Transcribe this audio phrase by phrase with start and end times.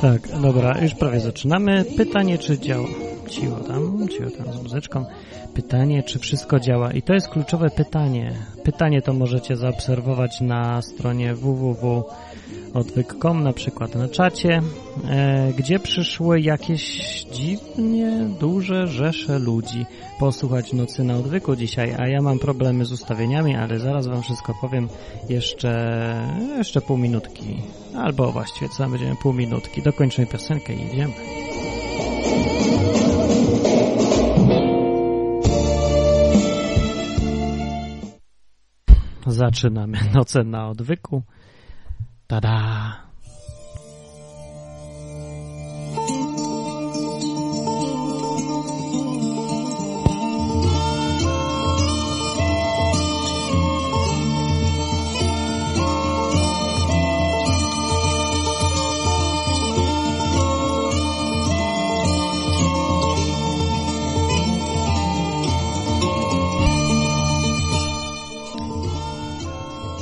[0.00, 1.84] Tak, dobra, już prawie zaczynamy.
[1.96, 2.88] Pytanie, czy działa.
[3.28, 5.04] Ciło tam, ciło tam z muzyczką.
[5.54, 6.92] Pytanie, czy wszystko działa.
[6.92, 8.32] I to jest kluczowe pytanie.
[8.64, 12.04] Pytanie to możecie zaobserwować na stronie www
[12.74, 14.60] odwyk.com, na przykład na czacie,
[15.08, 17.00] e, gdzie przyszły jakieś
[17.32, 19.86] dziwnie duże rzesze ludzi
[20.20, 24.54] posłuchać Nocy na Odwyku dzisiaj, a ja mam problemy z ustawieniami, ale zaraz wam wszystko
[24.60, 24.88] powiem
[25.28, 25.72] jeszcze,
[26.56, 27.56] jeszcze pół minutki,
[27.96, 31.12] albo właściwie co będziemy pół minutki, dokończymy piosenkę i idziemy.
[39.26, 41.22] Zaczynamy Noce na Odwyku.
[42.28, 43.07] 哒哒。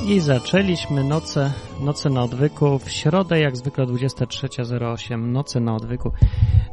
[0.08, 2.78] I zaczęliśmy noce, noce na odwyku.
[2.78, 6.12] W środę, jak zwykle 23.08, noce na odwyku.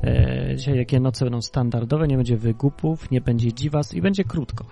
[0.03, 4.65] E, dzisiaj jakie noce będą standardowe, nie będzie wygupów, nie będzie dziwas i będzie krótko.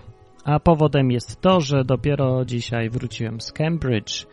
[0.43, 4.25] A powodem jest to, że dopiero dzisiaj wróciłem z Cambridge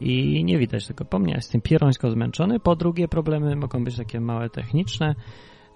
[0.00, 2.60] i nie widać tego po mnie, jestem pierońsko zmęczony.
[2.60, 5.14] Po drugie problemy mogą być takie małe techniczne,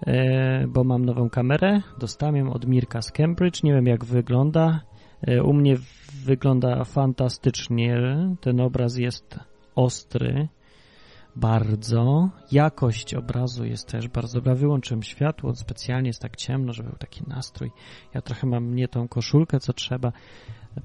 [0.07, 4.79] e, bo mam nową kamerę, dostałem ją od Mirka z Cambridge, nie wiem jak wygląda,
[5.27, 5.75] E, u mnie
[6.23, 7.97] wygląda fantastycznie.
[8.41, 9.39] Ten obraz jest
[9.75, 10.47] ostry,
[11.35, 12.29] bardzo.
[12.51, 14.55] Jakość obrazu jest też bardzo dobra.
[14.55, 17.71] Wyłączyłem światło, specjalnie jest tak ciemno, żeby był taki nastrój.
[18.13, 20.11] Ja trochę mam nie tą koszulkę, co trzeba.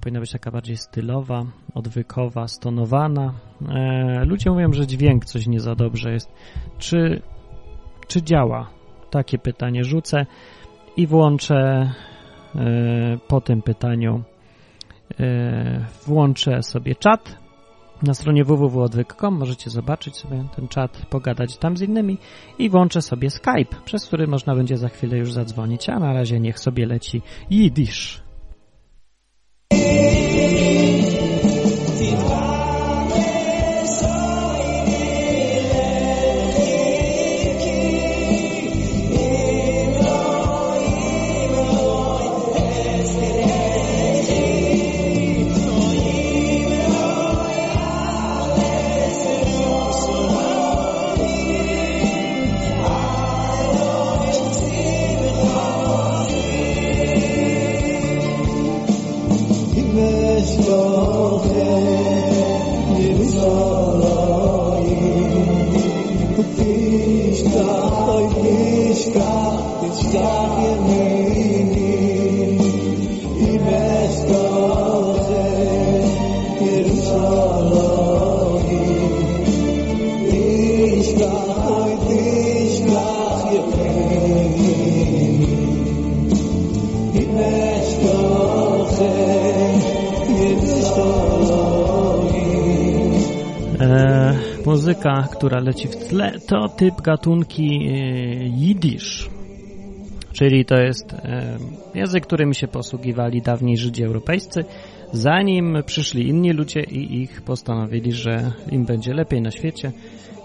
[0.01, 3.35] Powinna być taka bardziej stylowa, odwykowa, stonowana.
[3.69, 6.33] E, ludzie mówią, że dźwięk coś nie za dobrze jest.
[6.79, 7.23] Czy,
[8.09, 8.71] czy działa?
[9.11, 10.27] Takie pytanie rzucę
[10.97, 11.91] i włączę
[12.57, 14.23] E, po tym pytaniu
[16.07, 17.39] włączę sobie czat
[18.03, 19.35] na stronie www.odwyk.com.
[19.35, 22.19] Możecie zobaczyć sobie ten czat, pogadać tam z innymi
[22.59, 26.41] i włączę sobie Skype, przez który można będzie za chwilę już zadzwonić, a na razie
[26.41, 28.23] niech sobie leci Yiddish.
[94.79, 97.95] Muzyka, która leci w tle, to typ gatunki e,
[98.47, 99.31] jidysz,
[100.33, 101.59] czyli to jest e,
[101.95, 104.65] język, którym się posługiwali dawniej Żydzi europejscy,
[105.13, 109.93] zanim przyszli inni ludzie i ich postanowili, że im będzie lepiej na świecie,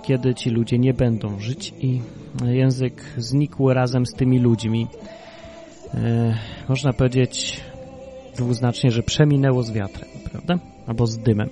[0.03, 2.01] kiedy ci ludzie nie będą żyć i
[2.45, 4.87] język znikł razem z tymi ludźmi.
[5.93, 6.33] E,
[6.69, 7.61] można powiedzieć
[8.35, 10.59] dwuznacznie, że przeminęło z wiatrem, prawda?
[10.87, 11.49] Albo z dymem.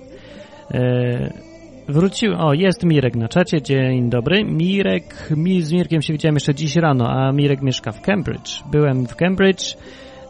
[1.88, 4.44] Wrócił, o jest Mirek na czacie, dzień dobry.
[4.44, 8.62] Mirek, mi z Mirkiem się widziałem jeszcze dziś rano, a Mirek mieszka w Cambridge.
[8.70, 9.76] Byłem w Cambridge,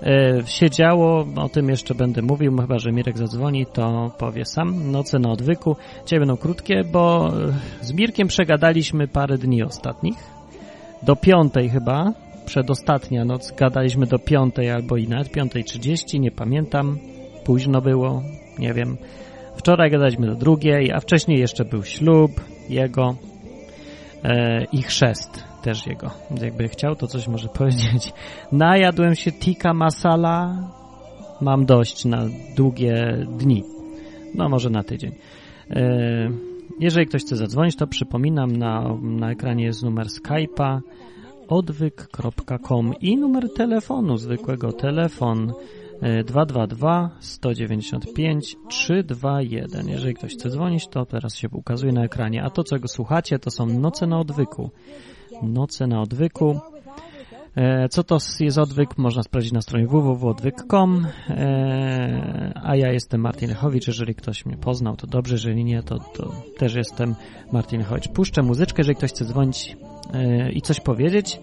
[0.02, 4.92] e, siedziało, o tym jeszcze będę mówił, chyba że Mirek zadzwoni, to powie sam.
[4.92, 7.32] Noce na odwyku, dzisiaj będą krótkie, bo
[7.80, 10.16] z Mirkiem przegadaliśmy parę dni ostatnich.
[11.02, 12.12] do piątej chyba,
[12.46, 16.98] przedostatnia noc, gadaliśmy do piątej albo i nawet piątej trzydzieści, nie pamiętam,
[17.44, 18.22] późno było,
[18.58, 18.96] nie wiem.
[19.56, 22.30] Wczoraj gadaliśmy do drugiej, a wcześniej jeszcze był ślub
[22.68, 23.14] jego
[24.24, 26.10] e, i chrzest też jego.
[26.42, 28.12] Jakby chciał, to coś może powiedzieć.
[28.52, 30.56] Najadłem się tikka masala,
[31.40, 32.26] mam dość na
[32.56, 33.64] długie dni.
[34.34, 35.12] No może na tydzień.
[35.70, 36.30] E,
[36.80, 40.80] jeżeli ktoś chce zadzwonić, to przypominam, na, na ekranie jest numer Skype'a
[41.48, 45.52] odwyk.com i numer telefonu, zwykłego telefon
[46.24, 49.88] 222 195 321.
[49.88, 52.42] Jeżeli ktoś chce dzwonić, to teraz się ukazuje na ekranie.
[52.42, 54.70] A to, czego słuchacie, to są Noce na Odwyku.
[55.42, 56.60] Noce na Odwyku.
[57.56, 58.98] E, co to jest odwyk?
[58.98, 61.06] Można sprawdzić na stronie www.odwyk.com.
[61.30, 63.86] E, a ja jestem Martin Lechowicz.
[63.86, 65.34] Jeżeli ktoś mnie poznał, to dobrze.
[65.34, 67.14] Jeżeli nie, to, to też jestem
[67.52, 68.08] Martin Lechowicz.
[68.08, 69.76] Puszczę muzyczkę, jeżeli ktoś chce dzwonić
[70.14, 71.40] e, i coś powiedzieć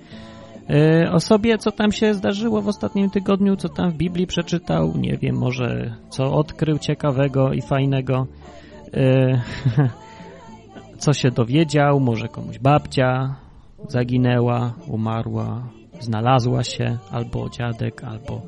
[1.11, 5.17] o sobie, co tam się zdarzyło w ostatnim tygodniu, co tam w Biblii przeczytał, nie
[5.17, 8.27] wiem, może co odkrył ciekawego i fajnego,
[11.03, 13.35] co się dowiedział, może komuś babcia
[13.87, 15.63] zaginęła, umarła,
[15.99, 18.41] znalazła się, albo dziadek, albo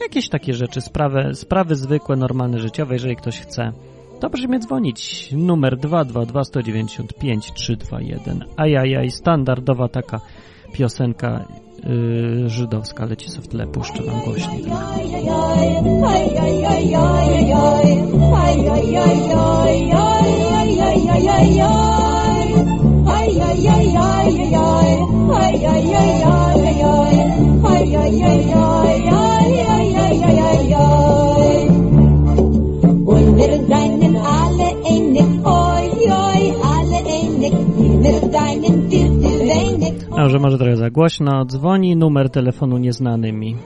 [0.00, 3.72] jakieś takie rzeczy, sprawy, sprawy zwykłe, normalne, życiowe, jeżeli ktoś chce.
[4.20, 5.32] To proszę mnie dzwonić.
[5.32, 8.44] Numer 222 195 321.
[8.56, 10.20] Ajajaj, standardowa taka
[10.74, 11.44] piosenka
[11.84, 14.64] yy, żydowska leci sobie w tle, puszczę wam głośniej.
[40.16, 41.44] Dobrze, może trochę za głośno.
[41.44, 43.56] Dzwoni numer telefonu nieznany mi.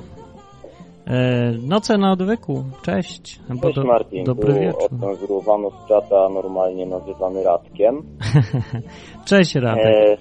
[1.06, 2.64] E, noce na odwyku.
[2.82, 3.40] Cześć.
[3.62, 4.24] Cześć do, Martin.
[4.24, 4.90] Dobry tu wieczór.
[5.84, 8.02] Z czata normalnie nazywany Radkiem.
[9.28, 9.84] Cześć Radek.
[9.86, 10.16] E,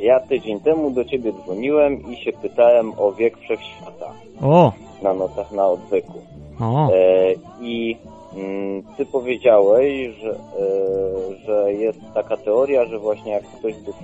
[0.00, 4.12] ja tydzień temu do ciebie dzwoniłem i się pytałem o wiek wszechświata.
[4.42, 4.72] O!
[5.02, 6.18] Na nocach na odwyku.
[6.60, 6.88] O.
[6.92, 7.96] E, I
[8.36, 10.36] mm, ty powiedziałeś, że, e,
[11.46, 13.94] że jest taka teoria, że właśnie jak ktoś był,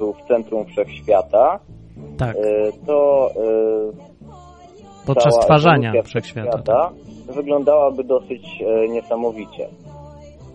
[0.00, 1.58] był w centrum wszechświata,
[2.18, 2.36] tak.
[2.36, 2.40] E,
[2.86, 6.92] to e, podczas stwarzania wszechświata, tak.
[7.34, 9.68] wyglądałaby dosyć e, niesamowicie.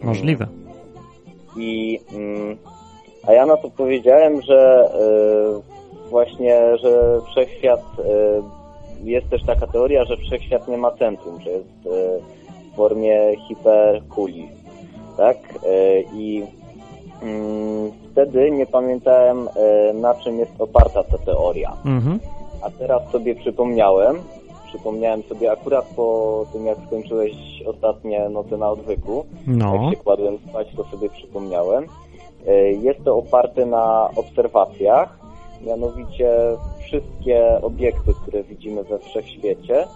[0.03, 0.47] Możliwe.
[1.57, 2.57] I mm,
[3.27, 4.89] a ja na to powiedziałem, że
[6.09, 7.81] właśnie, że wszechświat,
[9.03, 11.69] jest też taka teoria, że wszechświat nie ma centrum, że jest
[12.71, 14.47] w formie hiperkuli,
[15.17, 15.37] tak?
[16.13, 16.43] I
[18.11, 19.49] wtedy nie pamiętałem,
[19.93, 21.77] na czym jest oparta ta teoria.
[21.85, 22.19] Mhm.
[22.61, 24.15] A teraz sobie przypomniałem,
[24.67, 27.33] przypomniałem sobie akurat po tym, jak skończyłeś
[27.65, 29.75] ostatnie noce na odwyku, no.
[29.75, 31.87] jak się kładłem spać, to sobie przypomniałem,
[32.47, 35.19] E, jest to oparte na obserwacjach,
[35.61, 36.29] mianowicie
[36.79, 39.87] wszystkie obiekty, które widzimy we wszechświecie,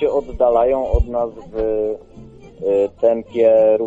[0.00, 3.78] się oddalają od nas w e, tempie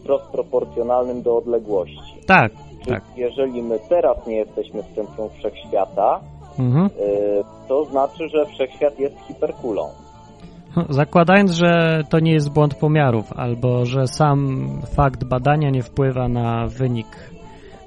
[0.00, 2.11] wprost proporcjonalnym do odległości.
[2.26, 2.52] Tak,
[2.88, 3.02] tak.
[3.16, 6.20] Jeżeli my teraz nie jesteśmy w centrum wszechświata,
[6.58, 6.86] mhm.
[6.86, 6.88] E,
[7.68, 9.88] to znaczy, że wszechświat jest hiperkulą.
[10.88, 16.66] Zakładając, że to nie jest błąd pomiarów, albo że sam fakt badania nie wpływa na
[16.66, 17.06] wynik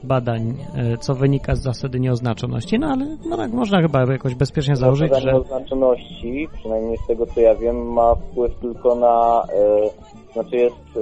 [0.04, 4.76] badań, e, co wynika z zasady nieoznaczoności, no ale no tak można chyba jakoś bezpiecznie
[4.76, 5.34] założyć, Zasada że...
[5.34, 11.00] nieoznaczoności, przynajmniej z tego co ja wiem, ma wpływ tylko na, e, znaczy jest,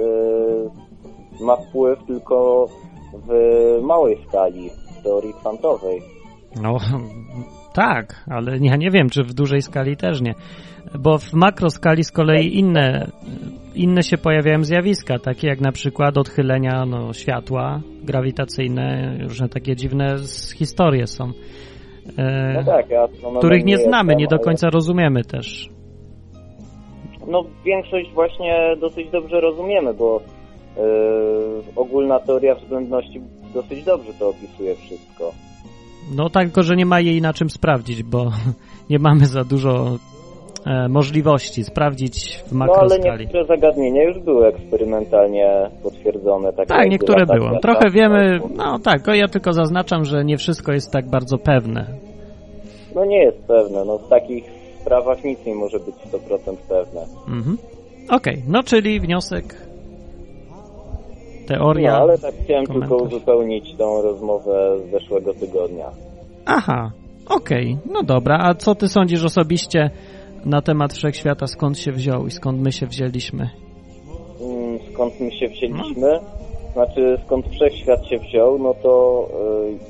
[1.40, 2.66] ma wpływ tylko
[3.18, 6.02] w małej skali, w teorii kwantowej.
[6.62, 6.76] No,
[7.74, 10.34] tak, ale ja nie wiem, czy w dużej skali też nie.
[10.98, 13.10] Bo w makroskali z kolei inne
[13.74, 20.16] inne się pojawiają zjawiska, takie jak na przykład odchylenia no, światła grawitacyjne, różne takie dziwne
[20.58, 21.24] historie są,
[22.18, 22.86] e, no tak,
[23.38, 24.70] których nie znamy, jestem, nie do końca ale...
[24.74, 25.68] rozumiemy też.
[27.26, 30.20] No większość właśnie dosyć dobrze rozumiemy, bo
[31.76, 33.20] ogólna teoria względności
[33.54, 35.32] dosyć dobrze to opisuje wszystko.
[36.16, 38.30] No tak, tylko że nie ma jej na czym sprawdzić, bo
[38.90, 39.98] nie mamy za dużo
[40.66, 43.02] e, możliwości sprawdzić w makroskali.
[43.04, 46.52] No ale niektóre zagadnienia już były eksperymentalnie potwierdzone.
[46.52, 47.60] Tak, tak niektóre były.
[47.60, 51.86] Trochę wiemy, no tak, ja tylko zaznaczam, że nie wszystko jest tak bardzo pewne.
[52.94, 54.44] No nie jest pewne, no w takich
[54.80, 57.00] sprawach nic nie może być 100% pewne.
[57.28, 57.58] Mhm.
[58.10, 58.42] Okej, okay.
[58.48, 59.56] no czyli wniosek
[61.46, 61.92] teoria.
[61.92, 62.90] No, ale tak chciałem komentarz.
[62.90, 65.90] tylko uzupełnić tą rozmowę z zeszłego tygodnia.
[66.46, 66.90] Aha,
[67.28, 68.38] Okej, okay, no dobra.
[68.40, 69.90] A co ty sądzisz osobiście
[70.44, 73.50] na temat wszechświata, skąd się wziął i skąd my się wzięliśmy?
[74.40, 76.08] Mm, skąd my się wzięliśmy?
[76.12, 76.20] No.
[76.72, 79.26] Znaczy, skąd wszechświat się wziął, no to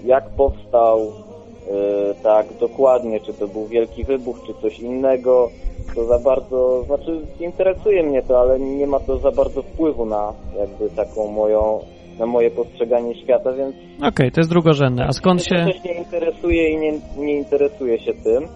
[0.05, 5.51] y, jak powstał y, tak dokładnie, czy to był wielki wybuch, czy coś innego,
[5.95, 10.33] to za bardzo, znaczy interesuje mnie to, ale nie ma to za bardzo wpływu na
[10.59, 11.81] jakby taką moją,
[12.19, 13.75] na moje postrzeganie świata, więc...
[13.99, 15.05] Okej, okay, to jest drugorzędne.
[15.07, 15.55] A skąd się...
[15.55, 18.49] Ja nie interesuje i nie, nie interesuje się tym.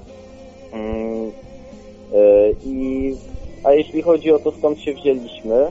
[0.72, 1.32] Mm,
[2.66, 3.12] i,
[3.64, 5.66] a jeśli chodzi o to, skąd się wzięliśmy,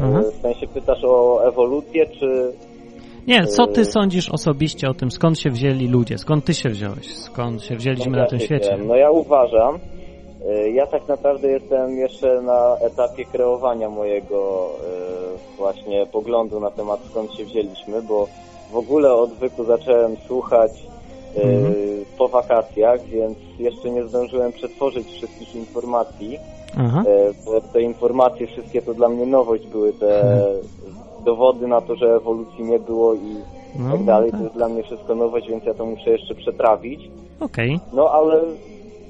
[0.00, 0.24] mhm.
[0.32, 2.52] w sensie pytasz o ewolucję, czy...
[3.26, 7.14] Nie, co ty sądzisz osobiście o tym, skąd się wzięli ludzie, skąd ty się wziąłeś,
[7.14, 8.76] skąd się wzięliśmy na tym świecie?
[8.86, 9.78] No ja uważam,
[10.72, 14.70] ja tak naprawdę jestem jeszcze na etapie kreowania mojego
[15.58, 18.28] właśnie poglądu na temat skąd się wzięliśmy, bo
[18.72, 20.72] w ogóle odwyku zacząłem słuchać
[21.36, 21.74] mhm.
[22.18, 26.38] po wakacjach, więc jeszcze nie zdążyłem przetworzyć wszystkich informacji,
[26.78, 27.04] Aha.
[27.44, 30.56] bo te informacje wszystkie to dla mnie nowość były, te mhm.
[31.24, 33.36] dowody na to, że ewolucji nie było i
[33.78, 34.40] no, tak dalej, tak.
[34.40, 37.10] to jest dla mnie wszystko nowość, więc ja to muszę jeszcze przetrawić.
[37.40, 37.74] Okej.
[37.74, 37.88] Okay.
[37.92, 38.40] No ale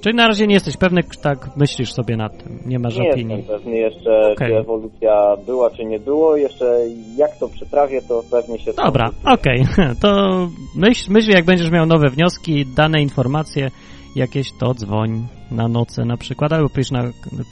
[0.01, 3.27] Czyli na razie nie jesteś pewny, tak myślisz sobie nad tym, nie masz nie opinii.
[3.27, 4.49] Nie jestem pewny jeszcze, okay.
[4.49, 6.37] czy ewolucja była, czy nie było.
[6.37, 6.81] Jeszcze
[7.17, 8.73] jak to przetrawię, to pewnie się...
[8.73, 9.63] Dobra, okej.
[9.73, 9.95] Okay.
[10.03, 10.11] To
[10.77, 13.71] myśl, myśl, jak będziesz miał nowe wnioski, dane informacje
[14.17, 17.03] jakieś, to dzwoń na noce na przykład, albo pisz, na,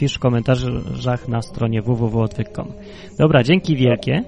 [0.00, 2.72] pisz w komentarzach na stronie www.odwyk.com.
[3.18, 4.22] Dobra, dzięki wielkie.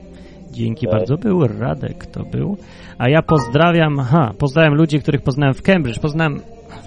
[0.50, 0.92] Dzięki Cześć.
[0.92, 1.16] bardzo.
[1.16, 2.56] Był Radek, to był.
[2.98, 5.98] A ja pozdrawiam, ha, pozdrawiam ludzi, których poznałem w Cambridge.
[5.98, 6.40] Poznałem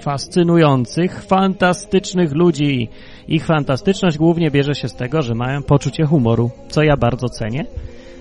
[0.03, 2.89] fascynujących, fantastycznych ludzi.
[3.27, 7.65] Ich fantastyczność głównie bierze się z tego, że mają poczucie humoru, co ja bardzo cenię.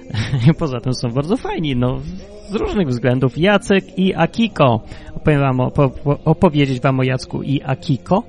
[0.58, 2.00] Poza tym są bardzo fajni, no,
[2.48, 3.38] z różnych względów.
[3.38, 4.80] Jacek i Akiko.
[5.16, 5.60] Opowiem wam,
[6.24, 8.22] opowiedzieć wam o Jacku i Akiko.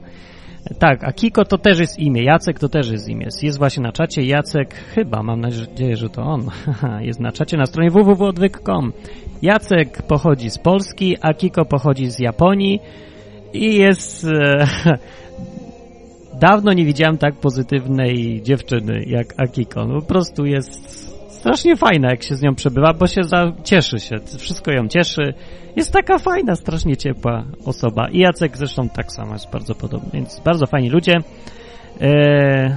[0.79, 3.27] Tak, Akiko to też jest imię, Jacek to też jest imię.
[3.41, 6.49] Jest właśnie na czacie Jacek, chyba, mam nadzieję, że to on.
[7.07, 8.93] jest na czacie na stronie www.odwyk.com.
[9.41, 12.79] Jacek pochodzi z Polski, Akiko pochodzi z Japonii
[13.53, 14.25] i jest...
[14.25, 14.67] E,
[16.39, 19.85] dawno nie widziałem tak pozytywnej dziewczyny jak Akiko.
[19.85, 23.99] No, po prostu jest strasznie fajna, jak się z nią przebywa, bo się za, cieszy
[23.99, 25.33] się, wszystko ją cieszy.
[25.75, 28.09] Jest taka fajna, strasznie ciepła osoba.
[28.11, 31.13] I Jacek zresztą tak samo jest bardzo podobny, więc bardzo fajni ludzie.
[32.01, 32.75] Eee,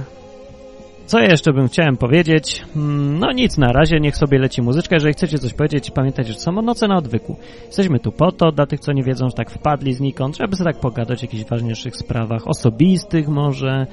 [1.07, 2.63] co jeszcze bym chciałem powiedzieć?
[2.73, 4.95] Hmm, no nic, na razie niech sobie leci muzyczka.
[4.95, 7.35] Jeżeli chcecie coś powiedzieć, pamiętajcie, że są noce na odwyku.
[7.65, 10.71] Jesteśmy tu po to, dla tych, co nie wiedzą, że tak wpadli znikąd, żeby sobie
[10.71, 13.87] tak pogadać o jakichś ważniejszych sprawach, osobistych może,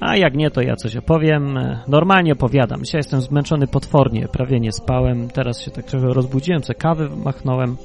[0.00, 1.58] a jak nie, to ja coś opowiem.
[1.88, 2.84] Normalnie opowiadam.
[2.84, 5.30] Dzisiaj jestem zmęczony potwornie, prawie nie spałem.
[5.30, 7.76] Teraz się tak trochę rozbudziłem, co kawy machnąłem.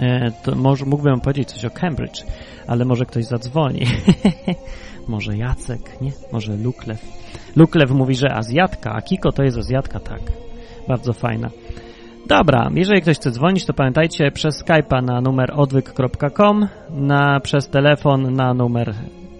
[0.00, 2.22] E, to może mógłbym powiedzieć coś o Cambridge,
[2.66, 3.86] ale może ktoś zadzwoni.
[5.08, 6.12] może Jacek, nie?
[6.32, 7.16] Może Luklew.
[7.56, 10.20] Luklew mówi, że Azjatka, a Kiko to jest Azjatka, tak.
[10.88, 11.50] Bardzo fajna.
[12.26, 18.34] Dobra, jeżeli ktoś chce dzwonić, to pamiętajcie przez Skype'a na numer odwyk.com, na, przez telefon
[18.34, 18.94] na numer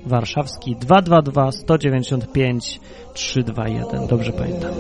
[0.07, 2.81] warszawski 222 195
[3.15, 4.07] 321.
[4.07, 4.71] Dobrze pamiętam.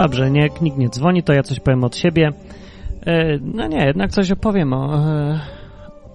[0.00, 2.30] Dobrze, nie, nikt nie dzwoni, to ja coś powiem od siebie.
[3.06, 5.40] E, no nie, jednak coś opowiem o, e,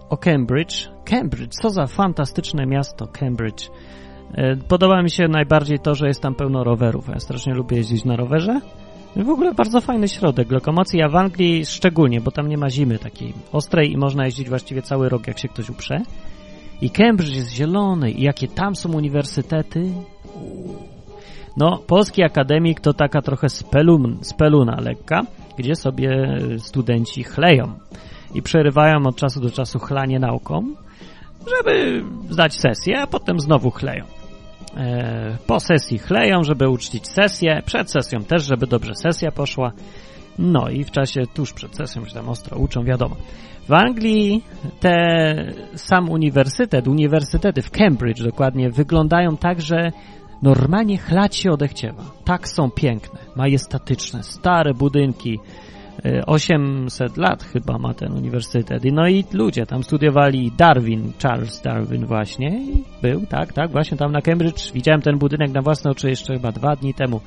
[0.10, 0.90] o Cambridge.
[1.06, 3.70] Cambridge, co za fantastyczne miasto Cambridge.
[4.34, 7.08] E, podoba mi się najbardziej to, że jest tam pełno rowerów.
[7.08, 8.62] Ja strasznie lubię jeździć na rowerze.
[9.16, 13.00] W ogóle bardzo fajny środek lokomocji, a w Anglii szczególnie, bo tam nie ma zimy
[13.00, 16.02] takiej ostrej i można jeździć właściwie cały rok, jak się ktoś uprze.
[16.82, 19.92] I Cambridge jest zielony i jakie tam są uniwersytety.
[21.58, 25.22] No, polski akademik to taka trochę spelun, speluna lekka,
[25.58, 27.74] gdzie sobie studenci chleją
[28.36, 30.76] i przerywają od czasu do czasu chlanie nauką,
[31.58, 34.06] żeby zdać sesję, a potem znowu chleją.
[34.78, 39.72] E, po sesji chleją, żeby uczcić sesję, przed sesją też, żeby dobrze sesja poszła.
[40.40, 43.16] No i w czasie tuż przed sesją się tam ostro uczą, wiadomo.
[43.68, 44.44] W Anglii
[44.80, 44.96] te
[45.76, 49.92] sam uniwersytet, uniwersytety w Cambridge dokładnie wyglądają tak, że
[50.42, 52.04] normalnie chlać się odechciewa.
[52.26, 55.40] Tak są piękne, majestatyczne, stare budynki,
[56.28, 58.84] 800 lat chyba ma ten uniwersytet.
[58.94, 62.60] No i ludzie tam studiowali Darwin, Charles Darwin właśnie.
[63.02, 64.74] Był, tak, tak, właśnie tam na Cambridge.
[64.74, 67.22] Widziałem ten budynek na własne oczy jeszcze chyba dwa dni temu.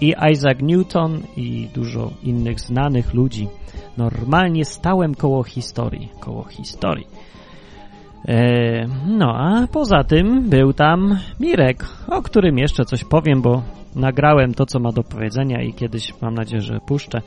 [0.00, 3.48] I Isaac Newton i dużo innych znanych ludzi.
[3.96, 7.06] Normalnie stałem koło historii, koło historii.
[8.28, 13.62] E, no a poza tym był tam Mirek, o którym jeszcze coś powiem, bo
[13.96, 17.22] nagrałem to, co ma do powiedzenia i kiedyś mam nadzieję, że puszczę.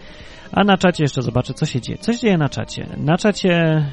[0.51, 1.97] A na czacie jeszcze zobaczę, co się dzieje.
[1.97, 2.87] Co się dzieje na czacie?
[2.97, 3.51] Na czacie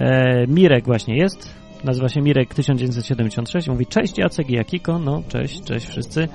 [0.00, 1.62] e, Mirek właśnie jest.
[1.84, 3.68] Nazywa się Mirek 1976.
[3.68, 4.98] Mówi, cześć Jacek i Jakiko.
[4.98, 6.28] No, cześć, cześć wszyscy.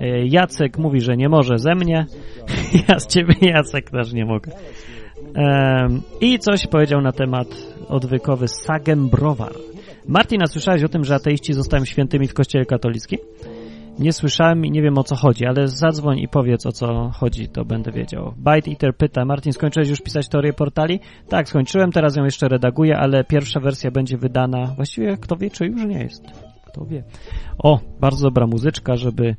[0.00, 2.06] E, Jacek mówi, że nie może ze mnie.
[2.88, 4.52] ja z ciebie, Jacek, też nie mogę.
[6.20, 7.48] I coś powiedział na temat
[7.92, 9.52] odwykowy Sagem Browar.
[10.08, 13.18] Martina, słyszałeś o tym, że ateiści zostają świętymi w kościele katolickim?
[13.98, 17.48] Nie słyszałem i nie wiem o co chodzi, ale zadzwoń i powiedz o co chodzi,
[17.48, 18.34] to będę wiedział.
[18.36, 21.00] Byte Eater pyta, Martin, skończyłeś już pisać teorię portali?
[21.28, 25.66] Tak, skończyłem, teraz ją jeszcze redaguję, ale pierwsza wersja będzie wydana, właściwie kto wie, czy
[25.66, 26.24] już nie jest.
[26.66, 27.02] Kto wie.
[27.58, 29.36] O, bardzo dobra muzyczka, żeby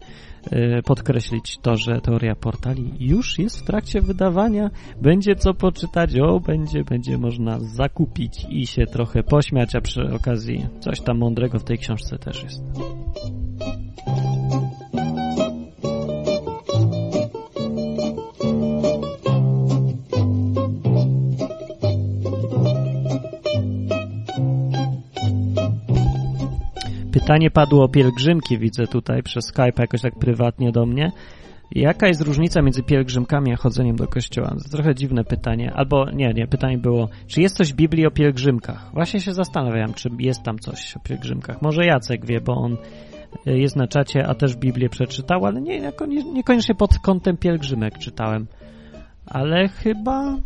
[0.85, 4.69] podkreślić to, że teoria portali już jest w trakcie wydawania.
[5.01, 10.65] Będzie co poczytać, o, będzie, będzie można zakupić i się trochę pośmiać, a przy okazji
[10.79, 12.63] coś tam mądrego w tej książce też jest.
[27.13, 31.11] Pytanie padło o pielgrzymki, widzę tutaj przez Skype jakoś tak prywatnie do mnie.
[31.71, 34.55] Jaka jest różnica między pielgrzymkami a chodzeniem do kościoła?
[34.63, 35.73] To trochę dziwne pytanie.
[35.75, 38.91] Albo nie, nie, pytanie było, czy jest coś w Biblii o pielgrzymkach?
[38.93, 41.61] Właśnie się zastanawiam, czy jest tam coś o pielgrzymkach.
[41.61, 42.77] Może Jacek wie, bo on
[43.47, 45.91] y, jest na czacie, a też Biblię przeczytał, ale nie,
[46.33, 48.47] niekoniecznie pod kątem pielgrzymek czytałem.
[49.25, 50.37] Ale chyba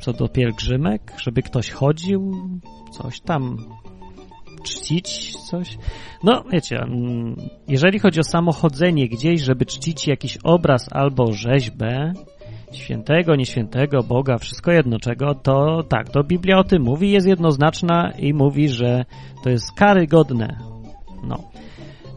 [0.00, 2.32] co do pielgrzymek, żeby ktoś chodził,
[2.92, 3.56] coś tam
[4.62, 5.78] czcić coś.
[6.24, 7.36] No, wiecie, mm,
[7.68, 12.12] jeżeli chodzi o samochodzenie gdzieś, żeby czcić jakiś obraz albo rzeźbę,
[12.72, 18.10] świętego, nieświętego, Boga, wszystko jedno czego, to tak, to Biblia o tym mówi, jest jednoznaczna
[18.18, 19.04] i mówi, że
[19.44, 20.58] to jest karygodne.
[21.24, 21.50] No.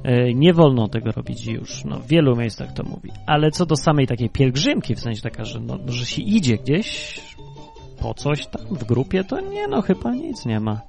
[0.03, 1.85] E, nie wolno tego robić już.
[1.85, 3.11] No, w wielu miejscach to mówi.
[3.25, 7.19] Ale co do samej takiej pielgrzymki, w sensie taka, że, no, że się idzie gdzieś
[8.01, 10.81] po coś tam w grupie, to nie, no chyba nic nie ma.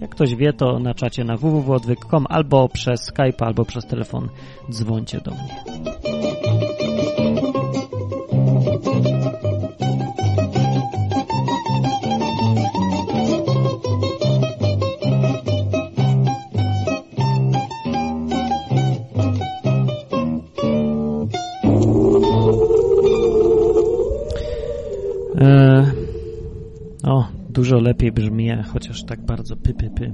[0.00, 4.28] Jak ktoś wie, to na czacie na www.odwyk.com albo przez Skype, albo przez telefon
[4.70, 5.80] dzwońcie do mnie.
[27.50, 30.12] Dużo lepiej brzmi, chociaż tak bardzo py, py, py.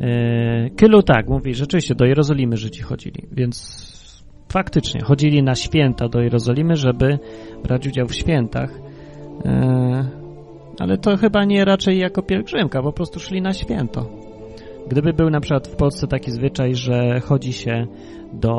[0.00, 3.92] E, Kylu tak, mówi, rzeczywiście do Jerozolimy Żydzi chodzili, więc
[4.52, 7.18] faktycznie chodzili na święta do Jerozolimy, żeby
[7.62, 8.80] brać udział w świętach,
[9.44, 10.04] e,
[10.78, 14.08] ale to chyba nie raczej jako pielgrzymka, po prostu szli na święto.
[14.88, 17.86] Gdyby był na przykład w Polsce taki zwyczaj, że chodzi się
[18.32, 18.54] do,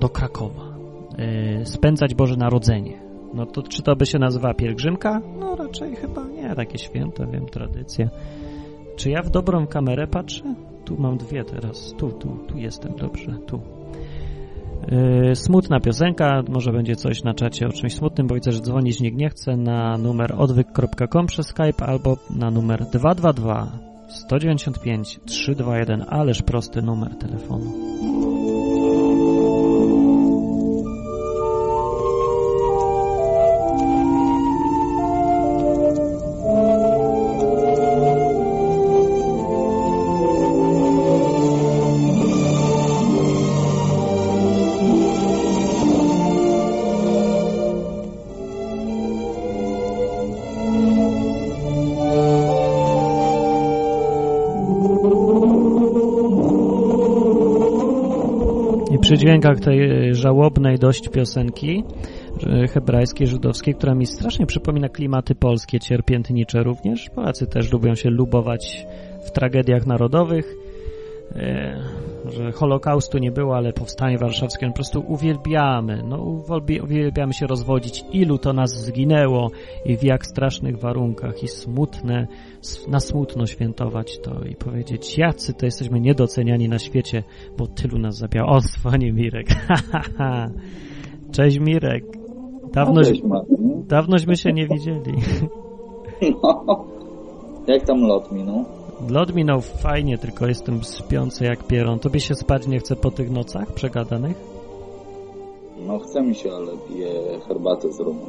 [0.00, 0.62] do Krakowa,
[1.18, 3.01] e, spędzać Boże Narodzenie,
[3.34, 5.22] no to czy to by się nazywała pielgrzymka?
[5.40, 8.08] No raczej chyba nie, takie święto, wiem, tradycja.
[8.96, 10.54] Czy ja w dobrą kamerę patrzę?
[10.84, 13.60] Tu mam dwie teraz, tu, tu, tu jestem, dobrze, tu.
[15.26, 19.00] Yy, smutna piosenka, może będzie coś na czacie o czymś smutnym, bo widzę, że dzwonić
[19.00, 26.42] nikt nie chce na numer odwyk.com przez Skype albo na numer 222 195 321, ależ
[26.42, 27.72] prosty numer telefonu.
[59.16, 61.84] Dźwiękach tej e, żałobnej dość piosenki
[62.46, 67.10] e, hebrajskiej, żydowskiej, która mi strasznie przypomina klimaty polskie, cierpiętnicze również.
[67.14, 68.86] Polacy też lubią się lubować
[69.26, 70.54] w tragediach narodowych,
[71.36, 71.81] e,
[72.36, 76.02] że Holokaustu nie było, ale powstanie warszawskie po prostu uwielbiamy.
[76.08, 76.42] No,
[76.82, 79.50] uwielbiamy się rozwodzić, ilu to nas zginęło
[79.84, 82.26] i w jak strasznych warunkach i smutne,
[82.88, 87.22] na smutno świętować to i powiedzieć, jacy to jesteśmy niedoceniani na świecie,
[87.58, 88.50] bo tylu nas zabiało.
[88.50, 89.46] O, dzwoni Mirek.
[91.36, 92.04] Cześć Mirek.
[92.72, 93.22] Dawnoś, Cześć,
[93.88, 95.14] dawnośmy się nie widzieli.
[96.42, 96.84] No.
[97.66, 98.64] Jak tam lot minął?
[99.10, 101.98] Lot minął fajnie, tylko jestem śpiący jak pieron.
[101.98, 104.36] Tobie się spać nie chce po tych nocach przegadanych?
[105.86, 107.10] No chce mi się, ale piję
[107.48, 108.26] herbatę z rumu.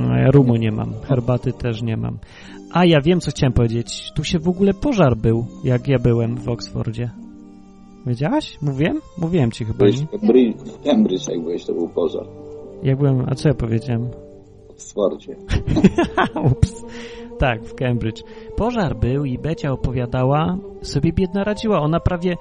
[0.00, 2.18] No, ja rumu nie mam, herbaty też nie mam.
[2.72, 4.12] A ja wiem, co chciałem powiedzieć.
[4.16, 7.10] Tu się w ogóle pożar był, jak ja byłem w Oksfordzie.
[8.06, 8.58] Wiedziałaś?
[8.62, 9.00] Mówiłem?
[9.18, 10.06] Mówiłem ci chyba, Byłeś nie?
[10.06, 12.26] w Cambridge jak byłeś, to był pożar.
[12.82, 14.10] Jak byłem, a co ja powiedziałem?
[14.68, 15.36] W Oksfordzie.
[16.52, 16.84] Ups.
[17.42, 18.22] Tak, w Cambridge.
[18.56, 21.80] Pożar był i Becia opowiadała, sobie biedna radziła.
[21.80, 22.36] Ona prawie,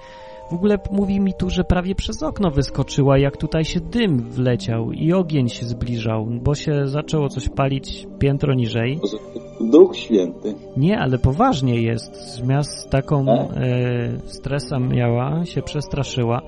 [0.52, 4.92] w ogóle mówi mi tu, że prawie przez okno wyskoczyła, jak tutaj się dym wleciał
[4.92, 9.00] i ogień się zbliżał, bo się zaczęło coś palić piętro niżej.
[9.72, 10.56] Duch Święty.
[10.78, 12.44] Nie, ale poważnie jest.
[12.48, 13.58] Miast taką E?
[13.58, 16.42] e, stresa miała, się przestraszyła,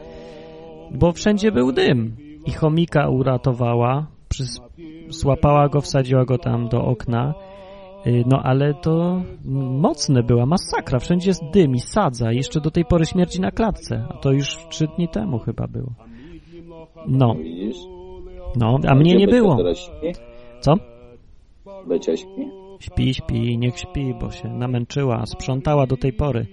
[0.92, 2.16] bo wszędzie był dym.
[2.46, 4.62] I chomika uratowała, przys-
[5.10, 7.34] złapała go, wsadziła go tam do okna.
[8.08, 11.00] Y, No ale to mocne była, masakra.
[11.00, 12.32] Wszędzie jest dym i sadza.
[12.32, 14.06] Jeszcze do tej pory śmierci na klatce.
[14.10, 15.92] A to już trzy dni temu chyba było.
[17.08, 17.36] No,
[18.56, 19.58] no, a mnie nie było.
[20.60, 20.74] Co?
[21.88, 22.50] Becia śpi?
[22.80, 26.48] Śpi, śpi, niech śpi, bo się namęczyła, sprzątała do tej pory.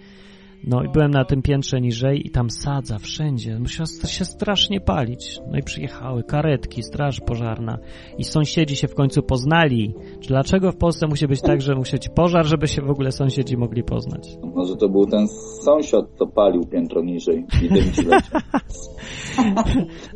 [0.64, 3.58] No i byłem na tym piętrze niżej i tam sadza wszędzie.
[3.58, 5.40] Musiała się strasznie palić.
[5.50, 7.78] No i przyjechały karetki, straż pożarna
[8.18, 9.94] i sąsiedzi się w końcu poznali.
[10.20, 13.12] Czy dlaczego w Polsce musi być tak, że musi być pożar, żeby się w ogóle
[13.12, 14.28] sąsiedzi mogli poznać?
[14.54, 15.28] Może to był ten
[15.62, 18.06] sąsiad, co palił piętro niżej i dym ci.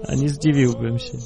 [0.09, 1.18] A nie zdziwiłbym się.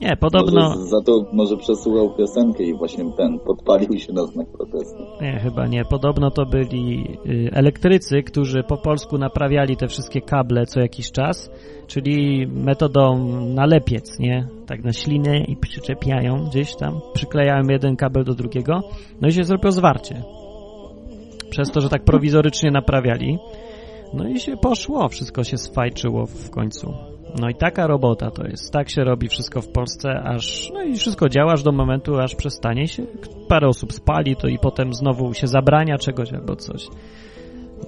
[0.00, 0.68] Nie, podobno...
[0.68, 5.02] Może za to może przesłuchał piosenkę i właśnie ten podpalił się na znak protestu.
[5.20, 5.84] Nie, chyba nie.
[5.84, 11.50] Podobno to byli y, elektrycy, którzy po polsku naprawiali te wszystkie kable co jakiś czas,
[11.86, 14.48] czyli metodą na lepiec, nie?
[14.66, 18.80] Tak na ślinę i przyczepiają gdzieś tam, przyklejają jeden kabel do drugiego,
[19.20, 20.22] no i się zrobiło zwarcie.
[21.50, 23.38] Przez to, że tak prowizorycznie naprawiali.
[24.14, 27.15] No i się poszło, wszystko się sfajczyło w końcu.
[27.40, 28.72] No i taka robota to jest.
[28.72, 32.34] Tak się robi wszystko w Polsce, aż no i wszystko działa aż do momentu, aż
[32.34, 33.02] przestanie się.
[33.48, 36.88] Parę osób spali to i potem znowu się zabrania czegoś albo coś.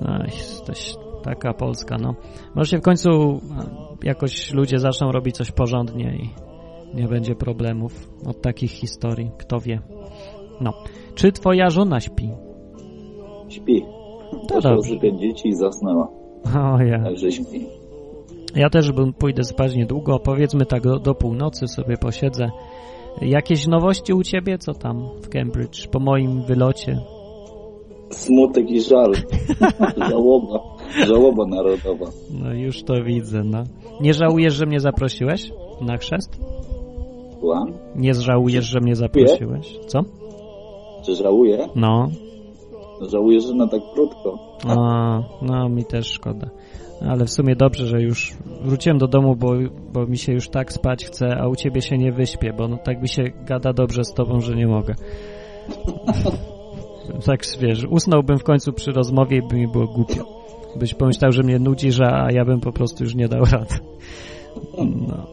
[0.01, 2.15] No jesteś taka Polska, no.
[2.55, 3.65] Może się w końcu a,
[4.03, 6.31] jakoś ludzie zaczną robić coś porządnie i
[6.97, 9.31] nie będzie problemów od takich historii.
[9.39, 9.81] Kto wie.
[10.61, 10.73] No.
[11.15, 12.31] Czy twoja żona śpi?
[13.49, 13.85] Śpi.
[14.49, 15.19] To Poszła dobrze.
[15.19, 16.09] dzieci i zasnęła.
[16.75, 17.03] O ja.
[17.05, 17.78] Także śpi.
[18.57, 22.51] Ja też bym pójdę spać niedługo, powiedzmy tak do, do północy sobie posiedzę.
[23.23, 24.59] Jakieś nowości u ciebie?
[24.59, 27.01] Co tam w Cambridge po moim wylocie?
[28.11, 29.13] Smutek i żal.
[30.11, 30.61] Żałoba.
[31.07, 32.07] Żałoba narodowa.
[32.31, 33.65] No już to widzę, no.
[34.01, 36.41] Nie żałujesz, że mnie zaprosiłeś na chrzest?
[37.41, 37.73] Słucham?
[37.97, 39.79] Nie żałujesz, że mnie zaprosiłeś?
[39.87, 40.01] Co?
[41.05, 41.69] Czy żałuję?
[41.75, 42.09] No,
[43.01, 44.39] Żałuję, że na tak krótko.
[44.69, 46.51] a, no mi też szkoda.
[47.01, 48.33] Ale w sumie dobrze, że już
[48.63, 49.55] wróciłem do domu, bo,
[49.93, 52.77] bo mi się już tak spać chce, a u ciebie się nie wyśpię, bo no,
[52.77, 54.95] tak mi się gada dobrze z tobą, że nie mogę.
[57.27, 60.25] tak wiesz, usnąłbym w końcu przy rozmowie i by mi było głupio.
[60.77, 63.75] Byś pomyślał, że mnie nudzisz, a ja bym po prostu już nie dał rady.
[65.09, 65.27] No.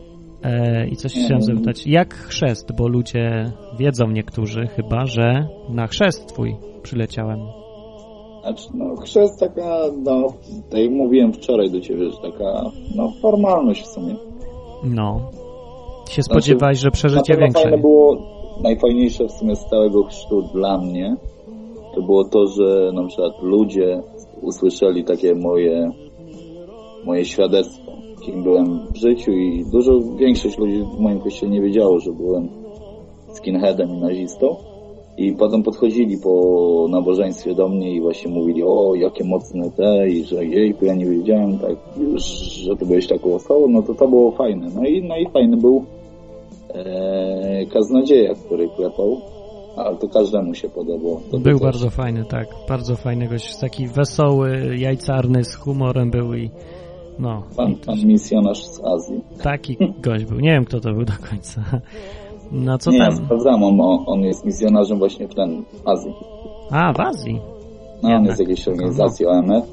[0.44, 1.88] E, I coś chciałem zapytać.
[1.88, 7.65] Jak chrzest, bo ludzie wiedzą niektórzy chyba, że na chrzest twój przyleciałem.
[8.46, 10.34] Znaczy, no, chrzest taka, no,
[10.70, 14.16] tak jak mówiłem wczoraj do ciebie, że taka, no, formalność w sumie.
[14.84, 15.20] No.
[16.10, 17.64] Się spodziewałeś, że Na przeżycie większe.
[17.64, 18.18] fajne było,
[18.64, 21.16] najfajniejsze w sumie z całego chrztu dla mnie,
[21.96, 24.02] to było to, że na przykład ludzie
[24.42, 25.92] usłyszeli takie moje,
[27.06, 27.92] moje świadectwo,
[28.26, 32.50] kim byłem w życiu i dużo większość ludzi w moim kościele nie wiedziało, że byłem
[33.34, 34.56] skinheadem i nazistą.
[35.18, 40.24] I potem podchodzili po nabożeństwie do mnie i właśnie mówili, o, jakie mocne te, i
[40.24, 42.24] że jejku, ja nie wiedziałem, tak, już,
[42.64, 44.68] że ty byłeś taką osobą, no to to było fajne.
[44.76, 45.86] No i, no i fajny był
[46.74, 49.22] e, Kaznodzieja, który klepał,
[49.78, 51.22] ale to każdemu się podobało.
[51.32, 51.62] To Był też.
[51.62, 52.48] bardzo fajny, tak.
[52.70, 53.58] Bardzo fajny gość.
[53.58, 56.50] Taki wesoły, jajcarny, z humorem był i
[57.20, 57.44] no.
[57.58, 59.22] Pan, i pan misjonarz z Azji.
[59.44, 60.40] taki gość był.
[60.40, 61.62] Nie wiem, kto to był do końca.
[62.52, 63.16] No co nie, tam?
[63.16, 66.14] sprawdzam, on, on jest misjonarzem właśnie w ten w Azji.
[66.72, 67.42] A, w Azji.
[68.04, 68.26] No, on Jednak.
[68.26, 69.66] jest z jakiejś organizacji OMF.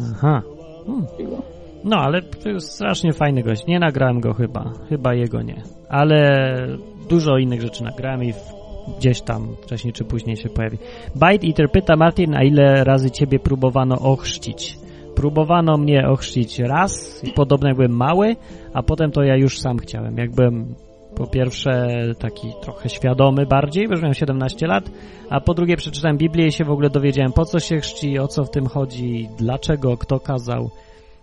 [0.00, 0.42] Aha.
[0.86, 1.06] Hmm.
[1.84, 3.66] No, ale to jest strasznie fajny gość.
[3.66, 4.72] Nie nagrałem go chyba.
[4.88, 5.62] Chyba jego nie.
[5.88, 6.46] Ale
[7.08, 8.32] dużo innych rzeczy nagrałem i
[8.98, 10.78] gdzieś tam wcześniej czy później się pojawi.
[11.14, 14.78] Bite Eater pyta Martin, a ile razy ciebie próbowano ochrzcić?
[15.14, 18.36] Próbowano mnie ochrzcić raz, i podobno jak byłem mały,
[18.72, 20.16] a potem to ja już sam chciałem.
[20.16, 20.74] Jak byłem
[21.16, 24.90] po pierwsze taki trochę świadomy bardziej, bo już miałem 17 lat,
[25.30, 28.28] a po drugie przeczytałem Biblię i się w ogóle dowiedziałem po co się chrzci, o
[28.28, 30.70] co w tym chodzi, dlaczego, kto kazał.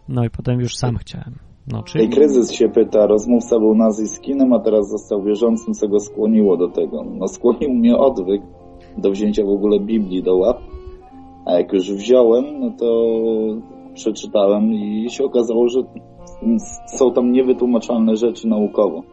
[0.10, 1.36] No i potem już sam chciałem.
[1.68, 2.06] No, czyli...
[2.06, 6.68] I kryzys się pyta, rozmówca był nazwiskinem, a teraz został wierzącym, co go skłoniło do
[6.68, 7.04] tego.
[7.04, 8.42] No skłonił mnie odwyk
[8.98, 10.58] do wzięcia w ogóle Biblii do łap,
[11.46, 13.16] a jak już wziąłem, no to
[13.94, 15.80] przeczytałem i się okazało, że
[16.98, 19.04] są tam niewytłumaczalne rzeczy naukowo.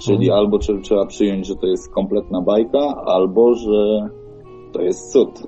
[0.00, 0.38] Czyli mhm.
[0.38, 4.08] albo trzeba przyjąć, że to jest kompletna bajka, albo że
[4.72, 5.42] to jest cud.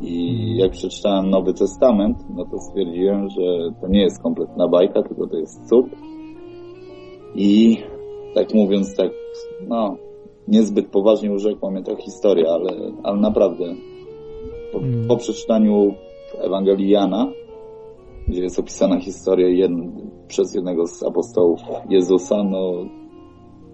[0.00, 0.58] I mhm.
[0.58, 5.36] jak przeczytałem Nowy Testament, no to stwierdziłem, że to nie jest kompletna bajka, tylko to
[5.36, 5.86] jest cud.
[7.34, 7.76] I
[8.34, 9.10] tak mówiąc tak,
[9.68, 9.96] no,
[10.48, 12.70] niezbyt poważnie urzekła mnie ta historia, ale,
[13.02, 13.64] ale naprawdę
[14.72, 15.08] po, mhm.
[15.08, 15.94] po przeczytaniu
[16.38, 17.32] Ewangelii Jana,
[18.28, 19.72] gdzie jest opisana historia jed,
[20.28, 22.72] przez jednego z apostołów Jezusa, no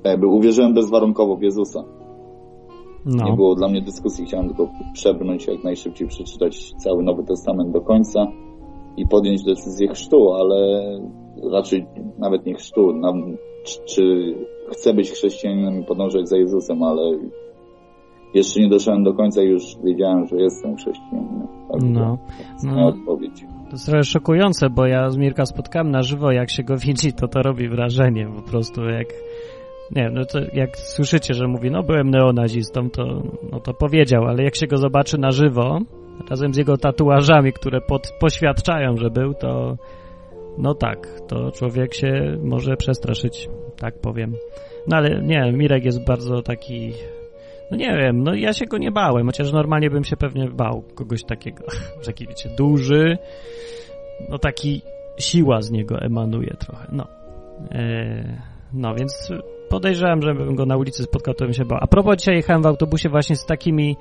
[0.05, 1.85] jakby uwierzyłem bezwarunkowo w Jezusa.
[3.07, 3.25] No.
[3.25, 7.81] Nie było dla mnie dyskusji, chciałem tylko przebrnąć jak najszybciej, przeczytać cały Nowy Testament do
[7.81, 8.27] końca
[8.97, 10.81] i podjąć decyzję chrztu, ale
[11.53, 11.87] raczej
[12.19, 12.95] nawet nie chrztu,
[13.65, 14.35] czy, czy
[14.71, 17.19] chcę być chrześcijaninem i podążać za Jezusem, ale
[18.35, 21.49] jeszcze nie doszedłem do końca i już wiedziałem, że jestem chrześcijaninem.
[21.73, 22.19] Tak no.
[22.65, 22.87] no.
[22.87, 23.45] odpowiedź.
[23.65, 27.13] To jest trochę szokujące, bo ja z Mirka spotkałem na żywo, jak się go widzi,
[27.13, 29.07] to to robi wrażenie po prostu, jak
[29.97, 34.45] nie no to jak słyszycie, że mówi, no byłem neonazistą, to, no to powiedział, ale
[34.45, 35.79] jak się go zobaczy na żywo,
[36.31, 39.77] razem z jego tatuażami, które pod, poświadczają, że był, to
[40.59, 44.35] no tak, to człowiek się może przestraszyć, tak powiem.
[44.89, 46.93] No ale nie, Mirek jest bardzo taki,
[47.71, 50.83] no nie wiem, no ja się go nie bałem, chociaż normalnie bym się pewnie bał
[50.95, 51.65] kogoś takiego,
[52.07, 53.19] taki wiecie, duży,
[54.29, 54.83] no taki
[55.19, 57.07] siła z niego emanuje trochę, no.
[57.71, 58.39] E,
[58.73, 59.33] no więc
[59.73, 61.79] podejrzewam, że bym go na ulicy spotkał, to bym się bał.
[61.81, 63.97] A propos, dzisiaj jechałem w autobusie właśnie z takimi,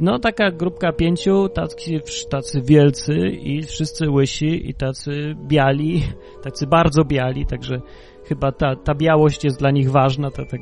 [0.00, 6.02] no taka grupka pięciu, tacy, tacy wielcy i wszyscy łysi i tacy biali,
[6.44, 7.80] tacy bardzo biali, także
[8.24, 10.60] chyba ta, ta białość jest dla nich ważna, to tak,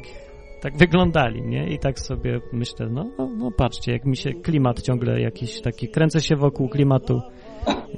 [0.62, 1.68] tak wyglądali, nie?
[1.68, 5.88] I tak sobie myślę, no, no, no patrzcie, jak mi się klimat ciągle jakiś taki,
[5.88, 7.20] kręcę się wokół klimatu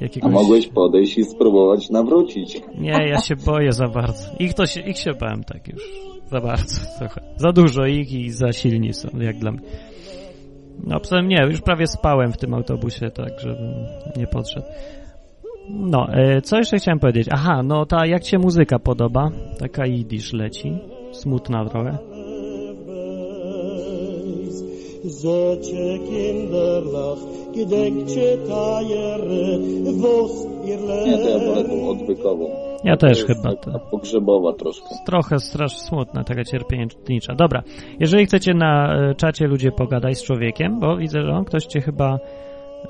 [0.00, 0.32] Jakiegoś...
[0.32, 2.62] A mogłeś podejść i spróbować nawrócić.
[2.78, 4.24] Nie, ja się boję za bardzo.
[4.38, 5.82] Ich, to się, ich się bałem tak już.
[6.30, 7.20] Za bardzo trochę.
[7.36, 9.60] Za dużo ich i za silni są, jak dla mnie.
[10.86, 13.74] No, poza nie, już prawie spałem w tym autobusie, tak, żebym
[14.16, 14.66] nie podszedł.
[15.70, 17.28] No, e, co jeszcze chciałem powiedzieć?
[17.30, 19.30] Aha, no ta, jak ci się muzyka podoba?
[19.58, 20.78] Taka jidysz leci.
[21.12, 21.98] Smutna trochę.
[31.06, 32.67] Nie, to ja wolę tą odwykową.
[32.84, 33.56] Ja też chyba.
[33.56, 34.86] To pogrzebowa troszkę.
[35.06, 37.34] Trochę strasznie smutna, taka cierpiętnicza.
[37.34, 37.62] Dobra,
[38.00, 41.80] jeżeli chcecie na e, czacie ludzie pogadać z człowiekiem, bo widzę, że on, ktoś cię
[41.80, 42.18] chyba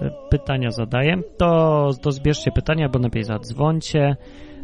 [0.01, 4.17] e, pytania zadaje, to, to zbierzcie pytania, bo najpierw zadzwońcie.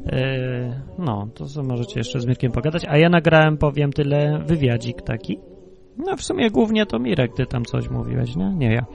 [0.06, 2.82] E, no, to możecie jeszcze z Mirkiem pogadać.
[2.88, 5.38] A ja nagrałem, powiem tyle, wywiadzik taki.
[5.96, 8.54] No w sumie głównie to Mirek, ty tam coś mówiłeś, nie?
[8.54, 8.86] Nie ja.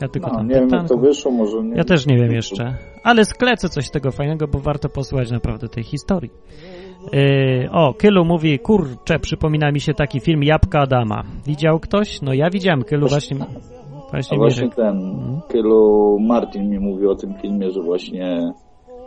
[0.00, 1.76] Ja tylko no, tam nie wiem, jak to wyszło, może nie.
[1.76, 2.74] Ja też nie wiem jeszcze.
[3.02, 6.30] Ale sklecę coś tego fajnego, bo warto posłuchać naprawdę tej historii.
[7.12, 11.22] Yy, o, Kylu mówi, kurczę, przypomina mi się taki film Jabłka Adama.
[11.46, 12.22] Widział ktoś?
[12.22, 13.36] No ja widziałem, Kylu właśnie...
[14.10, 15.40] Właśnie, właśnie ten, hmm?
[15.48, 18.52] Kylu Martin mi mówił o tym filmie, że właśnie,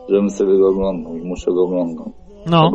[0.10, 2.08] żebym sobie go oglądał i muszę go oglądać.
[2.50, 2.72] No,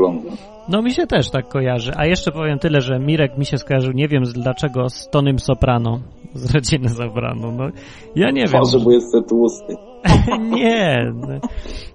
[0.68, 1.92] no mi się też tak kojarzy.
[1.96, 6.00] A jeszcze powiem tyle, że Mirek mi się skojarzył, nie wiem dlaczego, z Tonym Soprano,
[6.34, 7.52] z rodziny Soprano.
[7.52, 7.68] No,
[8.16, 8.60] ja nie wiem.
[8.60, 9.74] Może, bo jestem tłusty.
[10.56, 11.28] nie, no,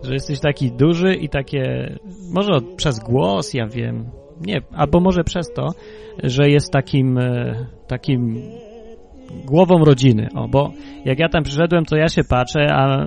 [0.04, 1.96] że jesteś taki duży i takie,
[2.34, 4.06] może przez głos, ja wiem,
[4.48, 5.68] nie, albo może przez to,
[6.24, 8.42] że jest takim, e, takim
[9.46, 10.72] głową rodziny, o, bo
[11.06, 13.06] jak ja tam przyszedłem, to ja się patrzę, a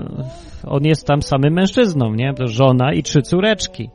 [0.66, 2.34] on jest tam samym mężczyzną, nie?
[2.34, 3.90] To żona i trzy córeczki.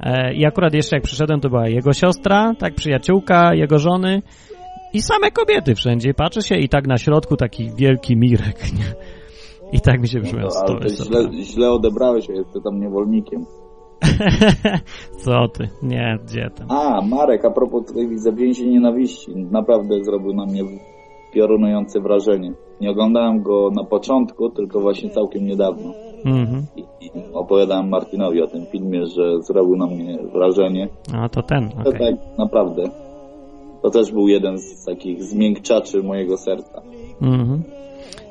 [0.00, 4.22] E, I akurat jeszcze jak przyszedłem, to była jego siostra, tak, przyjaciółka jego żony
[4.92, 6.14] i same kobiety wszędzie.
[6.14, 8.94] Patrzę się i tak na środku taki wielki Mirek, nie?
[9.72, 13.44] I tak mi się brzmiał no, ale źle, źle odebrałeś, ja jestem tam niewolnikiem.
[15.24, 15.68] Co ty?
[15.82, 16.70] Nie, gdzie tam?
[16.70, 19.36] A, Marek, a propos tutaj widzę więzi nienawiści.
[19.36, 20.62] Naprawdę zrobił na mnie
[21.32, 22.52] piorunujące wrażenie.
[22.80, 25.92] Nie oglądałem go na początku, tylko właśnie całkiem niedawno.
[26.24, 26.62] Mm-hmm.
[26.76, 30.88] I, opowiadałem Martinowi o tym filmie, że zrobił na mnie wrażenie.
[31.14, 31.64] A to ten.
[31.64, 31.84] Okay.
[31.84, 32.82] To tak, naprawdę.
[33.82, 36.82] To też był jeden z takich zmiękczaczy mojego serca.
[37.22, 37.58] Mm-hmm.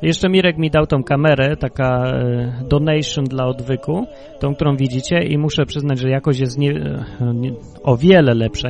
[0.02, 4.06] Jeszcze Mirek mi dał tą kamerę, taka e, donation dla odwyku,
[4.40, 7.52] tą, którą widzicie i muszę przyznać, że jakość jest nie, e, nie,
[7.84, 8.70] o wiele lepsza,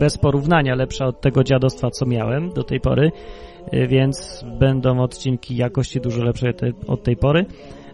[0.00, 3.10] bez porównania lepsza od tego dziadostwa, co miałem do tej pory,
[3.70, 6.52] e, więc będą odcinki jakości dużo lepsze
[6.86, 7.46] od tej pory.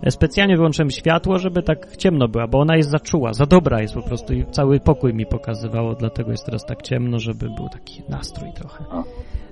[0.08, 4.02] Specjalnie wyłączyłem światło, żeby tak ciemno była, bo ona jest zaczuła, za dobra jest po
[4.02, 8.52] prostu i cały pokój mi pokazywało, dlatego jest teraz tak ciemno, żeby był taki nastrój
[8.52, 8.84] trochę.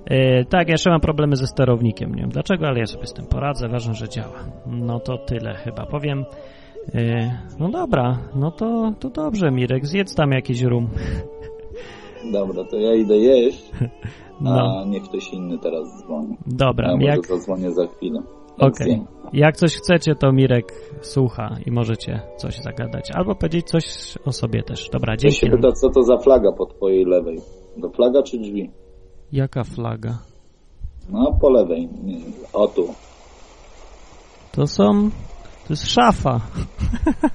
[0.05, 3.13] E, tak, ja jeszcze mam problemy ze sterownikiem, nie wiem dlaczego, ale ja sobie z
[3.13, 4.45] tym poradzę, ważne, że działa.
[4.67, 6.25] No to tyle chyba powiem.
[6.95, 10.89] E, no dobra, no to, to dobrze Mirek, zjedz tam jakiś rum.
[12.33, 13.71] Dobra, to ja idę jeść,
[14.41, 14.85] a no.
[14.87, 16.37] niech ktoś inny teraz dzwoni.
[16.47, 16.97] Dobra.
[17.01, 17.27] Ja jak...
[17.27, 18.23] zadzwonię za chwilę.
[18.59, 18.95] Okej.
[18.95, 19.19] Okay.
[19.33, 23.11] Jak coś chcecie, to Mirek słucha i możecie coś zagadać.
[23.15, 23.85] Albo powiedzieć coś
[24.25, 24.89] o sobie też.
[24.93, 25.47] Dobra, dzięki.
[25.47, 27.41] Ja się pyta, co to za flaga po twojej lewej?
[27.83, 28.71] To flaga czy drzwi?
[29.33, 30.19] Jaka flaga?
[31.09, 31.89] No, po lewej.
[32.53, 32.95] O tu.
[34.53, 35.11] To są...
[35.67, 36.41] To jest szafa.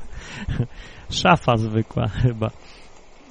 [1.10, 2.50] szafa zwykła chyba.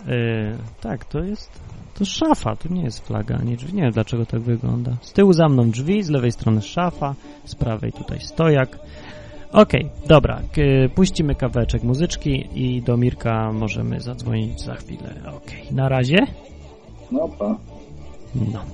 [0.07, 1.62] Yy, tak, to jest...
[1.95, 3.75] To szafa, to nie jest flaga, nie drzwi.
[3.75, 4.97] Nie wiem dlaczego tak wygląda.
[5.01, 8.79] Z tyłu za mną drzwi, z lewej strony szafa, z prawej tutaj stojak.
[9.53, 10.43] Okej, okay, dobra,
[10.95, 15.15] puścimy kawałeczek muzyczki i do Mirka możemy zadzwonić za chwilę.
[15.21, 15.77] Okej, okay.
[15.77, 16.17] na razie.
[17.11, 17.59] No pa.
[18.35, 18.65] No.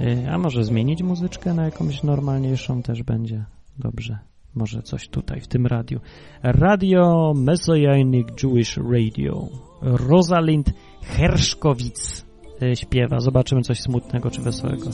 [0.00, 3.44] Y, a może zmienić muzyczkę na jakąś normalniejszą też będzie.
[3.78, 4.18] Dobrze.
[4.54, 6.00] Może coś tutaj w tym radiu.
[6.42, 9.48] Radio Messianic Jewish Radio.
[9.82, 10.72] Rosalind
[11.02, 12.24] Herszkowic
[12.62, 13.20] y, śpiewa.
[13.20, 14.90] Zobaczymy coś smutnego czy wesołego.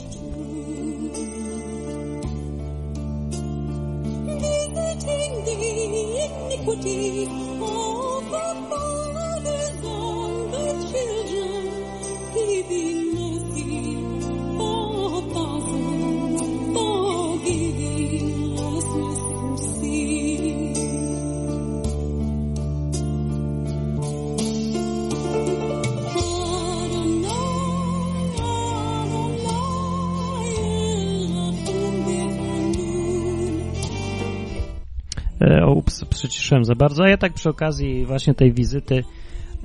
[35.66, 37.04] Ups, przyciszyłem za bardzo.
[37.04, 39.04] A ja tak przy okazji właśnie tej wizyty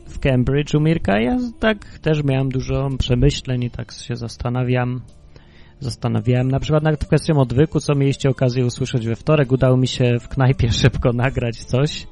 [0.08, 5.02] w Cambridge u Mirka, ja tak też miałem dużo przemyśleń i tak się zastanawiam.
[5.80, 9.52] Zastanawiałem na przykład nad kwestią odwyku, co mieliście okazję usłyszeć we wtorek.
[9.52, 12.08] Udało mi się w knajpie szybko nagrać coś.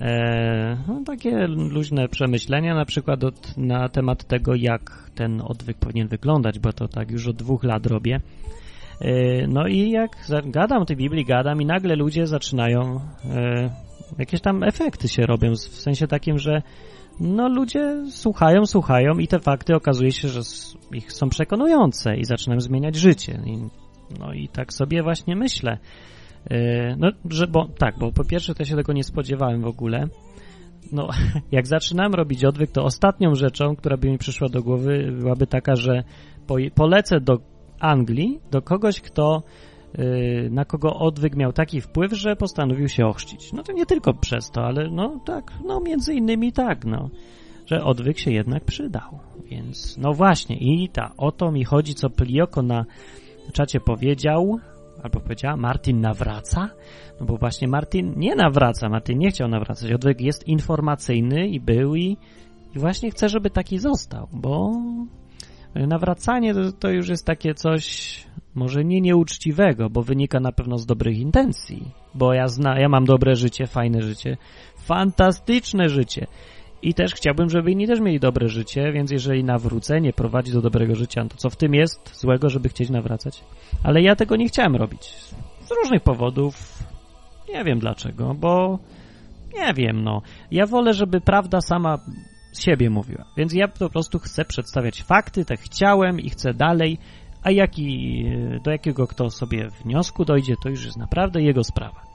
[0.00, 6.08] E, no, takie luźne przemyślenia na przykład od, na temat tego, jak ten odwyk powinien
[6.08, 8.20] wyglądać, bo to tak już od dwóch lat robię.
[9.00, 10.10] E, no i jak
[10.44, 13.70] gadam o tej Biblii, gadam i nagle ludzie zaczynają, e,
[14.18, 16.62] jakieś tam efekty się robią, w sensie takim, że
[17.20, 20.40] no ludzie słuchają, słuchają i te fakty okazuje się, że
[20.92, 23.40] ich są przekonujące i zaczynają zmieniać życie.
[24.18, 25.78] No i tak sobie właśnie myślę.
[26.50, 30.08] E, no, że, bo tak, bo po pierwsze to się tego nie spodziewałem w ogóle.
[30.92, 31.08] No,
[31.52, 35.76] jak zaczynałem robić odwyk, to ostatnią rzeczą, która by mi przyszła do głowy, byłaby taka,
[35.76, 36.02] że
[36.46, 37.38] po, polecę do
[37.80, 39.42] Anglii do kogoś, kto
[39.98, 43.52] y, na kogo odwyk miał taki wpływ, że postanowił się ochrzcić.
[43.52, 47.10] No to nie tylko przez to, ale no tak, no między innymi tak, no,
[47.66, 49.18] że odwyk się jednak przydał.
[49.50, 52.84] Więc no właśnie i ta, o to mi chodzi, co Plioko na
[53.52, 54.58] czacie powiedział,
[55.02, 56.70] albo powiedziała, Martin nawraca,
[57.20, 61.94] no bo właśnie Martin nie nawraca, Martin nie chciał nawracać, odwyk jest informacyjny i był
[61.94, 62.16] i,
[62.76, 64.72] i właśnie chce, żeby taki został, bo
[65.74, 68.16] Nawracanie to, to już jest takie coś
[68.54, 73.04] może nie nieuczciwego, bo wynika na pewno z dobrych intencji, bo ja, zna, ja mam
[73.04, 74.36] dobre życie, fajne życie,
[74.76, 76.26] fantastyczne życie
[76.82, 80.94] i też chciałbym, żeby inni też mieli dobre życie, więc jeżeli nawrócenie prowadzi do dobrego
[80.94, 83.44] życia, to co w tym jest złego, żeby chcieć nawracać?
[83.84, 85.12] Ale ja tego nie chciałem robić.
[85.60, 86.82] Z różnych powodów.
[87.48, 88.78] Nie wiem dlaczego, bo
[89.54, 90.22] nie wiem, no.
[90.50, 91.98] Ja wolę, żeby prawda sama
[92.52, 93.24] z siebie mówiła.
[93.36, 96.98] Więc ja po prostu chcę przedstawiać fakty, tak chciałem i chcę dalej,
[97.42, 98.24] a jaki,
[98.64, 102.10] do jakiego kto sobie wniosku dojdzie, to już jest naprawdę jego sprawa.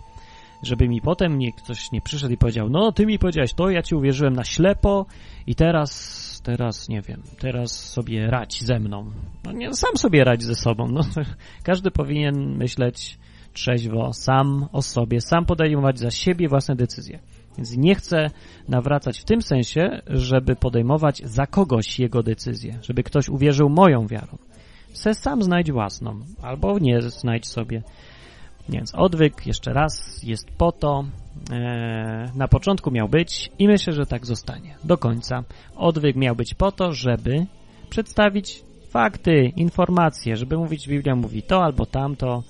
[0.63, 3.81] Żeby mi potem nie, ktoś nie przyszedł i powiedział, no ty mi powiedziałeś to, ja
[3.81, 5.05] ci uwierzyłem na ślepo
[5.47, 9.11] i teraz, teraz nie wiem, teraz sobie radź ze mną.
[9.43, 10.87] No nie, sam sobie radź ze sobą.
[10.87, 11.01] No,
[11.63, 13.17] każdy powinien myśleć
[13.53, 17.19] trzeźwo, sam o sobie, sam podejmować za siebie własne decyzje.
[17.57, 18.29] Więc nie chcę
[18.69, 24.37] nawracać w tym sensie, żeby podejmować za kogoś jego decyzję, żeby ktoś uwierzył moją wiarą.
[24.93, 27.81] Se sam znajdź własną, albo nie znajdź sobie.
[28.69, 31.03] Więc odwyk, jeszcze raz, jest po to,
[31.51, 35.43] e, na początku miał być i myślę, że tak zostanie do końca.
[35.75, 37.45] Odwyk miał być po to, żeby
[37.89, 42.43] przedstawić fakty, informacje, żeby mówić, Biblia mówi to albo tamto,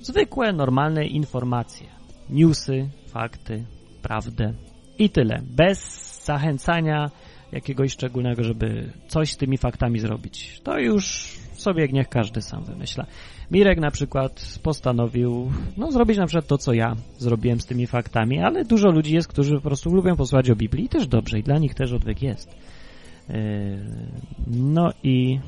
[0.00, 1.86] zwykłe, normalne informacje.
[2.30, 3.64] Newsy, fakty,
[4.02, 4.52] prawdę
[4.98, 5.42] i tyle.
[5.56, 7.10] Bez zachęcania
[7.52, 10.60] jakiegoś szczególnego, żeby coś z tymi faktami zrobić.
[10.64, 13.06] To już sobie niech każdy sam wymyśla.
[13.50, 18.38] Mirek na przykład postanowił no, zrobić na przykład to, co ja zrobiłem z tymi faktami,
[18.38, 21.42] ale dużo ludzi jest, którzy po prostu lubią posłuchać o Biblii i też dobrze, i
[21.42, 22.48] dla nich też odwyk jest.
[23.28, 23.34] Yy,
[24.46, 25.40] no i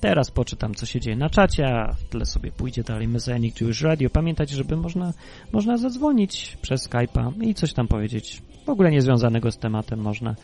[0.00, 3.82] teraz poczytam, co się dzieje na czacie, a w tle sobie pójdzie dalej Messianic Jewish
[3.82, 4.10] Radio.
[4.10, 5.12] Pamiętajcie, żeby można,
[5.52, 8.42] można zadzwonić przez Skype'a i coś tam powiedzieć.
[8.66, 10.34] W ogóle niezwiązanego z tematem można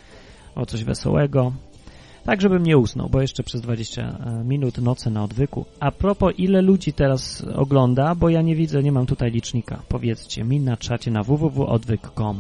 [0.55, 1.53] o coś wesołego.
[2.25, 5.65] Tak, żebym nie usnął, bo jeszcze przez 20 e, minut noce na odwyku.
[5.81, 9.83] A propos, ile ludzi teraz ogląda, bo ja nie widzę, nie mam tutaj licznika.
[9.89, 12.39] Powiedzcie mi na czacie na www.odwyk.com.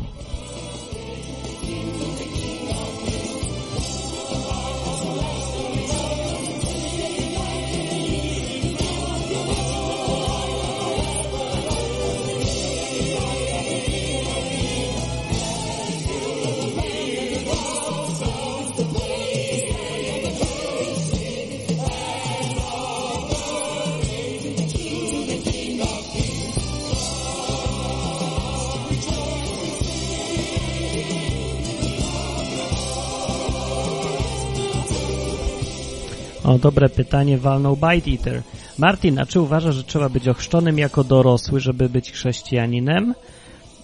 [36.46, 38.42] O, dobre pytanie walnął Bite Eater.
[38.78, 43.14] Martin, a czy uważasz, że trzeba być ochrzczonym jako dorosły, żeby być chrześcijaninem?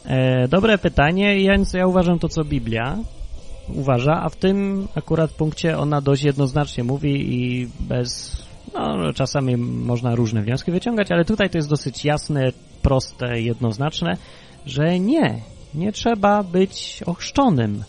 [0.04, 2.98] E, dobre pytanie, więc ja uważam to, co Biblia
[3.68, 8.36] uważa, a w tym akurat punkcie ona dość jednoznacznie mówi i bez,
[8.74, 12.52] no czasami można różne wnioski wyciągać, ale tutaj to jest dosyć jasne,
[12.82, 14.16] proste, jednoznaczne,
[14.66, 15.40] że nie,
[15.74, 17.84] nie trzeba być ochrzczonym.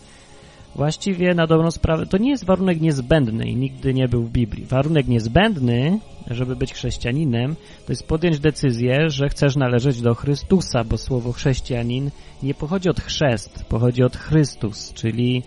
[0.74, 4.64] Właściwie na dobrą sprawę to nie jest warunek niezbędny i nigdy nie był w Biblii.
[4.64, 5.98] Warunek niezbędny,
[6.30, 7.56] żeby być chrześcijaninem,
[7.86, 12.10] to jest podjąć decyzję, że chcesz należeć do Chrystusa, bo słowo chrześcijanin
[12.42, 15.42] nie pochodzi od chrzest, pochodzi od Chrystus, czyli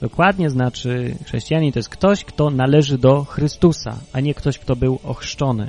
[0.00, 4.98] dokładnie znaczy chrześcijanin to jest ktoś, kto należy do Chrystusa, a nie ktoś, kto był
[5.04, 5.68] ochrzczony.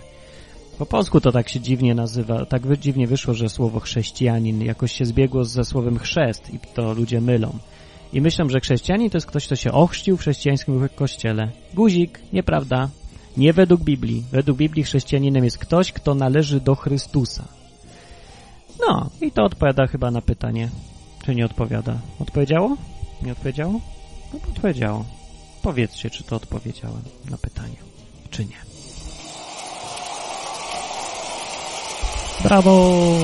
[0.78, 5.06] Po polsku to tak się dziwnie nazywa, tak dziwnie wyszło, że słowo chrześcijanin jakoś się
[5.06, 7.58] zbiegło ze słowem chrzest i to ludzie mylą.
[8.14, 11.52] I myślą, że chrześcijanin to jest ktoś, kto się ochrzcił w chrześcijańskim kościele.
[11.74, 12.90] Guzik, nieprawda.
[13.38, 14.24] Nie według Biblii.
[14.32, 17.48] Według Biblii chrześcijaninem jest ktoś, kto należy do Chrystusa.
[18.88, 20.70] No, i to odpowiada chyba na pytanie.
[21.26, 21.98] Czy nie odpowiada?
[22.20, 22.78] Odpowiedziało?
[23.22, 23.80] Nie odpowiedziało?
[24.34, 25.06] No, odpowiedziało.
[25.62, 27.76] Powiedzcie, czy to odpowiedziałem na pytanie,
[28.30, 28.58] czy nie.
[32.44, 33.18] Brawo!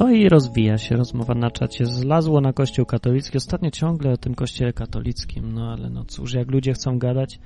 [0.00, 1.86] No i rozwija się rozmowa na czacie.
[1.86, 3.36] Zlazło na kościół katolicki.
[3.36, 5.52] Ostatnio ciągle o tym kościele katolickim.
[5.52, 7.38] No ale no cóż, jak ludzie chcą gadać.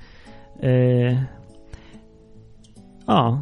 [0.61, 1.25] Yy...
[3.07, 3.41] O.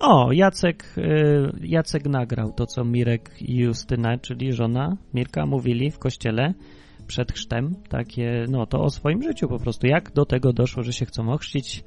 [0.00, 5.98] O, Jacek, yy, Jacek nagrał to, co Mirek i Justyna, czyli żona Mirka, mówili w
[5.98, 6.54] kościele
[7.06, 7.74] przed chrztem.
[7.88, 9.86] Takie, no to o swoim życiu po prostu.
[9.86, 11.84] Jak do tego doszło, że się chcą ochrzcić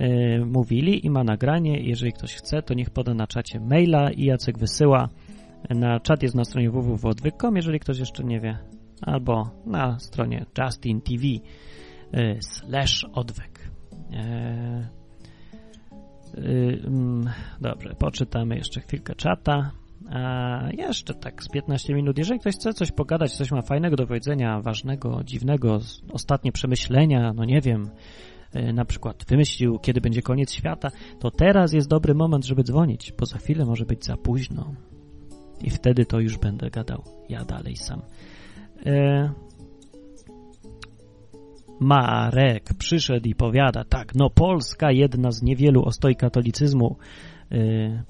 [0.00, 1.80] yy, mówili i ma nagranie.
[1.80, 5.08] Jeżeli ktoś chce, to niech poda na czacie maila i Jacek wysyła.
[5.70, 8.58] Na czat jest na stronie www.odwyk.com, jeżeli ktoś jeszcze nie wie,
[9.02, 11.40] albo na stronie Justin TV yy,
[12.40, 13.70] slash odwyk.
[14.10, 14.86] Yy,
[17.60, 19.70] dobrze, poczytamy jeszcze chwilkę czata.
[20.10, 22.18] A jeszcze tak z 15 minut.
[22.18, 25.78] Jeżeli ktoś chce coś pogadać, coś ma fajnego do powiedzenia, ważnego, dziwnego,
[26.12, 30.88] ostatnie przemyślenia, no nie wiem, E, na przykład wymyślił, kiedy będzie koniec świata,
[31.18, 34.74] to teraz jest dobry moment, żeby dzwonić, bo za chwilę może być za późno.
[35.60, 38.02] I wtedy to już będę gadał ja dalej sam.
[38.86, 39.30] E...
[41.80, 46.96] Marek przyszedł i powiada, tak, no Polska jedna z niewielu ostoi katolicyzmu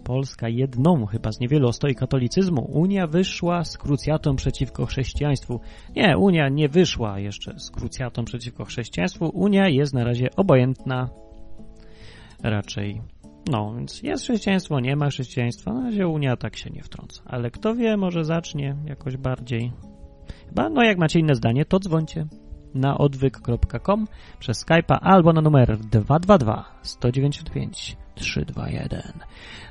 [0.05, 2.71] Polska jedną chyba z niewielu ostoi katolicyzmu.
[2.73, 5.61] Unia wyszła z krucjatą przeciwko chrześcijaństwu.
[5.97, 9.29] Nie, Unia nie wyszła jeszcze z krucjatą przeciwko chrześcijaństwu.
[9.35, 11.09] Unia jest na razie obojętna
[12.43, 13.01] raczej.
[13.51, 15.73] No, więc jest chrześcijaństwo, nie ma chrześcijaństwa.
[15.73, 17.23] Na razie Unia tak się nie wtrąca.
[17.27, 19.73] Ale kto wie, może zacznie jakoś bardziej.
[20.49, 22.27] Chyba, no jak macie inne zdanie, to dzwońcie
[22.75, 24.07] na odwyk.com
[24.39, 29.03] przez Skype'a albo na numer 222 195 321.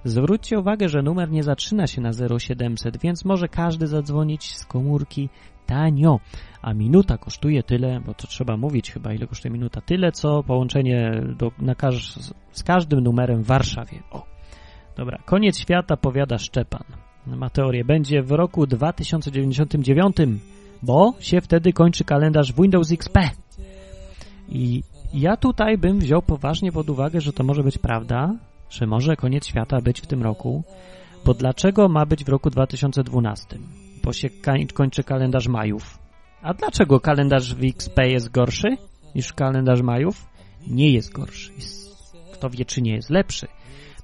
[0.03, 5.29] Zwróćcie uwagę, że numer nie zaczyna się na 0700, więc może każdy zadzwonić z komórki
[5.65, 6.19] tanio,
[6.61, 11.21] a minuta kosztuje tyle, bo to trzeba mówić chyba, ile kosztuje minuta, tyle co połączenie
[11.37, 12.13] do, na każ,
[12.51, 14.03] z każdym numerem w Warszawie.
[14.11, 14.37] O,
[14.97, 16.83] Dobra, koniec świata, powiada Szczepan.
[17.27, 17.85] Ma teorię.
[17.85, 20.17] Będzie w roku 2099,
[20.81, 23.17] bo się wtedy kończy kalendarz Windows XP.
[24.49, 24.83] I
[25.13, 28.35] ja tutaj bym wziął poważnie pod uwagę, że to może być prawda,
[28.69, 30.63] że może koniec świata być w tym roku,
[31.25, 33.57] bo dlaczego ma być w roku 2012?
[34.03, 34.29] Bo się
[34.73, 35.99] kończy kalendarz Majów.
[36.41, 38.77] A dlaczego kalendarz XP jest gorszy
[39.15, 40.29] niż kalendarz Majów?
[40.67, 41.51] Nie jest gorszy.
[42.33, 43.47] Kto wie, czy nie jest lepszy.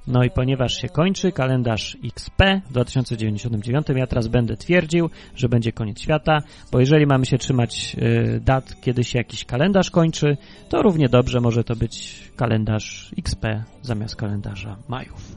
[0.07, 5.71] No i ponieważ się kończy kalendarz XP w 2099, ja teraz będę twierdził, że będzie
[5.71, 6.39] koniec świata,
[6.71, 10.37] bo jeżeli mamy się trzymać y, dat, kiedy się jakiś kalendarz kończy,
[10.69, 13.45] to równie dobrze może to być kalendarz XP
[13.81, 15.35] zamiast kalendarza Majów.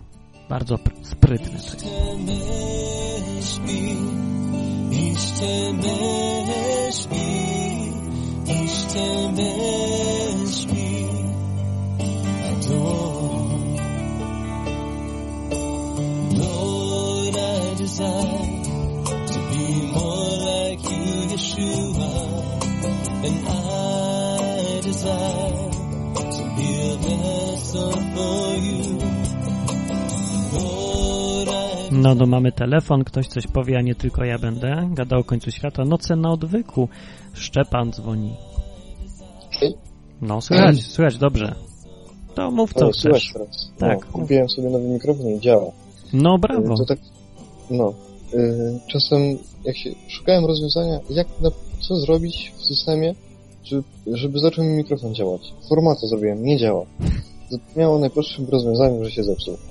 [0.48, 1.86] Bardzo sprytne to.
[17.86, 18.62] Desire
[19.32, 22.12] to be more like you, Yeshua,
[23.26, 25.70] and I desire
[26.36, 28.98] to be a vessel for you.
[31.90, 35.50] No, no mamy telefon, ktoś coś powie, a nie tylko ja będę gadał o końcu
[35.50, 35.84] świata.
[35.84, 36.88] Noce na odwyku.
[37.34, 38.34] Szczepan dzwoni.
[40.22, 41.54] No, słychać, słychać dobrze.
[42.34, 43.32] To mów co o, chcesz.
[43.32, 43.70] Teraz.
[43.78, 43.98] Tak.
[44.06, 45.70] No, kupiłem sobie nowy mikrofon i działa.
[46.12, 46.76] No brawo.
[46.76, 46.98] To tak,
[47.70, 47.94] no.
[48.34, 51.50] Y, czasem jak się szukałem rozwiązania, jak na,
[51.88, 53.14] co zrobić w systemie,
[53.64, 55.54] żeby, żeby zaczął mi mikrofon działać.
[55.68, 56.86] Formatę zrobiłem, nie działa.
[57.76, 59.56] Miało najprostszym rozwiązaniem, że się zepsuł.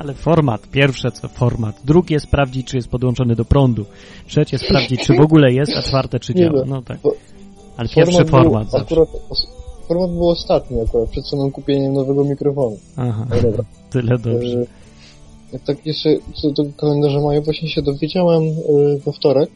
[0.00, 3.84] Ale format, pierwsze co format, drugie sprawdzić, czy jest podłączony do prądu,
[4.26, 6.62] trzecie sprawdzić, czy w ogóle jest, a czwarte, czy działa.
[6.66, 6.98] No tak.
[7.76, 8.86] Ale pierwszy format zawsze.
[8.86, 9.08] Akurat,
[9.88, 12.76] format był ostatni akurat, przed samym kupieniem nowego mikrofonu.
[12.96, 13.64] Aha, dobra.
[13.90, 14.66] tyle dobrze.
[15.52, 18.52] E, tak jeszcze co do kalendarza maju, właśnie się dowiedziałem e,
[18.98, 19.50] we wtorek,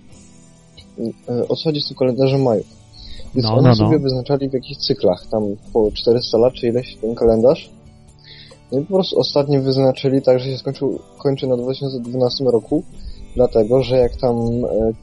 [1.28, 2.64] e, o co chodzi z tym kalendarzem maju.
[3.34, 3.74] Więc no, oni no, no.
[3.74, 7.70] sobie wyznaczali w jakichś cyklach, tam po 400 lat czy ileś ten kalendarz.
[8.72, 12.82] No i po prostu ostatnio wyznaczyli tak, że się skończył, kończy na 2012 roku,
[13.36, 14.36] dlatego, że jak tam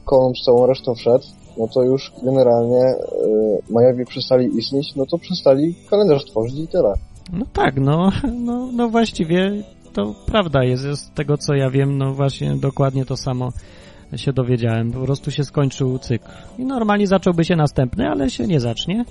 [0.04, 1.24] Kolumb z całą resztą wszedł,
[1.58, 6.94] no to już generalnie y, Majowie przestali istnieć, no to przestali kalendarz tworzyć i tyle.
[7.32, 8.12] No tak, no,
[8.46, 9.62] no, no właściwie
[9.98, 13.52] to prawda jest, z tego co ja wiem, no właśnie dokładnie to samo
[14.16, 14.92] się dowiedziałem.
[14.92, 16.28] Po prostu się skończył cykl.
[16.58, 19.04] I normalnie zacząłby się następny, ale się nie zacznie.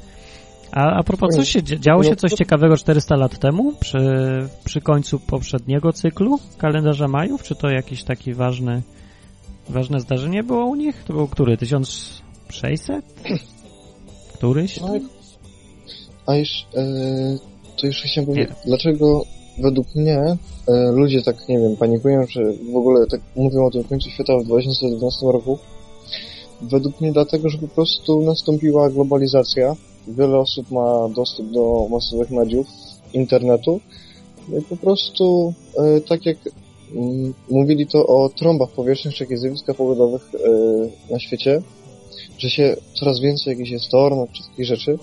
[0.72, 4.00] A, a propos, coś się, działo się coś ciekawego 400 lat temu przy,
[4.66, 7.44] przy końcu poprzedniego cyklu kalendarza Majów?
[7.44, 8.82] Czy to jakieś takie ważne,
[9.70, 11.04] ważne zdarzenie było u nich?
[11.04, 11.58] To był który?
[11.58, 13.06] 1000, 600?
[14.34, 14.80] Któryś?
[14.82, 14.94] No,
[16.26, 16.84] a już, e,
[17.82, 20.38] to jeszcze chciałem powiedzieć, dlaczego według mnie
[20.68, 22.41] e, ludzie tak, nie wiem, panikują, że
[22.74, 25.58] w ogóle tak mówią o tym końcu świata w 2012 roku.
[26.62, 29.76] Według mnie dlatego, że po prostu nastąpiła globalizacja.
[30.08, 32.68] Wiele osób ma dostęp do masowych mediów,
[33.14, 33.80] internetu.
[34.49, 36.38] No i po prostu, e, tak jak
[36.95, 41.62] mm, mówili to o trąbach powietrznych, czy jakichś zjawiskach pogodowych e, na świecie,
[42.38, 43.88] że się coraz więcej jakichś
[44.34, 44.97] czy takich rzeczy,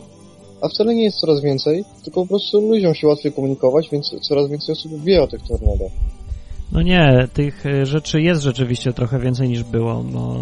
[0.65, 4.51] a wcale nie jest coraz więcej, tylko po prostu ludziom się łatwiej komunikować, więc coraz
[4.51, 5.93] więcej osób wie o tych tornadach.
[6.73, 10.05] No nie, tych e, rzeczy jest rzeczywiście trochę więcej niż było.
[10.13, 10.37] No,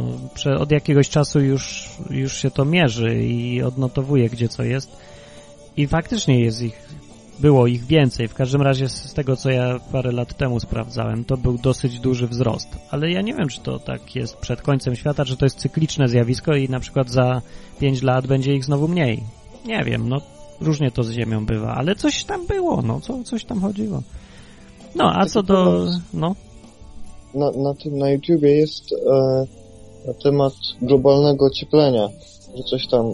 [0.58, 4.90] od jakiegoś czasu już, już się to mierzy i odnotowuje, gdzie co jest.
[5.76, 6.88] I faktycznie jest ich
[7.40, 8.28] było ich więcej.
[8.28, 12.26] W każdym razie z tego, co ja parę lat temu sprawdzałem, to był dosyć duży
[12.26, 12.68] wzrost.
[12.90, 16.08] Ale ja nie wiem, czy to tak jest przed końcem świata, czy to jest cykliczne
[16.08, 17.42] zjawisko i na przykład za
[17.80, 19.22] 5 lat będzie ich znowu mniej.
[19.64, 20.20] Nie wiem, no
[20.60, 24.02] różnie to z Ziemią bywa, ale coś tam było, no co, coś tam chodziło.
[24.94, 25.86] No, a co do...
[26.14, 26.34] no?
[27.34, 29.46] Na, na tym, na YouTubie jest e,
[30.06, 30.52] na temat
[30.82, 32.08] globalnego ocieplenia,
[32.56, 33.12] że coś tam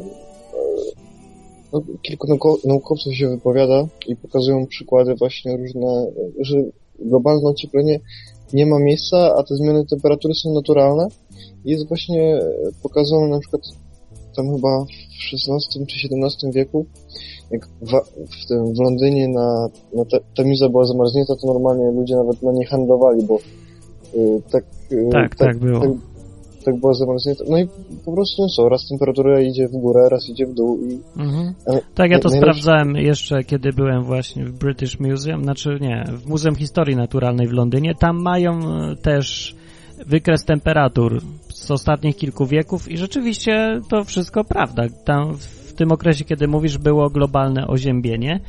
[1.72, 2.26] no, kilku
[2.64, 6.07] naukowców się wypowiada i pokazują przykłady właśnie różne,
[6.40, 6.57] że
[6.99, 8.01] globalne ocieplenie
[8.53, 11.09] nie ma miejsca, a te zmiany temperatury są naturalne.
[11.64, 12.40] Jest właśnie
[12.82, 13.62] pokazane na przykład
[14.39, 16.86] tam chyba w XVI czy XVII wieku,
[17.51, 17.68] jak
[18.43, 22.53] w, tym, w Londynie na, na te, Temiza była zamarznięta, to normalnie ludzie nawet na
[22.53, 23.39] nie handlowali, bo
[24.14, 25.80] y, tak, y, tak, tak, tak było.
[25.80, 25.91] Tak,
[26.64, 27.45] tak była zamarznięta.
[27.49, 27.68] No i
[28.05, 30.99] po prostu no co, raz temperatura idzie w górę, raz idzie w dół i...
[31.20, 31.55] Mhm.
[31.95, 36.55] Tak, ja to sprawdzałem jeszcze, kiedy byłem właśnie w British Museum, znaczy nie, w Muzeum
[36.55, 37.95] Historii Naturalnej w Londynie.
[37.95, 39.57] Tam mają e, też
[40.07, 41.22] wykres temperatur
[41.59, 44.82] z ostatnich kilku wieków i rzeczywiście to wszystko prawda.
[45.04, 48.40] Tam w tym okresie, kiedy mówisz, było globalne oziębienie,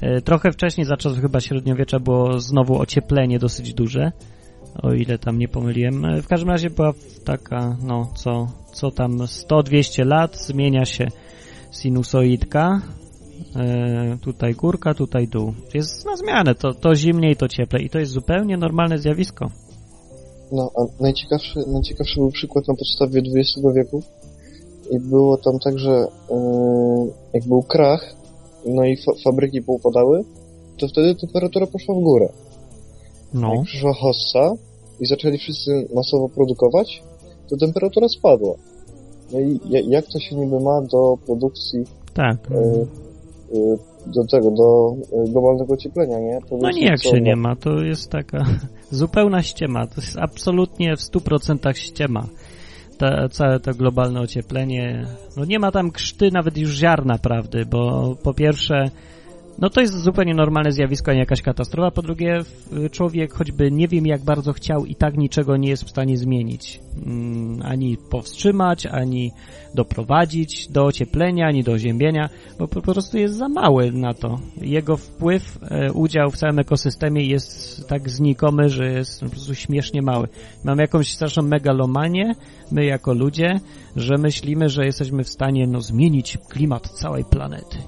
[0.00, 4.12] E, trochę wcześniej, za czasów chyba średniowiecza, było znowu ocieplenie dosyć duże,
[4.82, 6.04] o ile tam nie pomyliłem.
[6.04, 6.92] E, w każdym razie była
[7.24, 11.08] taka, no, co, co tam 100-200 lat zmienia się
[11.72, 12.80] sinusoidka,
[13.56, 15.54] e, tutaj górka, tutaj dół.
[15.74, 19.50] Jest na zmianę, to, to zimniej, to cieplej i to jest zupełnie normalne zjawisko.
[20.52, 24.02] No, a najciekawszy, najciekawszy był przykład na podstawie XX wieku
[24.90, 28.14] i było tam tak, że yy, jak był krach,
[28.66, 30.24] no i fa fabryki poupadały,
[30.78, 32.28] to wtedy temperatura poszła w górę.
[33.34, 33.54] No.
[33.54, 34.54] Jak przyszła hossa
[35.00, 37.02] i zaczęli wszyscy masowo produkować,
[37.48, 38.54] to temperatura spadła.
[39.32, 41.84] No i jak to się niby ma do produkcji
[42.14, 42.50] tak.
[42.50, 42.86] Yy,
[43.58, 44.96] yy, do tego, do
[45.26, 46.38] globalnego ocieplenia, nie?
[46.50, 48.44] To no nie, jak się nie ma, to jest taka
[48.92, 52.26] zupełna ściema, to jest absolutnie w 100% ściema.
[52.98, 58.14] Ta, całe to globalne ocieplenie, no nie ma tam krzty nawet już ziarna prawdy, bo
[58.22, 58.90] po pierwsze
[59.58, 61.90] no to jest zupełnie normalne zjawisko, a nie jakaś katastrofa.
[61.90, 62.40] Po drugie,
[62.90, 66.80] człowiek choćby nie wiem jak bardzo chciał i tak niczego nie jest w stanie zmienić.
[67.06, 69.32] Mm, ani powstrzymać, ani
[69.74, 72.28] doprowadzić do ocieplenia, ani do oziębienia,
[72.58, 74.38] bo po prostu jest za mały na to.
[74.60, 80.02] Jego wpływ, e, udział w całym ekosystemie jest tak znikomy, że jest po prostu śmiesznie
[80.02, 80.28] mały.
[80.64, 82.34] Mamy jakąś straszną megalomanię,
[82.72, 83.60] my jako ludzie,
[83.96, 87.78] że myślimy, że jesteśmy w stanie no, zmienić klimat całej planety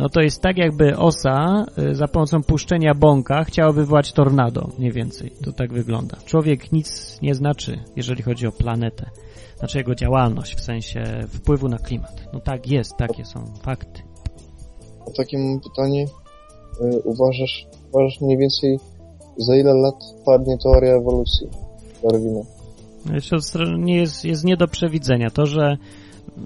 [0.00, 4.92] no to jest tak jakby osa y, za pomocą puszczenia bąka chciała wywołać tornado, mniej
[4.92, 5.32] więcej.
[5.44, 6.16] To tak wygląda.
[6.24, 9.10] Człowiek nic nie znaczy, jeżeli chodzi o planetę.
[9.58, 12.28] Znaczy jego działalność w sensie wpływu na klimat.
[12.32, 14.02] No tak jest, takie są fakty.
[15.08, 16.04] A takie mam pytanie.
[16.80, 18.78] Y, uważasz, uważasz mniej więcej
[19.36, 19.94] za ile lat
[20.24, 21.48] padnie teoria ewolucji
[22.02, 22.40] Darwina?
[23.78, 25.30] Nie jest, jest nie do przewidzenia.
[25.30, 25.76] To, że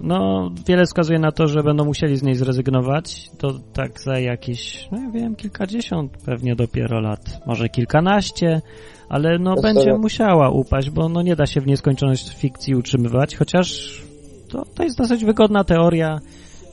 [0.02, 3.30] no, wiele wskazuje na to, że będą musieli z niej zrezygnować.
[3.38, 8.62] To tak za jakieś, no ja wiem, kilkadziesiąt pewnie dopiero lat, może kilkanaście,
[9.08, 14.00] ale no będzie musiała upaść, bo no nie da się w nieskończoność fikcji utrzymywać, chociaż
[14.48, 16.20] to, to jest dosyć wygodna teoria,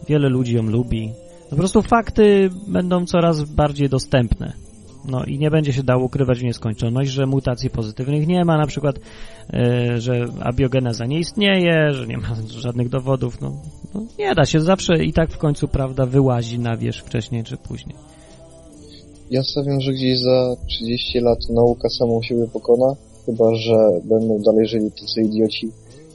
[0.07, 1.11] wiele ludzi ją lubi.
[1.49, 4.53] Po prostu fakty będą coraz bardziej dostępne.
[5.06, 8.68] No i nie będzie się dało ukrywać w nieskończoność, że mutacji pozytywnych nie ma, na
[8.68, 8.95] przykład,
[9.54, 12.28] yy, że abiogeneza nie istnieje, że nie ma
[12.66, 13.41] żadnych dowodów.
[13.41, 13.52] No,
[13.95, 17.58] no, nie da się, zawsze i tak w końcu prawda wyłazi na wierzch wcześniej czy
[17.58, 17.95] później.
[19.32, 22.95] Ja stawiam, że gdzieś za 30 lat nauka samą siebie pokona,
[23.26, 25.72] chyba że będą dalej żyli tacy idioci,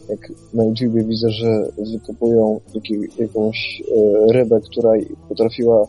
[0.08, 2.60] jak na YouTubie widzę, że wykopują
[3.18, 4.92] jakąś e, rybę, która
[5.28, 5.86] potrafiła,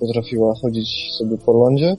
[0.00, 0.88] potrafiła chodzić
[1.18, 1.96] sobie po lądzie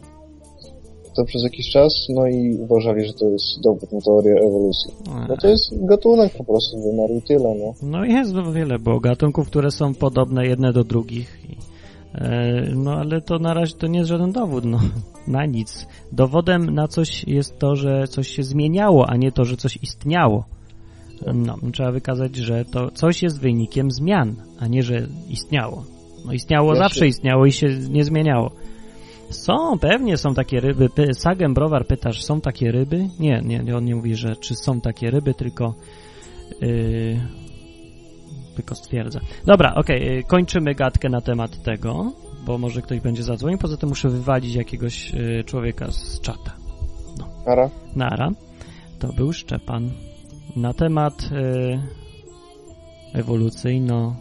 [1.15, 4.91] to przez jakiś czas, no i uważali, że to jest dowód na teorię ewolucji.
[5.29, 7.73] No to jest gatunek po prostu wymarł i tyle, no.
[7.81, 11.41] No jest wiele, bo gatunków, które są podobne jedne do drugich.
[12.15, 14.79] E, no ale to na razie to nie jest żaden dowód, no.
[15.27, 15.87] Na nic.
[16.11, 20.45] Dowodem na coś jest to, że coś się zmieniało, a nie to, że coś istniało.
[21.33, 25.83] No, trzeba wykazać, że to coś jest wynikiem zmian, a nie, że istniało.
[26.25, 27.05] No istniało, ja zawsze się...
[27.05, 28.51] istniało i się nie zmieniało.
[29.31, 30.89] Są, pewnie są takie ryby.
[31.13, 33.09] Sagem Browar pytasz, są takie ryby?
[33.19, 35.75] Nie, nie, on nie mówi, że czy są takie ryby, tylko
[36.61, 37.21] yy,
[38.55, 39.19] tylko stwierdza.
[39.45, 42.11] Dobra, okej, okay, kończymy gadkę na temat tego,
[42.45, 43.57] bo może ktoś będzie zadzwonił.
[43.57, 46.55] Poza tym muszę wywalić jakiegoś yy, człowieka z czata.
[47.17, 47.27] No.
[47.45, 47.69] Nara.
[47.95, 48.29] Nara.
[48.99, 49.91] To był Szczepan.
[50.55, 51.79] Na temat yy,
[53.13, 54.15] ewolucyjno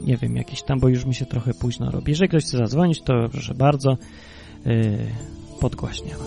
[0.00, 2.12] nie wiem, jakiś tam, bo już mi się trochę późno robi.
[2.12, 3.96] Jeżeli ktoś chce zadzwonić, to proszę bardzo,
[4.66, 4.98] yy,
[5.60, 6.18] podgłaśniam.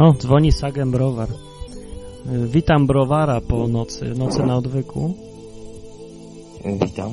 [0.00, 1.28] O, dzwoni Sagem Browar.
[2.46, 5.14] Witam Browara po nocy, nocy na odwyku.
[6.82, 7.12] Witam.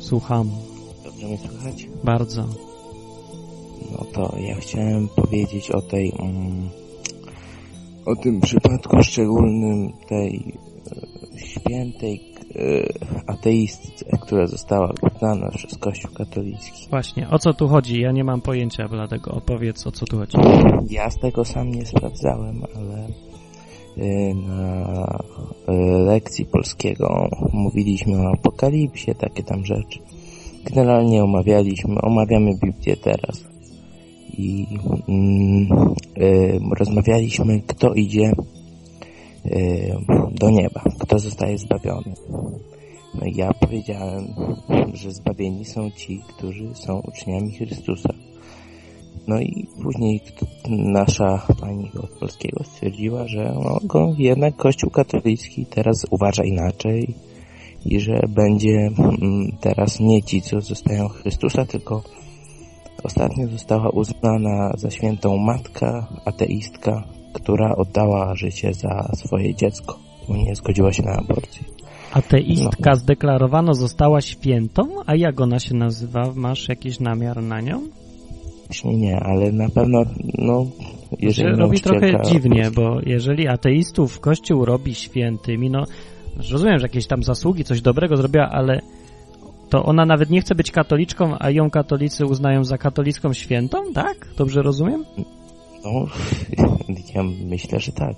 [0.00, 0.50] Słucham.
[1.04, 1.88] Dobrze mnie słychać?
[2.04, 2.44] Bardzo.
[3.92, 6.68] No to ja chciałem powiedzieć o tej, um,
[8.06, 10.54] o tym przypadku szczególnym tej
[11.34, 12.33] e, świętej
[13.26, 16.86] ateistce, która została uznana przez Kościół katolicki.
[16.90, 18.00] Właśnie, o co tu chodzi?
[18.00, 20.36] Ja nie mam pojęcia, dlatego opowiedz, o co tu chodzi.
[20.90, 23.06] Ja z tego sam nie sprawdzałem, ale
[23.96, 25.18] e, na
[25.68, 29.98] e, lekcji polskiego mówiliśmy o apokalipsie, takie tam rzeczy.
[30.64, 33.44] Generalnie omawialiśmy, omawiamy Biblię teraz
[34.38, 34.66] i
[35.08, 38.32] mm, y, rozmawialiśmy, kto idzie
[40.30, 42.14] do nieba, kto zostaje zbawiony.
[43.14, 44.26] No ja powiedziałem,
[44.92, 48.08] że zbawieni są ci, którzy są uczniami Chrystusa.
[49.28, 50.20] No i później
[50.68, 57.14] nasza pani od polskiego stwierdziła, że no, jednak Kościół katolicki teraz uważa inaczej
[57.84, 62.02] i że będzie mm, teraz nie ci, co zostają Chrystusa, tylko
[63.04, 67.04] ostatnio została uznana za świętą matka, ateistka,
[67.34, 71.64] która oddała życie za swoje dziecko, bo nie zgodziła się na aborcję.
[72.12, 72.96] Ateistka no.
[72.96, 76.32] zdeklarowano została świętą, a jak ona się nazywa?
[76.34, 77.80] Masz jakiś namiar na nią?
[78.66, 80.04] Właśnie nie, ale na pewno,
[80.38, 80.66] no,
[81.18, 85.84] jeżeli Robi trochę dziwnie, bo jeżeli ateistów Kościół robi świętymi, no,
[86.52, 88.80] rozumiem, że jakieś tam zasługi, coś dobrego zrobiła, ale
[89.70, 94.28] to ona nawet nie chce być katoliczką, a ją katolicy uznają za katolicką świętą, tak?
[94.36, 95.04] Dobrze rozumiem?
[95.84, 96.06] No,
[97.14, 98.16] ja myślę, że tak.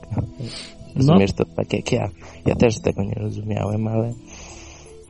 [0.96, 1.44] Rozumiesz no.
[1.44, 2.08] to tak jak ja.
[2.46, 4.12] Ja też tego nie rozumiałem, ale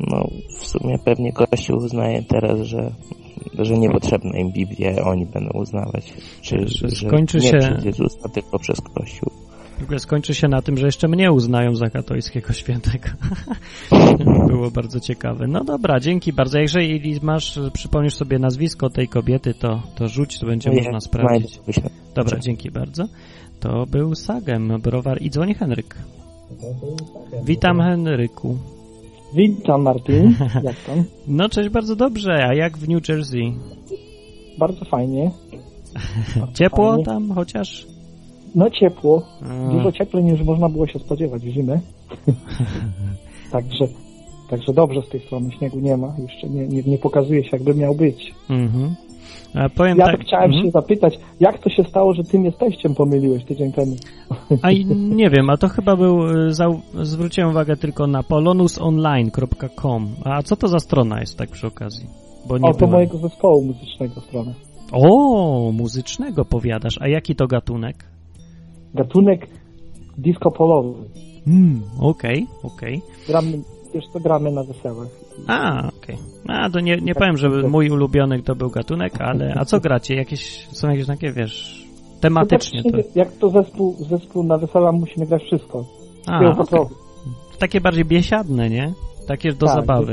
[0.00, 0.28] no
[0.60, 2.90] w sumie pewnie Kościół uznaje teraz, że,
[3.58, 7.58] że niepotrzebna im Biblia, oni będą uznawać, czy, że, skończy nie się...
[7.58, 9.45] przez Jezusa, tylko przez Kościół.
[9.78, 13.08] W ogóle skończy się na tym, że jeszcze mnie uznają za katolickiego świętego.
[14.48, 15.46] Było bardzo ciekawe.
[15.46, 16.58] No dobra, dzięki bardzo.
[16.58, 21.60] Jeżeli masz, przypomnisz sobie nazwisko tej kobiety, to, to rzuć, to będzie no można sprawdzić.
[22.14, 23.04] Dobra, dzięki bardzo.
[23.60, 25.96] To był Sagem, Browar i dzwoni Henryk.
[27.44, 28.58] Witam Henryku.
[29.34, 31.04] Witam Martin, jak tam?
[31.28, 33.52] No cześć, bardzo dobrze, a jak w New Jersey?
[34.58, 35.30] Bardzo fajnie.
[36.58, 37.86] Ciepło tam chociaż?
[38.56, 39.72] No ciepło, a.
[39.72, 41.80] dużo cieplej niż można było się spodziewać w zimę.
[43.52, 43.84] także,
[44.50, 47.74] także dobrze z tej strony, śniegu nie ma, jeszcze nie, nie, nie pokazuje się jakby
[47.74, 48.34] miał być.
[48.50, 48.94] Mhm.
[49.76, 50.64] Powiem ja tak, chciałem mhm.
[50.64, 53.96] się zapytać, jak to się stało, że tym jesteście pomyliłeś tydzień temu?
[54.62, 54.72] A
[55.20, 56.50] nie wiem, a to chyba był, y,
[57.02, 60.08] zwróciłem uwagę tylko na polonusonline.com.
[60.24, 62.06] A co to za strona jest tak przy okazji?
[62.48, 62.92] Bo nie o, to byłem.
[62.92, 64.52] mojego zespołu muzycznego strona.
[64.92, 66.98] O, muzycznego powiadasz.
[67.00, 68.15] A jaki to gatunek?
[68.96, 69.46] Gatunek
[70.18, 70.94] disco polowy.
[71.44, 72.96] Hmm, okej, okay, okej.
[72.96, 73.26] Okay.
[73.26, 73.62] Gramy,
[73.94, 75.08] wiesz co, gramy na weselach.
[75.46, 76.16] A, okej.
[76.44, 76.56] Okay.
[76.56, 77.70] A, to nie, nie tak, powiem, że tak.
[77.70, 80.14] mój ulubiony to był gatunek, ale a co gracie?
[80.14, 81.86] Jakieś, są jakieś takie, wiesz,
[82.20, 82.98] tematycznie to...
[83.14, 85.84] Jak to zespół, zespół na wesela musimy grać wszystko.
[86.26, 86.86] A, okay.
[87.58, 88.92] Takie bardziej biesiadne, nie?
[89.28, 90.12] Takie do tak, zabawy.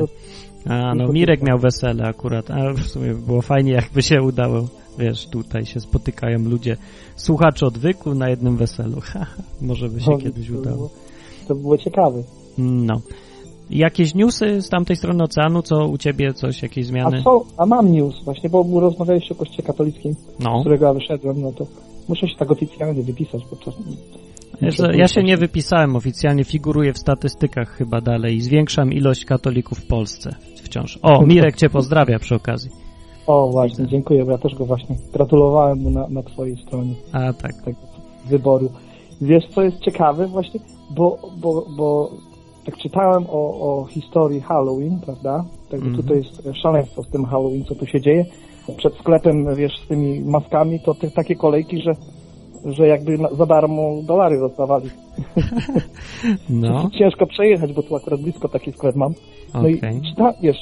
[0.69, 4.67] A, no Mirek miał wesele akurat, a w sumie było fajnie, jakby się udało.
[5.00, 6.78] Wiesz, tutaj się spotykają ludzie,
[7.16, 9.02] słuchacze odwyku na jednym weselu.
[9.62, 10.78] Może by się no, kiedyś to udało.
[10.78, 10.89] Było,
[11.48, 12.24] to było ciekawe.
[12.58, 13.02] No.
[13.70, 17.18] Jakieś newsy z tamtej strony oceanu, co u ciebie, coś, jakieś zmiany?
[17.18, 17.46] A, co?
[17.58, 20.58] A mam news właśnie, bo rozmawialiście o kościele katolickim, no.
[20.58, 21.68] z którego ja wyszedłem, no to
[22.10, 23.74] muszę się tak oficjalnie wypisać, bo to...
[24.94, 29.88] Ja się nie wypisałem oficjalnie, figuruję w statystykach chyba dalej i zwiększam ilość katolików w
[29.88, 30.36] Polsce
[30.74, 31.00] wciąż.
[31.02, 32.82] O, Mirek cię pozdrawia przy okazji.
[33.28, 36.93] O, właśnie, dziękuję, bo ja też go właśnie gratulowałem mu na, na twojej stronie.
[37.11, 37.53] A, tak.
[37.61, 37.78] Tego
[38.26, 38.69] wyboru.
[39.21, 40.59] Wiesz, co jest ciekawe właśnie,
[40.89, 42.11] bo, bo, bo
[42.65, 45.45] tak czytałem o, o historii Halloween, prawda?
[45.69, 45.97] Tak, mm -hmm.
[45.97, 48.26] tutaj jest szaleństwo z tym Halloween, co tu się dzieje.
[48.78, 51.95] Przed sklepem, wiesz, z tymi maskami, to te, takie kolejki, że,
[52.66, 54.89] że jakby za darmo dolary rozdawali.
[56.49, 56.89] No.
[56.99, 59.14] Ciężko przejechać, bo tu akurat blisko taki sklep mam.
[59.53, 59.72] No okay.
[59.72, 60.57] i czyta, wiesz,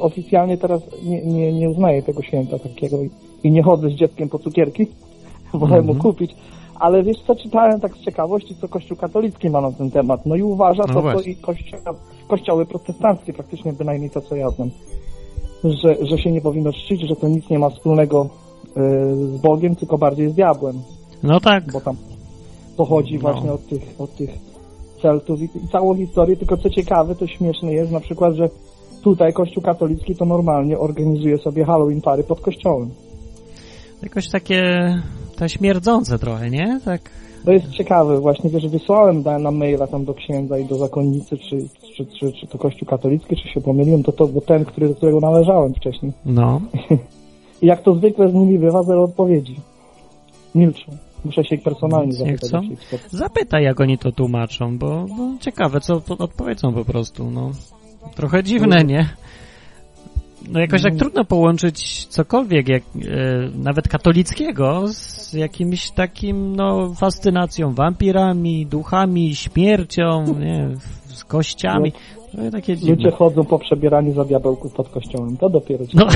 [0.00, 3.10] oficjalnie teraz nie, nie, nie uznaję tego święta takiego i,
[3.44, 4.86] i nie chodzę z dzieckiem po cukierki,
[5.54, 5.86] wolę mm -hmm.
[5.86, 6.12] mu mhm.
[6.12, 6.34] kupić,
[6.80, 10.26] ale wiesz co, czytałem tak z ciekawości, co Kościół katolicki ma na ten temat.
[10.26, 11.76] No i uważa no to, co i kościo
[12.28, 14.70] kościoły protestanckie, praktycznie bynajmniej to, co ja znam.
[15.64, 18.28] Że, że się nie powinno czcić, że to nic nie ma wspólnego
[18.66, 20.82] y, z Bogiem, tylko bardziej z diabłem.
[21.22, 21.72] No tak.
[21.72, 21.96] Bo tam
[22.76, 23.20] pochodzi no.
[23.20, 24.30] właśnie od tych, od tych
[25.02, 28.48] Celtów i, i całą historię, tylko co ciekawe, to śmieszne jest na przykład, że
[29.02, 32.90] tutaj Kościół katolicki to normalnie organizuje sobie Halloween pary pod kościołem.
[34.02, 34.62] Jakoś takie
[35.36, 36.80] to śmierdzące trochę, nie?
[36.84, 37.10] Tak.
[37.44, 41.58] To jest ciekawe, właśnie wiesz, wysłałem na maila tam do księdza i do zakonnicy, czy,
[41.96, 44.94] czy, czy, czy to kościół katolicki, czy się pomyliłem, to to był ten, który, do
[44.94, 46.12] którego należałem wcześniej.
[46.24, 46.60] No.
[47.62, 49.56] I jak to zwykle z nimi bywa, zero odpowiedzi.
[50.54, 50.92] Milczą.
[51.26, 52.64] Muszę się ich personalnie Nic zapytać.
[53.10, 57.50] Zapytaj, jak oni to tłumaczą, bo, bo ciekawe, co odpowiedzą po prostu, no.
[58.14, 59.08] Trochę dziwne, nie?
[60.48, 62.98] No jakoś tak trudno połączyć cokolwiek, jak, e,
[63.54, 70.68] nawet katolickiego, z jakimś takim, no, fascynacją wampirami, duchami, śmiercią, nie,
[71.06, 71.92] z kościami.
[72.32, 72.94] To takie dziwne.
[72.94, 75.36] Ludzie chodzą po przebieraniu za diabełków pod kościołem.
[75.36, 76.06] To dopiero No.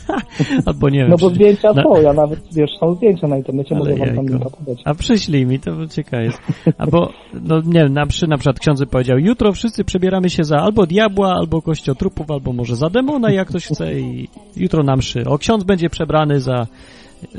[0.66, 1.10] Albo nie wiem.
[1.10, 4.28] No bo zdjęcia na- są, ja nawet, wiesz, są zdjęcia na internecie, Ale mogę wam
[4.28, 4.82] tam podać.
[4.84, 6.38] A przyślij mi, to ciekawe jest.
[6.78, 7.12] Albo,
[7.48, 10.86] no nie wiem, na, przy, na przykład ksiądz powiedział, jutro wszyscy przebieramy się za albo
[10.86, 15.24] diabła, albo kościotrupów, albo może za demona, jak ktoś chce i jutro na mszy.
[15.24, 16.66] O, ksiądz będzie przebrany za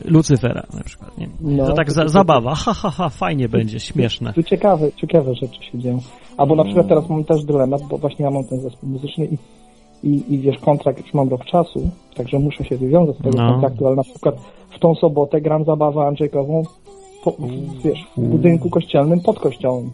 [0.06, 1.18] Lucyfera na przykład.
[1.18, 1.30] Nie?
[1.42, 4.34] No, to tak to- za, to- zabawa, ha, ha, ha, fajnie będzie, śmieszne.
[4.34, 6.00] Tu ciekawe, ciekawe rzeczy się dzieją.
[6.38, 9.38] Albo na przykład teraz mam też dylemat, bo właśnie ja mam ten zespół muzyczny i,
[10.10, 13.52] i, i wiesz, kontrakt już mam rok czasu, także muszę się wywiązać z tego No.
[13.52, 14.36] kontraktu, ale na przykład
[14.76, 16.64] w tą sobotę gram zabawę Andrzejkową
[17.24, 19.92] po, w, wiesz, w budynku kościelnym pod kościołem.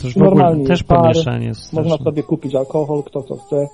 [0.00, 2.04] To już Normalnie też pomieszanie jest Można straszne.
[2.04, 3.68] sobie kupić alkohol, kto co chce.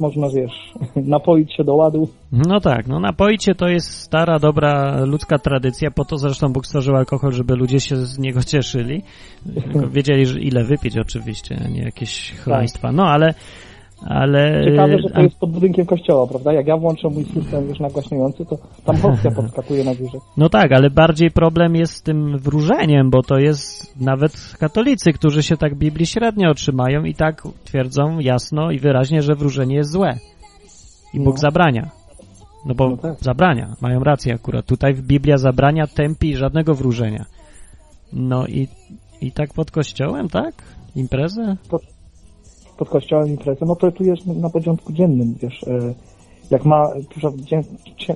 [0.00, 2.08] Można, wiesz, napoić się do ładu.
[2.32, 6.96] No tak, no napoicie to jest stara, dobra ludzka tradycja, po to zresztą Bóg stworzył
[6.96, 9.02] alkohol, żeby ludzie się z niego cieszyli.
[9.92, 12.92] Wiedzieli, ile wypić oczywiście, a nie jakieś chlajstwa.
[12.92, 13.34] No ale...
[14.06, 16.52] ale Ciekawe, że to jest pod budynkiem kościoła, prawda?
[16.52, 20.18] Jak ja włączę mój system już nagłaśniający, to tam hostia podskakuje na górze.
[20.36, 25.42] No tak, ale bardziej problem jest z tym wróżeniem, bo to jest nawet katolicy, którzy
[25.42, 30.18] się tak Biblii średnio trzymają i tak twierdzą jasno i wyraźnie, że wróżenie jest złe.
[31.14, 31.40] I Bóg No.
[31.40, 31.90] zabrania.
[32.66, 33.16] No bo No tak.
[33.20, 34.66] zabrania, mają rację akurat.
[34.66, 37.24] Tutaj Biblia zabrania tępi żadnego wróżenia.
[38.12, 38.68] No i,
[39.20, 40.54] i tak pod kościołem, tak?
[40.96, 41.56] Imprezę?
[42.78, 45.94] Pod kościołem imprezę, no to tu jest na porządku dziennym, wiesz, e,
[46.50, 46.90] jak ma,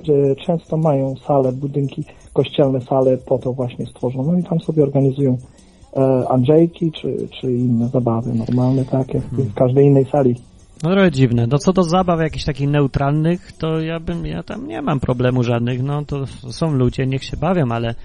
[0.09, 2.03] e, często mają sale, budynki
[2.33, 5.37] kościelne, sale po to właśnie stworzone no i tam sobie organizują
[5.95, 10.35] e, Andrzejki czy, czy inne zabawy normalne, tak, jak w każdej innej sali.
[10.83, 11.47] No trochę dziwne.
[11.47, 15.43] No co do zabaw jakichś takich neutralnych, to ja bym, ja tam nie mam problemu
[15.43, 17.95] żadnych, no to są ludzie, niech się bawią, ale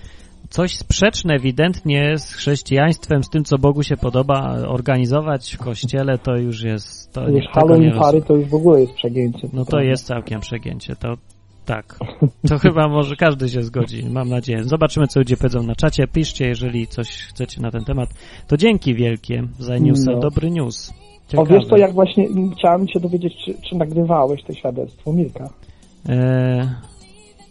[0.51, 6.37] coś sprzeczne ewidentnie z chrześcijaństwem, z tym, co Bogu się podoba organizować w kościele, to
[6.37, 9.49] już jest, to Już tego nie Halloween pary to już w ogóle jest przegięcie.
[9.53, 11.15] No to jest całkiem przegięcie, to
[11.67, 11.99] tak.
[12.49, 14.65] To chyba może każdy się zgodzi, mam nadzieję.
[14.65, 16.07] Zobaczymy, co ludzie powiedzą na czacie.
[16.07, 18.09] Piszcie, jeżeli coś chcecie na ten temat.
[18.47, 20.13] To dzięki wielkie za newsa.
[20.13, 20.21] No.
[20.21, 20.91] Dobry news.
[20.91, 21.55] O Ciekawe.
[21.55, 22.29] wiesz to jak właśnie
[22.59, 25.51] chciałem się dowiedzieć, czy, czy nagrywałeś to świadectwo Milka.
[26.09, 26.75] E,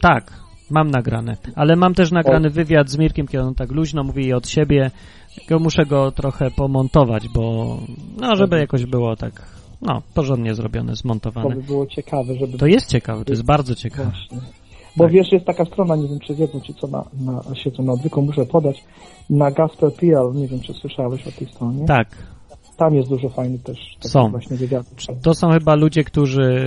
[0.02, 1.38] tak, mam nagrane.
[1.56, 4.92] Ale mam też nagrany wywiad z Mirkiem, kiedy on tak luźno mówi od siebie.
[5.36, 7.78] Tylko muszę go trochę pomontować, bo
[8.18, 9.46] no, żeby jakoś było tak,
[9.82, 11.56] no, porządnie zrobione, To zmontowane.
[11.56, 12.58] by było ciekawe, żeby...
[12.58, 14.10] To jest ciekawe, to jest bardzo ciekawe.
[14.10, 14.38] Właśnie.
[14.98, 15.14] Bo Tak.
[15.14, 18.22] wiesz, jest taka strona, nie wiem czy wiedzą, czy co na, na siedzą na odwyku,
[18.22, 18.84] muszę podać,
[19.30, 21.86] na Gospel.pl, nie wiem czy słyszałeś o tej stronie.
[21.86, 22.08] Tak,
[22.78, 24.30] Tam jest dużo fajnych też Są.
[24.32, 24.94] właśnie wywiadów.
[25.22, 26.66] To są chyba ludzie, którzy.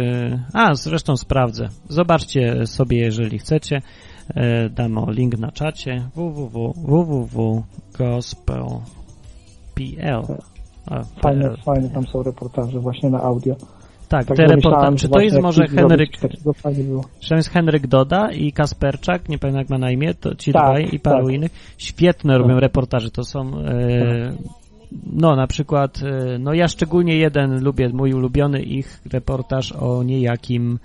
[0.53, 1.69] A, zresztą sprawdzę.
[1.89, 3.83] Zobaczcie sobie, jeżeli chcecie.
[4.35, 6.03] E, Dam o link na czacie
[8.81, 10.23] www.gospel.pl.
[11.23, 13.55] Fajne, fajne tam są reportaże właśnie na audio.
[14.09, 14.91] Tak, Tak te reportaże.
[14.93, 16.11] że Czy to jest może Henryk,
[17.21, 20.63] czy jest Henryk Doda i Kasperczak, nie pamiętam jak ma na imię, to ci Tak,
[20.63, 21.35] dwaj i paru tak.
[21.35, 21.75] innych.
[21.79, 22.63] Świetne robią Tak.
[22.63, 23.11] reportaże.
[23.11, 23.59] To są.
[23.59, 24.33] E,
[25.13, 30.79] no, na przykład, e, no ja szczególnie jeden lubię, mój ulubiony ich reportaż o niejakim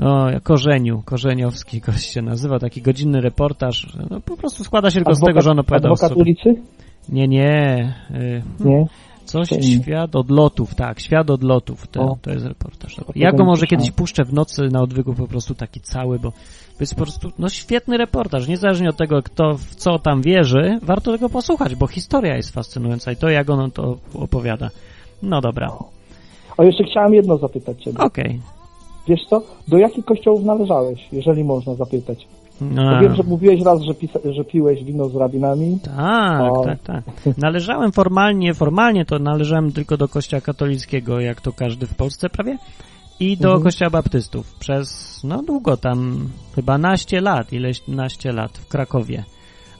[0.00, 3.96] o, korzeniu, korzeniowski gość się nazywa, taki godzinny reportaż.
[4.10, 6.20] No po prostu składa się tylko z tego, że on opowiada o adwokat sobie.
[6.20, 6.62] ulicy?
[7.08, 7.94] Nie, nie.
[8.10, 8.86] e, Nie?
[9.24, 9.62] Coś, nie.
[9.62, 12.96] świat odlotów, tak, świat odlotów, to, to jest reportaż.
[13.14, 16.32] Ja go może kiedyś puszczę w nocy na odwyku po prostu taki cały, bo
[16.78, 20.78] to jest po prostu, no świetny reportaż, niezależnie od tego, kto w co tam wierzy,
[20.82, 24.70] warto tego posłuchać, bo historia jest fascynująca i to, jak on to opowiada.
[25.22, 25.72] No dobra,
[26.58, 27.98] O, jeszcze chciałem jedno zapytać Ciebie.
[27.98, 28.40] okej.
[29.08, 29.42] Wiesz co?
[29.68, 32.26] Do jakich kościołów należałeś, jeżeli można zapytać?
[32.60, 35.78] No, wiem, że mówiłeś raz, że, pisa- że piłeś wino z rabinami.
[35.96, 36.64] tak, O.
[36.64, 37.04] tak, tak.
[37.38, 42.58] Należałem formalnie, formalnie to należałem tylko do kościoła katolickiego, jak to każdy w Polsce prawie,
[43.20, 43.62] i do Mhm.
[43.64, 49.24] kościoła baptystów przez, no długo tam, chyba naście lat, ileś naście lat w Krakowie.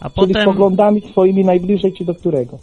[0.01, 2.59] A Czyli z potem, poglądami swoimi najbliżej Ci do którego?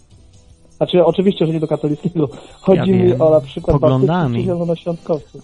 [0.78, 2.30] Znaczy, oczywiście, że nie do katolickiego.
[2.62, 3.22] Chodzi Ja mi wiem.
[3.22, 4.48] o na przykład Poglądami.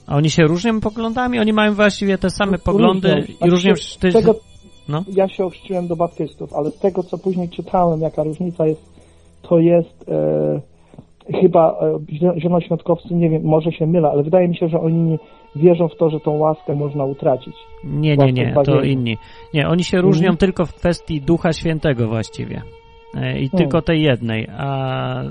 [0.07, 3.35] a oni się różnią poglądami, oni mają właściwie te same poglądy Różnią.
[3.47, 3.99] i różnią Znaczy, się...
[3.99, 4.35] ty- tego,
[4.89, 5.03] no.
[5.13, 8.81] Ja się ochrzciłem do baptystów, ale z tego, co później czytałem, jaka różnica jest,
[9.41, 10.61] to jest e,
[11.41, 15.03] chyba e, zie- zielonoświątkowcy, nie wiem, może się mylę, ale wydaje mi się, że oni
[15.03, 15.17] nie
[15.55, 17.53] wierzą w to, że tą łaskę można utracić.
[17.83, 19.17] Nie, nie, nie, to inni.
[19.53, 20.37] Nie, oni się różnią Mhm.
[20.37, 22.61] tylko w kwestii Ducha Świętego właściwie.
[23.15, 23.57] E, I Hmm.
[23.57, 24.47] tylko tej jednej.
[24.57, 25.23] A,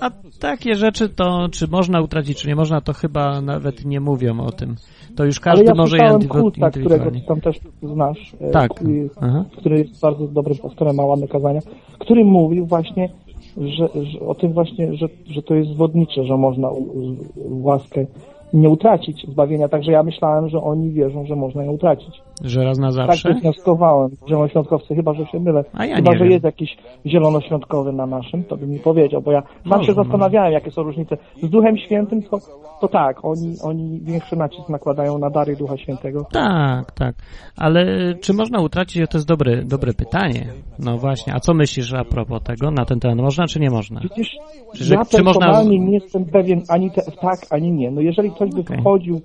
[0.00, 0.10] a
[0.40, 4.50] takie rzeczy to, czy można utracić, czy nie można, to chyba nawet nie mówią o
[4.52, 4.74] tym.
[5.16, 7.20] To już każdy ale ja może słyszałem indywidu- kulta, którego indywidualnie.
[7.20, 8.74] ty tam też znasz, e, Tak.
[8.74, 9.44] który, Aha.
[9.56, 11.60] który jest bardzo dobrym pastorem, ma ładne kazania,
[11.98, 13.08] który mówił właśnie,
[13.56, 16.70] że, że o tym właśnie, że, że to jest zwodnicze, że można
[17.36, 18.06] łaskę
[18.52, 22.14] nie utracić zbawienia, także ja myślałem, że oni wierzą, że można ją utracić.
[22.44, 23.34] Że raz na Tak zawsze?
[23.34, 24.10] wnioskowałem.
[24.28, 25.64] Zielonoświątkowcy, chyba, że się mylę.
[25.72, 26.32] A ja chyba, nie że wiem.
[26.32, 26.76] jest jakiś
[27.06, 31.16] zielonoświątkowy na naszym, to by mi powiedział, bo ja sam się zastanawiałem, jakie są różnice.
[31.42, 32.38] Z Duchem Świętym to,
[32.80, 36.26] to tak, oni, oni większy nacisk nakładają na dary Ducha Świętego.
[36.32, 37.14] Tak, tak.
[37.56, 37.86] Ale
[38.20, 39.10] czy można utracić?
[39.10, 40.46] To jest dobre, dobre pytanie.
[40.78, 41.34] No właśnie.
[41.34, 43.16] A co myślisz a propos tego na ten temat?
[43.16, 44.00] Można czy nie można?
[44.00, 44.36] Przecież
[44.74, 47.90] Że- ja czy można- nie jestem pewien ani te, tak, ani nie.
[47.90, 49.20] No jeżeli ktoś by wchodził,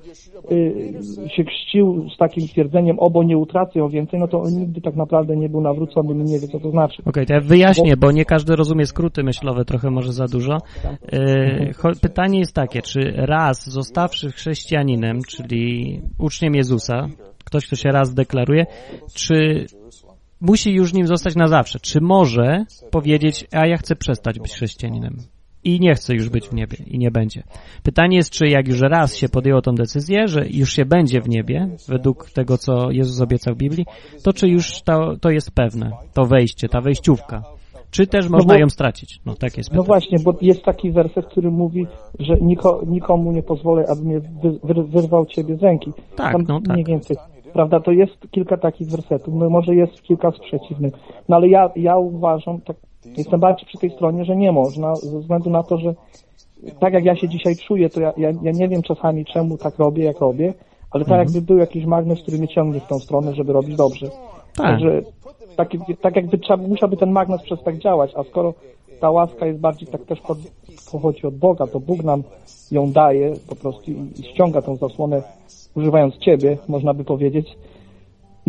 [0.51, 0.93] y,
[1.35, 4.95] się chrzcił z takim twierdzeniem, obo nie utracę ją więcej, no to on nigdy tak
[4.95, 7.01] naprawdę nie był nawrócony i nie wie, co to znaczy.
[7.05, 10.57] Okej, to ja wyjaśnię, bo nie każdy rozumie skróty myślowe, trochę może za dużo.
[11.75, 17.07] Cho- pytanie jest takie, czy raz zostawszy chrześcijaninem, czyli uczniem Jezusa,
[17.45, 18.65] ktoś, kto się raz deklaruje,
[19.13, 19.65] czy
[20.41, 21.79] musi już nim zostać na zawsze?
[21.79, 25.17] Czy może powiedzieć, a ja chcę przestać być chrześcijaninem
[25.63, 27.43] i nie chcę już być w niebie i nie będzie?
[27.83, 31.29] Pytanie jest, czy jak już raz się podjęło tą decyzję, że już się będzie w
[31.29, 33.85] niebie, według tego, co Jezus obiecał w Biblii,
[34.23, 37.43] to czy już to, to jest pewne, to wejście, ta wejściówka?
[37.91, 39.19] Czy też można bo- ją stracić?
[39.25, 41.87] No tak jest No właśnie, bo jest taki werset, który mówi,
[42.19, 45.91] że niko, nikomu nie pozwolę, aby mnie wy, wy, wyrwał ciebie z ręki.
[46.15, 46.73] Tak, Tam no tak.
[46.73, 47.17] mniej więcej.
[47.53, 50.93] Prawda, to jest kilka takich wersetów, no może jest kilka sprzeciwnych.
[51.29, 52.75] No ale ja, ja uważam, tak,
[53.17, 55.93] jestem bardziej przy tej stronie, że nie można, ze względu na to, że
[56.79, 59.77] tak jak ja się dzisiaj czuję, to ja, ja, ja nie wiem czasami czemu tak
[59.77, 60.53] robię, jak robię,
[60.91, 61.27] ale tak Mhm.
[61.27, 64.07] jakby był jakiś magnes, który mnie ciągnie w tą stronę, żeby robić dobrze.
[64.09, 64.65] Tak.
[64.65, 65.01] Także
[65.55, 65.69] tak,
[66.01, 68.53] tak jakby trzeba, musiałby ten magnes przestać działać, a skoro
[68.99, 70.37] ta łaska jest bardziej tak też pod,
[70.91, 72.23] pochodzi od Boga, to Bóg nam
[72.71, 75.21] ją daje po prostu i, i ściąga tą zasłonę
[75.75, 77.47] używając Ciebie, można by powiedzieć,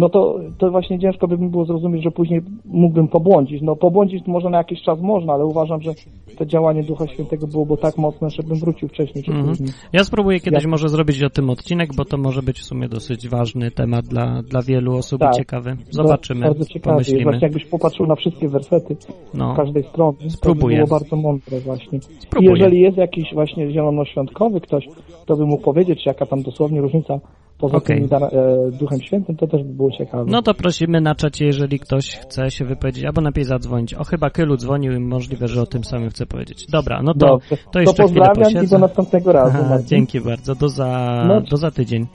[0.03, 3.63] no to, to właśnie ciężko by mi było zrozumieć, że później mógłbym pobłądzić.
[3.63, 5.91] No pobłądzić może na jakiś czas można, ale uważam, że
[6.39, 9.49] to działanie Ducha Świętego byłoby tak mocne, żebym wrócił wcześniej czy Mhm.
[9.49, 9.69] później.
[9.93, 12.89] Ja spróbuję kiedyś Ja- może zrobić o tym odcinek, bo to może być w sumie
[12.89, 15.33] dosyć ważny temat dla, dla wielu osób Tak.
[15.35, 15.77] i ciekawy.
[15.91, 17.11] Zobaczymy, Bardzo ciekawe jest.
[17.11, 17.31] pomyślimy.
[17.31, 18.97] Właśnie jakbyś popatrzył na wszystkie wersety
[19.35, 20.77] No, z każdej strony, Spróbuję.
[20.77, 21.99] to by było bardzo mądre właśnie.
[21.99, 22.51] I Spróbuję.
[22.57, 24.85] jeżeli jest jakiś właśnie zielonoświątkowy ktoś,
[25.23, 27.21] kto by mógł powiedzieć, jaka tam dosłownie różnica
[27.63, 27.99] poza Okej.
[27.99, 30.25] tym dar- e, Duchem Świętym, to też by było ciekawe.
[30.27, 33.95] no to prosimy na czacie, jeżeli ktoś chce się wypowiedzieć, albo najpierw zadzwonić.
[33.95, 36.67] O, chyba Kylu dzwonił i możliwe, że o tym samym chce powiedzieć.
[36.67, 37.57] Dobra, no to, Dobrze.
[37.73, 38.77] to jeszcze to chwilę pozdrawiam i posiedzę.
[38.77, 39.57] do następnego razu.
[39.61, 41.41] Aha, dzięki bardzo, do za, No.
[41.41, 42.07] do za tydzień.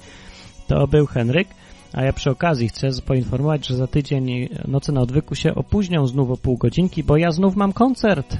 [0.67, 1.47] To był Henryk,
[1.93, 6.31] a ja przy okazji chcę poinformować, że za tydzień Noce na Odwyku się opóźnią znów
[6.31, 8.37] o pół godzinki, bo ja znów mam koncert.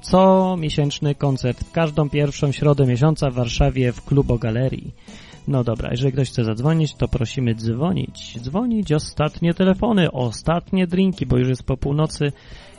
[0.00, 4.94] Co miesięczny koncert w każdą pierwszą środę miesiąca w Warszawie w Klubo Galerii.
[5.48, 8.38] No dobra, jeżeli ktoś chce zadzwonić, to prosimy dzwonić.
[8.40, 12.32] Dzwonić, ostatnie telefony, ostatnie drinki, bo już jest po północy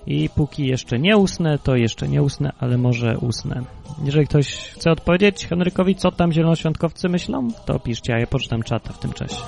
[0.08, 3.64] i póki jeszcze nie usnę, to jeszcze nie usnę, ale może usnę.
[4.04, 8.94] Jeżeli ktoś chce odpowiedzieć Henrykowi, co tam zielonoświątkowcy myślą, to piszcie, a ja poczytam czata
[8.94, 9.42] w tym czasie.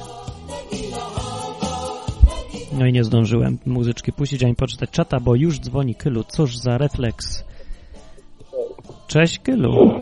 [2.80, 6.24] No i nie zdążyłem muzyczki puścić, ani poczytać czata, bo już dzwoni Kylu.
[6.24, 7.44] Cóż za refleks.
[9.08, 10.02] Cześć Kylu.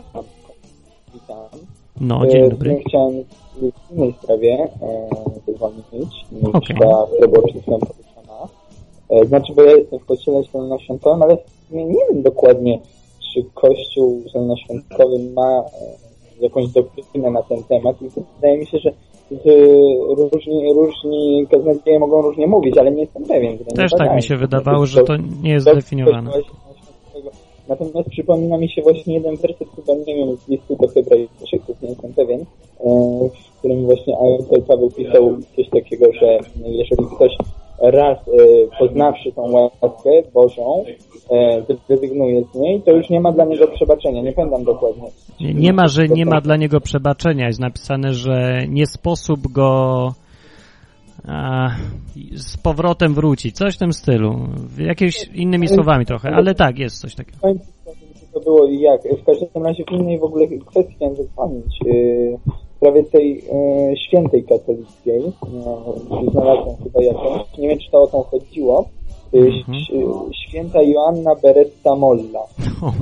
[2.00, 2.82] No, E, dzień dobry.
[2.88, 3.14] Chciałem
[3.54, 5.84] w innej sprawie e, dzwonić,
[6.32, 6.76] niż Okej.
[6.76, 8.48] ta, która była przed chwilą poruszona.
[9.10, 11.36] E, znaczy, bo ja jestem w kościele zielonoświątkowym, ale
[11.70, 12.78] sumie nie wiem dokładnie,
[13.34, 15.64] czy kościół zielonoświątkowy ma e,
[16.40, 18.92] jakąś doktrynę na ten temat i wydaje mi się, że
[20.16, 23.52] różni, różni kaznodzieje mogą różnie mówić, ale nie jestem pewien.
[23.52, 26.30] nie Też tak mi się wydawało, że to nie jest zdefiniowane.
[27.70, 31.88] Natomiast przypomina mi się właśnie jeden werset, chyba nie wiem, z listu do Hebrajczyków, nie
[31.88, 32.44] jestem pewien, e,
[33.28, 37.32] w którym właśnie autor Paweł pisał coś takiego, że jeżeli ktoś
[37.82, 38.32] raz e,
[38.78, 40.84] poznawszy tą łaskę Bożą,
[41.86, 44.22] zrezygnuje z niej, to już nie ma dla niego przebaczenia.
[44.22, 45.08] Nie pamiętam dokładnie.
[45.40, 47.46] Nie, ma, że nie ma dla niego przebaczenia.
[47.46, 50.08] Jest napisane, że nie sposób go
[52.34, 53.56] z powrotem wrócić.
[53.56, 54.48] Coś w tym stylu.
[54.78, 57.38] Jakimiś innymi słowami trochę, ale tak, jest coś takiego.
[58.34, 59.00] To było i jak.
[59.02, 61.78] W każdym razie w innej w ogóle kwestii chciałem zadzwonić.
[61.84, 65.22] Yy, w sprawie tej yy, świętej katolickiej.
[65.22, 67.58] Yy, znalazłem chyba jakąś.
[67.58, 68.88] Nie wiem, czy to o tą chodziło.
[69.32, 69.78] Yy, Mhm.
[70.48, 72.40] Święta Joanna Beretta Molla.
[72.82, 72.92] Oh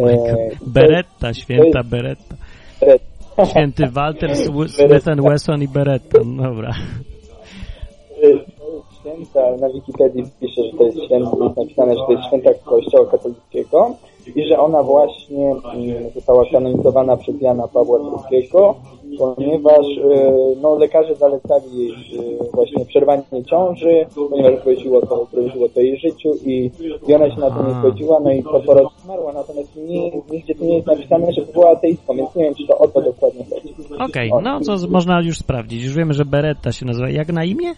[0.67, 2.35] Beretta, święta Beretta.
[2.81, 3.47] Beretta.
[3.47, 4.37] Święty Walter
[4.77, 6.19] Smith Wesson i Beretta.
[6.25, 6.73] Dobra.
[9.09, 13.07] Święta, na Wikipedii pisze, że to jest święta, jest napisane, że to jest święta Kościoła
[13.07, 13.91] katolickiego
[14.37, 17.99] i że ona właśnie mm, została kanonizowana przez Jana Pawła
[18.31, 18.49] II
[19.19, 20.33] ponieważ e,
[20.63, 26.71] no, lekarze zalecali e, właśnie przerwanie ciąży, ponieważ groziło to, groziło to jej życiu i,
[27.09, 30.55] i ona się na to nie zgodziła, no i po porodzie zmarła, natomiast nie, nigdzie
[30.55, 33.45] tu nie jest napisane, że była ateistką, więc nie wiem, czy to o to dokładnie
[33.45, 33.75] chodzi.
[33.99, 35.85] Okej, no to można już sprawdzić.
[35.85, 37.11] Już wiemy, że Beretta się nazywa.
[37.11, 37.75] Jak na imię?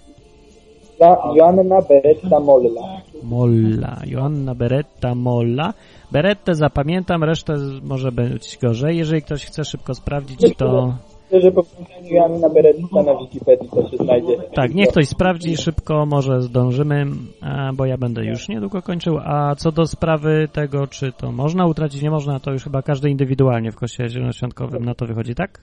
[1.35, 2.83] Joanna Beretta Molla.
[3.23, 3.97] Molla.
[4.07, 5.75] Joanna Beretta Molla.
[6.13, 8.99] Berettę zapamiętam, resztę może być gorzej.
[8.99, 10.95] Jeżeli ktoś chce szybko sprawdzić, to
[11.33, 11.63] że po
[12.11, 14.37] Joanna Beretta na Wikipedii to się znajdzie.
[14.55, 17.07] tak, niech ktoś sprawdzi szybko, może zdążymy,
[17.41, 19.19] a, bo ja będę już niedługo kończył.
[19.25, 23.11] A co do sprawy tego, czy to można utracić, nie można, to już chyba każdy
[23.11, 25.61] indywidualnie w Kościele Zielonoświątkowym na to wychodzi, tak?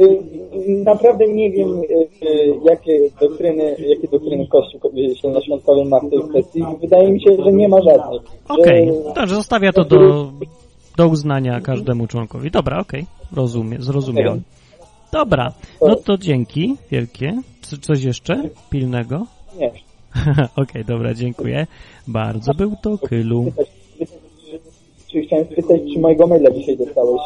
[0.00, 1.82] Y, y, Naprawdę nie wiem, y,
[2.26, 4.80] y, jakie doktryny, jakie doktryny Kościół
[5.22, 6.64] Zielonoświątkowy ma w tej kwestii.
[6.80, 8.20] Wydaje mi się, że nie ma żadnej.
[8.48, 10.30] Okej, Że- także zostawia to do,
[10.96, 12.50] do uznania każdemu członkowi.
[12.50, 13.04] Dobra, okej,
[13.36, 14.42] rozumiem, zrozumiałem.
[15.12, 17.42] Dobra, no to dzięki wielkie.
[17.62, 19.26] Co, coś jeszcze pilnego?
[19.58, 19.70] Nie.
[20.62, 21.66] Okej, dobra, dziękuję.
[22.08, 23.52] Bardzo był to Kylu.
[25.12, 27.20] Czy chciałem spytać, czy mojego maila dzisiaj dostałeś?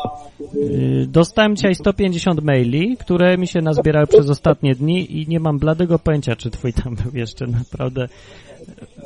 [0.54, 5.58] Yy, Dostałem dzisiaj 150 maili, które mi się nazbierały przez ostatnie dni i nie mam
[5.58, 7.46] bladego pojęcia, czy twój tam był jeszcze.
[7.46, 8.08] Naprawdę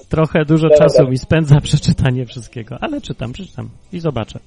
[0.08, 4.38] trochę dużo czasu mi spędza przeczytanie wszystkiego, ale czytam, przeczytam i zobaczę.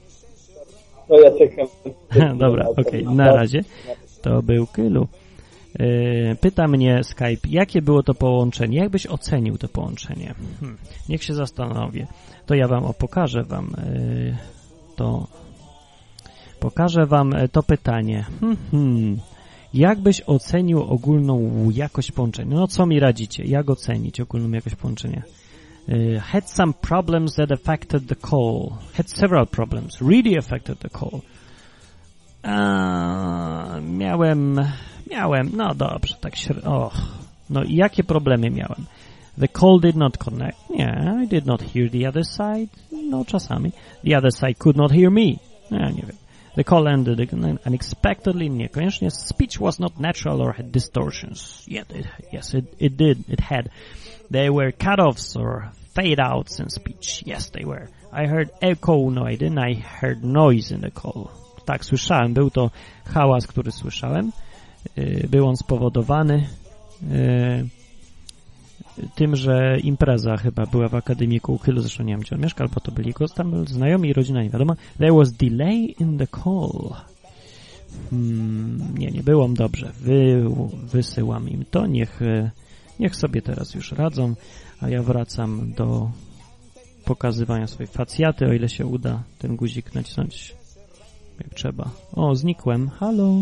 [1.09, 1.67] No ja czekam.
[2.37, 3.63] Dobra, okej, na razie.
[4.21, 5.07] To był Kylu.
[5.79, 8.77] Yy, Pyta mnie Skype, jakie było to połączenie?
[8.77, 10.35] Jak byś ocenił to połączenie?
[10.59, 10.77] Hmm,
[11.09, 12.07] niech się zastanowię.
[12.45, 14.35] To ja wam pokażę wam yy,
[14.95, 15.27] to.
[16.59, 18.25] Pokażę wam e, to pytanie.
[18.39, 19.19] Hmm, hmm.
[19.73, 22.55] Jak byś ocenił ogólną jakość połączenia?
[22.55, 23.43] No co mi radzicie?
[23.43, 25.21] Jak ocenić ogólną jakość połączenia?
[26.21, 28.77] Had some problems that affected the call.
[28.93, 31.21] Had several problems, really affected the call.
[32.43, 34.61] A, miałem,
[35.11, 36.85] miałem, no dobrze, tak średnio.
[36.85, 36.93] Och,
[37.49, 38.85] no i jakie problemy miałem?
[39.39, 40.69] The call did not connect.
[40.69, 42.69] Nie, I did not hear the other side.
[42.91, 43.71] No czasami.
[44.03, 45.39] The other side could not hear me.
[45.71, 46.17] Nie, nie wiem.
[46.55, 47.33] The call ended
[47.65, 48.49] unexpectedly.
[48.49, 49.11] Niekoniecznie.
[49.11, 51.63] Speech was not natural or had distortions.
[51.67, 53.29] Yet it, yes, it, it did.
[53.29, 53.69] It had.
[54.31, 57.23] They were cut-offs or fade-outs in speech.
[57.25, 57.87] Yes, they were.
[58.11, 59.59] I heard echo, no I didn't.
[59.59, 61.29] I heard noise in the call.
[61.65, 62.33] Tak, słyszałem.
[62.33, 62.71] Był to
[63.05, 64.31] hałas, który słyszałem.
[64.95, 66.47] Yy, Był on spowodowany
[67.01, 67.67] yy,
[69.15, 72.81] tym, że impreza chyba była w Akademiku Uchylu, zresztą nie wiem, gdzie on mieszkał, bo
[72.81, 74.75] to byli jego tam znajomi i rodzina, nie wiadomo.
[74.97, 76.93] There was delay in the call.
[78.09, 79.91] Hmm, nie, nie było dobrze.
[79.99, 80.45] Wy,
[80.83, 82.51] wysyłam im to, niech, e,
[82.99, 84.35] niech sobie teraz już radzą,
[84.81, 86.11] a ja wracam do
[87.05, 90.55] pokazywania swojej facjaty, o ile się uda ten guzik nacisnąć
[91.39, 91.89] jak trzeba.
[92.13, 92.89] O, znikłem.
[92.89, 93.33] Halo?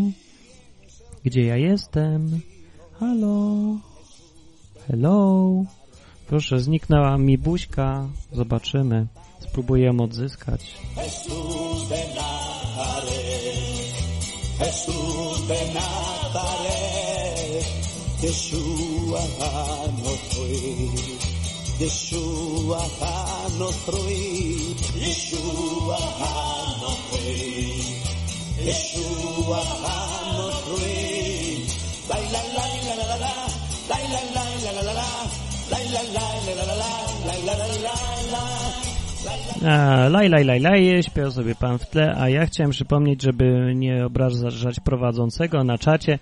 [1.26, 2.40] Gdzie ja jestem?
[3.00, 3.56] Halo?
[4.86, 5.64] Hello?
[6.28, 8.08] Proszę, zniknęła mi buźka.
[8.32, 9.06] Zobaczymy.
[9.40, 10.76] Spróbuję ją odzyskać.
[18.22, 19.26] Yeshua
[28.66, 29.62] Yeshua
[40.10, 44.06] Laj, laj, laj, laj, śpiewał sobie pan w tle, a ja chciałem przypomnieć, żeby nie
[44.06, 46.18] obrażać prowadzącego na czacie,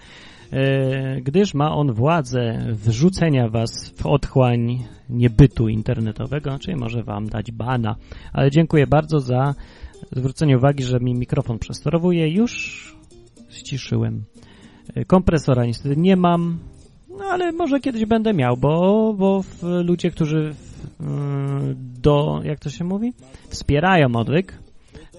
[0.52, 7.52] e, gdyż ma on władzę wrzucenia was w otchłań niebytu internetowego, czyli może wam dać
[7.52, 7.96] bana.
[8.32, 9.54] Ale dziękuję bardzo za
[10.12, 12.28] zwrócenie uwagi, że mi mikrofon przesterowuje.
[12.28, 12.94] Już
[13.50, 14.24] ściszyłem.
[14.94, 16.58] E, Kompresora niestety nie mam,
[17.18, 20.54] no ale może kiedyś będę miał, bo, bo ludzie, którzy
[21.00, 23.12] mm, do, jak to się mówi,
[23.48, 24.58] wspierają odwyk,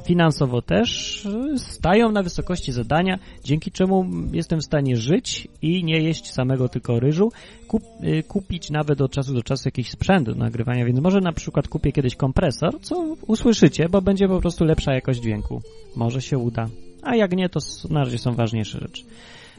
[0.06, 6.02] finansowo też y, stają na wysokości zadania, dzięki czemu jestem w stanie żyć i nie
[6.02, 7.32] jeść samego tylko ryżu,
[7.68, 11.32] kup, y, kupić nawet od czasu do czasu jakiś sprzęt do nagrywania, więc może na
[11.32, 15.62] przykład kupię kiedyś kompresor, co usłyszycie, bo będzie po prostu lepsza jakość dźwięku.
[15.96, 16.68] Może się uda.
[17.04, 17.60] A jak nie, to
[17.90, 19.04] na razie są ważniejsze rzeczy.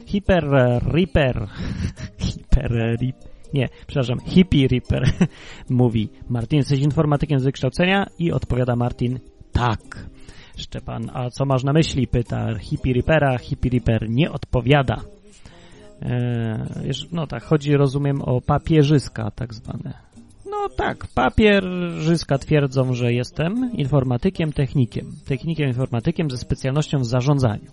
[0.07, 1.47] Hyper e, Reaper
[2.25, 3.15] Hyper e, Rip
[3.53, 5.03] nie, przepraszam, Hippie Reaper
[5.69, 8.07] mówi Martin, jesteś informatykiem z wykształcenia?
[8.19, 9.19] I odpowiada Martin,
[9.51, 10.07] tak.
[10.57, 12.07] Szczepan, a co masz na myśli?
[12.07, 13.37] Pyta Hippie Reapera.
[13.37, 15.01] Hippie Reaper nie odpowiada.
[16.01, 19.93] E, wiesz, no tak, chodzi, rozumiem, o papierzyska tak zwane.
[20.45, 25.05] No tak, papierzyska twierdzą, że jestem informatykiem, technikiem.
[25.25, 27.71] Technikiem, informatykiem ze specjalnością w zarządzaniu.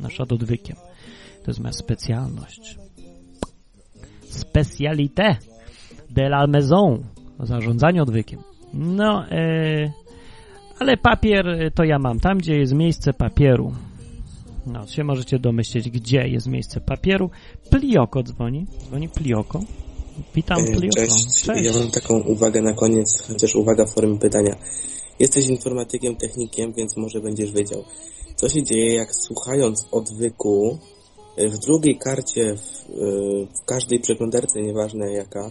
[0.00, 0.76] Nasza odwykiem.
[1.44, 2.78] To jest moja specjalność.
[4.28, 5.36] Specalité
[6.10, 7.02] de la maison.
[7.40, 8.40] Zarządzanie odwykiem.
[8.74, 9.92] No, e,
[10.78, 13.72] ale papier to ja mam tam, gdzie jest miejsce papieru.
[14.66, 17.30] No, się możecie domyśleć, gdzie jest miejsce papieru.
[17.70, 18.66] Plioko dzwoni.
[18.86, 19.60] Dzwoni Plioko.
[20.34, 20.96] Witam, E, Plioko.
[20.96, 21.46] Cześć.
[21.46, 24.56] Ja mam taką uwagę na koniec, chociaż uwaga w formie pytania.
[25.18, 27.84] Jesteś informatykiem, technikiem, więc może będziesz wiedział.
[28.36, 30.78] Co się dzieje, jak słuchając odwyku
[31.36, 32.94] w drugiej karcie, w, e,
[33.62, 35.50] w każdej przeglądarce, nieważne jaka,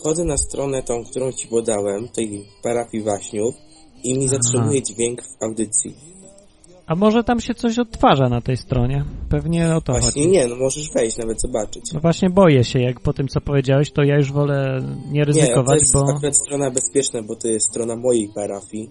[0.00, 3.54] wchodzę na stronę tą, którą ci podałem, tej parafii Waśniów
[4.04, 5.94] i mi zatrzymuje dźwięk w audycji.
[6.86, 9.04] A może tam się coś odtwarza na tej stronie?
[9.28, 10.32] Pewnie o to Właśnie chodzi.
[10.32, 11.82] nie, no możesz wejść, nawet zobaczyć.
[11.94, 15.20] No właśnie boję się, jak po tym co powiedziałeś, to ja już wolę nie Nie,
[15.20, 16.10] to ryzykować, jest bo...
[16.10, 18.90] akurat strona bezpieczna, bo to jest strona mojej parafii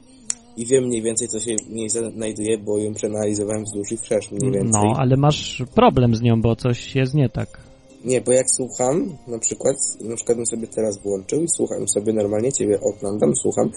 [0.57, 4.31] i wiem mniej więcej, co się w niej znajduje, bo ją przeanalizowałem wzdłuż i wszerz
[4.31, 4.81] mniej więcej.
[4.83, 7.63] No, ale masz problem z nią, bo coś jest nie tak.
[8.05, 12.13] Nie, bo jak słucham, na przykład, na przykład bym sobie teraz włączył i słucham sobie
[12.13, 13.71] normalnie, ciebie oglądam, słucham,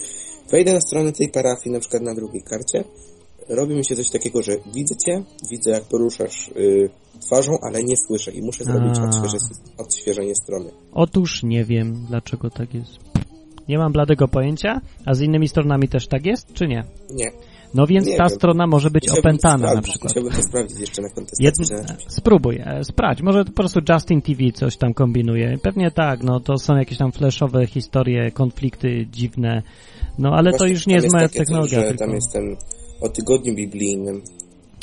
[0.51, 2.83] wejdę na stronę tej parafii, na przykład na drugiej karcie,
[3.49, 6.89] robi mi się coś takiego, że widzę cię, widzę jak poruszasz y,
[7.25, 9.43] twarzą, ale nie słyszę i muszę zrobić odświeżenie,
[9.77, 10.71] odświeżenie strony.
[10.93, 13.16] Otóż nie wiem, dlaczego tak jest.
[13.69, 16.83] Nie mam bladego pojęcia, a z innymi stronami też tak jest, czy nie?
[17.11, 17.31] Nie.
[17.73, 18.29] No więc Nie ta wiem.
[18.37, 20.11] strona może być Musiałbym to opętana na sprawdzić, przykład.
[20.11, 21.75] Chciałbym to sprawdzić jeszcze na kontestacji.
[21.75, 23.21] Na czymś- Spróbuj, e, sprawdź.
[23.21, 25.57] Może po prostu Justin TV coś tam kombinuje.
[25.63, 29.61] Pewnie tak, no to są jakieś tam flashowe historie, konflikty dziwne.
[30.19, 31.79] No ale to Właśnie już nie jest moja coś, technologia.
[31.81, 32.05] że tylko...
[32.05, 32.55] Tam jest ten
[33.01, 34.21] o tygodniu biblijnym.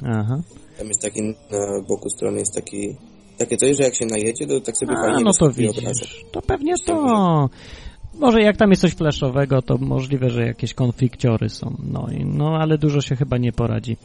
[0.06, 0.42] Aha.
[0.78, 1.34] Tam jest taki na
[1.88, 2.96] boku strony jest taki
[3.38, 6.24] takie coś, że jak się najedzie, to tak sobie A, fajnie no to widzisz.
[6.32, 7.50] To pewnie to.
[8.18, 11.76] Może jak tam jest coś flashowego, to możliwe, że jakieś konflikciory są.
[11.92, 13.96] No, i, no ale dużo się chyba nie poradzi.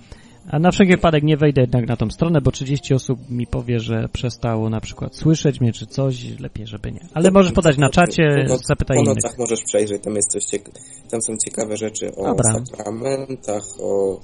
[0.52, 3.80] A na wszelki wypadek nie wejdę jednak na tą stronę, bo 30 osób mi powie,
[3.80, 6.99] że przestało na przykład słyszeć mnie czy coś, lepiej żeby nie.
[7.14, 9.15] Ale możesz podać na czacie, Po zapytaj Po innych.
[9.23, 10.72] nocach możesz przejrzeć, tam jest coś cieka-
[11.11, 12.53] tam są ciekawe rzeczy o Dobra.
[12.65, 14.19] sakramentach, o,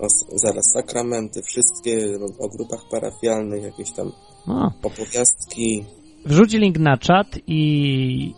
[0.00, 4.12] o zaraz sakramenty, wszystkie o grupach parafialnych, jakieś tam
[4.46, 5.84] O, opowiastki.
[6.26, 7.60] Wrzuć link na czat i,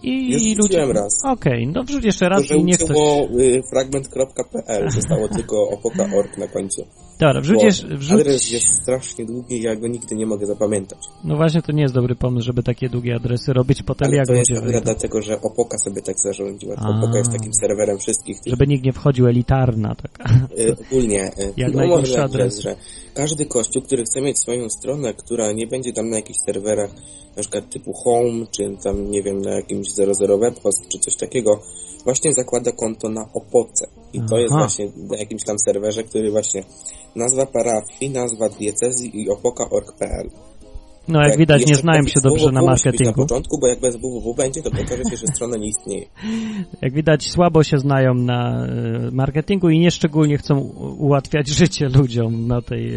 [0.03, 0.55] i Już ludzie...
[0.55, 1.23] wrzuciłem raz.
[1.25, 2.97] Okej, no wrzuć jeszcze raz Tylko, i niech ktoś...
[3.41, 6.87] y, fragment.pl, zostało tylko opoka.org na końcu.
[7.21, 8.21] Dobra, wrzuć, jeszcze- wrzuć...
[8.21, 10.99] Adres jest strasznie długi i ja go nigdy nie mogę zapamiętać.
[11.25, 14.27] No właśnie, to nie jest dobry pomysł, żeby takie długie adresy robić potem Ale jak
[14.27, 14.81] to jest ludzie wejdą.
[14.81, 16.75] dlatego, że Opoka sobie tak zarządziła.
[16.79, 16.99] A.
[16.99, 20.35] Opoka jest takim serwerem wszystkich tych Żeby nikt nie wchodził elitarna taka.
[20.59, 22.77] Y, ogólnie, y, Jak no najgorszy adres, że
[23.17, 26.91] każdy kościół, który chce mieć swoją stronę, która nie będzie tam na jakichś serwerach,
[27.37, 31.63] na przykład typu home, czy tam, nie wiem, na jakimś 00 webhost, czy coś takiego,
[32.05, 33.87] właśnie zakłada konto na Opoce.
[34.13, 34.61] I to jest Aha.
[34.61, 36.65] właśnie na jakimś tam serwerze, który właśnie
[37.17, 40.31] nazwa parafii, nazwa diecezji i opoka.org.pl.
[41.09, 43.23] No jak Tak, widać nie taki się dobrze na być Na marketingu.
[43.23, 46.07] początku, bo jak bez www będzie, to pokaże się, że strona nie istnieje.
[46.83, 50.59] Jak widać słabo się znają na e, marketingu i nieszczególnie chcą
[50.99, 52.93] ułatwiać życie ludziom na tej...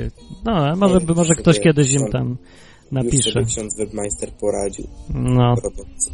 [0.46, 3.32] No, może, Nie, może ktoś kiedyś im tam Już napisze.
[3.32, 4.86] sobie ksiądz webmeister poradził.
[5.14, 5.56] No.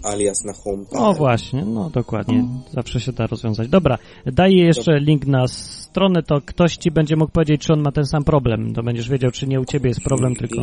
[0.03, 0.83] Alias na home.
[0.91, 2.45] O właśnie, no dokładnie.
[2.71, 3.67] Zawsze się da rozwiązać.
[3.67, 7.91] Dobra, daję jeszcze link na stronę, to ktoś ci będzie mógł powiedzieć, czy on ma
[7.91, 8.73] ten sam problem.
[8.73, 10.61] To będziesz wiedział, czy nie u ciebie jest problem, tylko...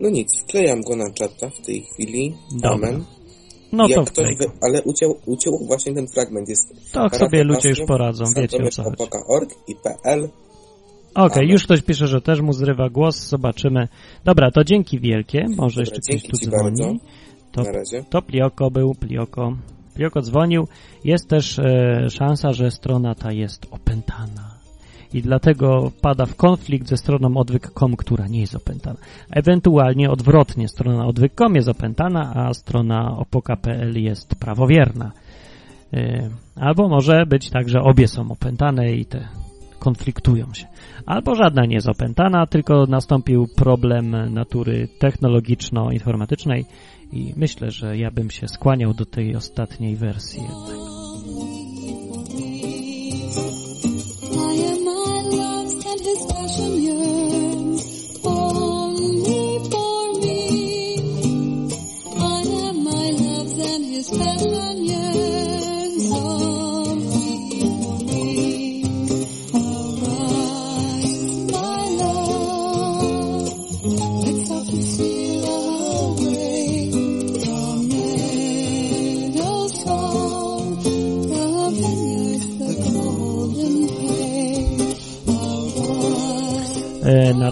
[0.00, 2.34] No nic, wklejam go na czata w tej chwili.
[2.52, 2.88] Dobra.
[2.88, 3.04] Amen.
[3.72, 4.44] No Jak to ktoś wy...
[4.62, 6.48] Ale uciął, uciął właśnie ten fragment.
[6.48, 9.54] Jest To sobie ludzie już poradzą, wiecie o co chodzi.
[9.68, 10.28] I PL.
[11.14, 11.50] Okej, Amen.
[11.52, 13.88] już ktoś pisze, że też mu zrywa głos, zobaczymy.
[14.24, 16.62] Dobra, to dzięki wielkie, może jeszcze ktoś tu dzwoni.
[16.62, 16.94] bardzo.
[17.52, 18.04] To, Na razie.
[18.10, 19.56] to Plioko był, Plioko.
[19.94, 20.68] Plioko dzwonił.
[21.04, 24.47] Jest też e, szansa, że strona ta jest opętana.
[25.12, 28.98] I dlatego pada w konflikt ze stroną odwyk.com, która nie jest opętana.
[29.30, 35.12] Ewentualnie odwrotnie, strona odwyk.com jest opętana, a strona opoka.pl jest prawowierna.
[35.92, 39.28] E, Albo może być tak, że obie są opętane i te
[39.78, 40.66] konfliktują się.
[41.06, 46.64] Albo żadna nie jest opętana, tylko nastąpił problem natury technologiczno-informatycznej
[47.12, 51.57] i myślę, że ja bym się skłaniał do tej ostatniej wersji jednak.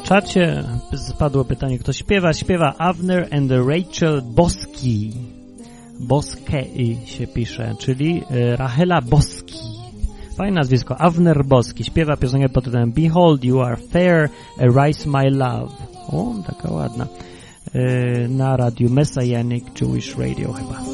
[0.07, 0.65] Czacie
[0.97, 2.33] spadło pytanie, kto śpiewa.
[2.33, 5.13] Śpiewa Avner and Rachel Boski.
[6.01, 9.59] Boskei się pisze, czyli e, Rachela Boski.
[10.37, 11.85] Fajne nazwisko, Avner Boski.
[11.85, 14.29] Śpiewa piosenkę pod tytułem Behold, you are fair,
[14.61, 15.73] arise my love.
[16.13, 17.07] O, taka ładna.
[17.75, 20.86] E, Na radiu Messianic Jewish Radio chyba.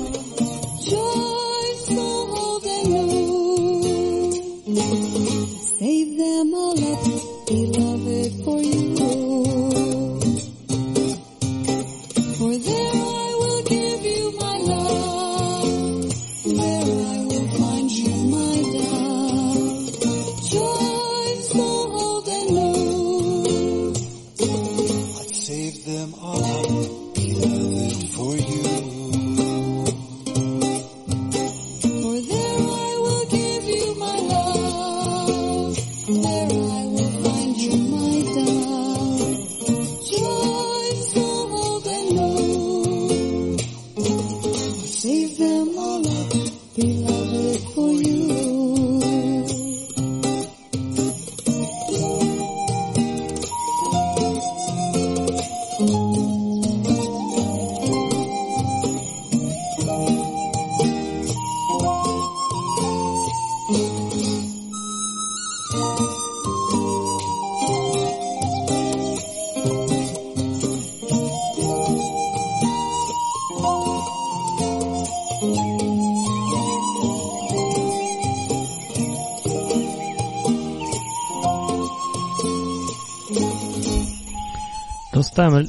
[85.32, 85.66] Dostałem...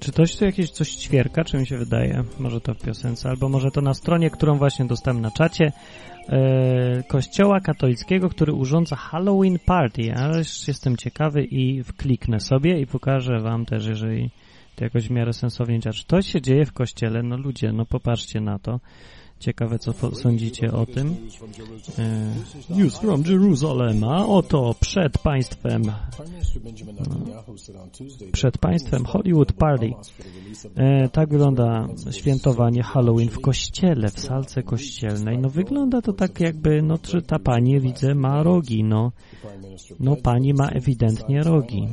[0.00, 2.24] Czy ktoś tu jakieś coś ćwierka, czy mi się wydaje?
[2.38, 5.72] Może to w piosence, albo może to na stronie, którą właśnie dostałem na czacie
[6.28, 10.14] e, kościoła katolickiego, który urządza Halloween Party.
[10.14, 14.30] Ależ jestem ciekawy i wkliknę sobie i pokażę wam też, jeżeli
[14.76, 15.94] to jakoś w miarę sensownie działa.
[15.94, 17.22] Czy to się dzieje w kościele?
[17.22, 18.80] No ludzie, no popatrzcie na to.
[19.40, 21.16] Ciekawe, co sądzicie o tym.
[21.98, 22.34] E,
[22.76, 25.82] News from Jerusalem, a oto przed państwem
[28.32, 29.92] przed państwem Hollywood Party.
[30.76, 35.38] E, tak wygląda świętowanie Halloween w kościele, w salce kościelnej.
[35.38, 39.12] No wygląda to tak jakby, no ta pani widzę ma rogi, no.
[40.00, 41.88] No pani ma ewidentnie rogi.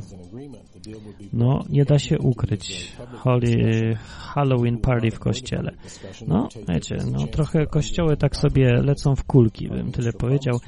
[1.34, 2.91] No, nie da się ukryć.
[3.18, 5.72] Holy, Halloween Party w kościele.
[6.27, 10.59] No, wiecie, no trochę kościoły tak sobie lecą w kulki, bym tyle powiedział.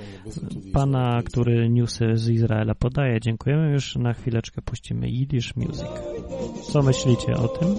[0.73, 3.71] Pana, który newsy z Izraela podaje, dziękujemy.
[3.71, 5.89] Już na chwileczkę puścimy Yiddish Music.
[6.71, 7.75] Co myślicie o tym?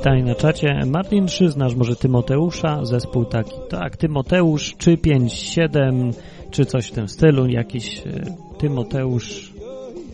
[0.00, 0.82] Pytanie na czacie.
[0.86, 2.84] Martin, czy znasz może Tymoteusza?
[2.84, 3.52] Zespół taki.
[3.70, 6.10] Tak, Tymoteusz 357
[6.50, 7.46] czy coś w tym stylu.
[7.46, 8.02] Jakiś e,
[8.58, 9.52] Tymoteusz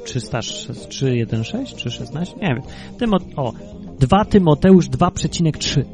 [0.05, 2.37] 316, 316 czy 16?
[2.37, 2.63] Nie wiem.
[2.99, 3.53] Tymo, o,
[4.01, 5.85] 2 Tymoteusz 2,3.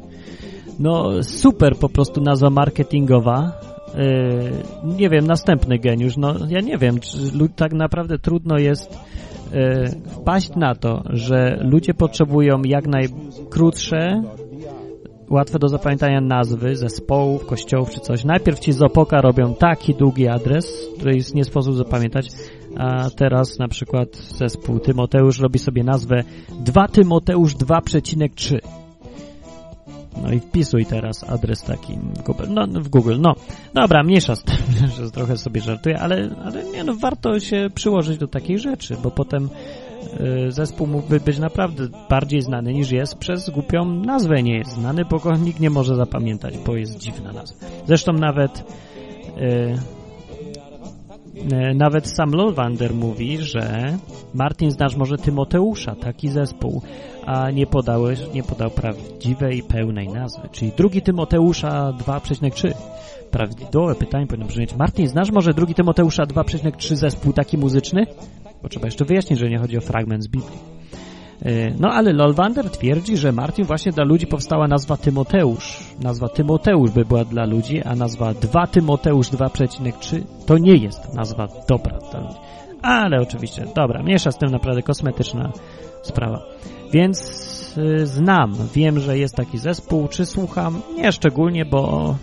[0.79, 3.51] No super po prostu nazwa marketingowa.
[3.95, 6.17] Yy, nie wiem, następny geniusz.
[6.17, 7.17] No ja nie wiem, czy
[7.55, 8.97] tak naprawdę trudno jest
[10.05, 14.23] wpaść na to, że ludzie potrzebują jak najkrótsze,
[15.29, 18.23] łatwe do zapamiętania nazwy zespołów, kościołów czy coś.
[18.23, 22.27] Najpierw ci z Opoka robią taki długi adres, który jest nie sposób zapamiętać,
[22.77, 26.23] a teraz na przykład zespół Tymoteusz robi sobie nazwę
[26.65, 28.82] 2 Tymoteusz 2,3.
[30.21, 32.45] No i wpisuj teraz adres taki w Google.
[32.49, 33.15] No, w Google.
[33.19, 33.33] No,
[33.73, 34.57] dobra, mniejsza z tym,
[34.97, 39.11] że trochę sobie żartuję, ale, ale nie no, warto się przyłożyć do takiej rzeczy, bo
[39.11, 39.49] potem
[40.47, 45.05] y, zespół mógłby być naprawdę bardziej znany niż jest przez głupią nazwę nie jest znany,
[45.05, 47.67] bo go nikt nie może zapamiętać, bo jest dziwna nazwa.
[47.87, 48.59] Zresztą nawet
[49.37, 49.43] y,
[51.53, 53.97] y, nawet sam Lolwander mówi, że
[54.33, 56.81] Martin znasz może Tymoteusza, taki zespół,
[57.25, 62.73] a nie podałeś, nie podał prawdziwej, pełnej nazwy, czyli drugi Tymoteusza 2,3.
[63.31, 68.05] Prawidłowe pytanie powinno brzmieć, Martin, znasz może drugi Tymoteusza 2,3 zespół taki muzyczny?
[68.63, 70.57] Bo trzeba jeszcze wyjaśnić, że nie chodzi o fragment z Biblii.
[71.45, 75.79] Yy, No ale Lolwander twierdzi, że Martin właśnie dla ludzi powstała nazwa Tymoteusz.
[76.01, 81.47] Nazwa Tymoteusz by była dla ludzi, a nazwa 2 Tymoteusz 2,3 to nie jest nazwa
[81.67, 82.39] dobra dla ludzi.
[82.81, 85.51] Ale oczywiście, dobra, mniejsza z tym naprawdę kosmetyczna
[86.01, 86.41] sprawa.
[86.93, 87.19] Więc
[87.77, 90.81] y, znam, wiem, że jest taki zespół, czy słucham?
[90.95, 92.15] Nie szczególnie, bo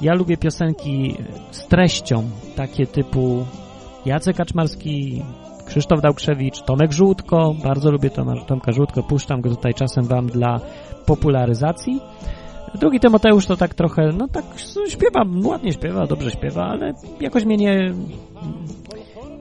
[0.00, 1.16] ja lubię piosenki
[1.50, 2.22] z treścią,
[2.56, 3.46] takie typu
[4.06, 5.22] Jacek Kaczmarski,
[5.66, 10.60] Krzysztof Dałkrzewicz, Tomek Żółtko, bardzo lubię Toma, Tomka Żółtko, puszczam go tutaj czasem wam dla
[11.06, 12.00] popularyzacji.
[12.74, 14.44] Drugi Tymoteusz to tak trochę, no tak
[14.88, 17.92] śpiewa, ładnie śpiewa, dobrze śpiewa, ale jakoś mnie nie...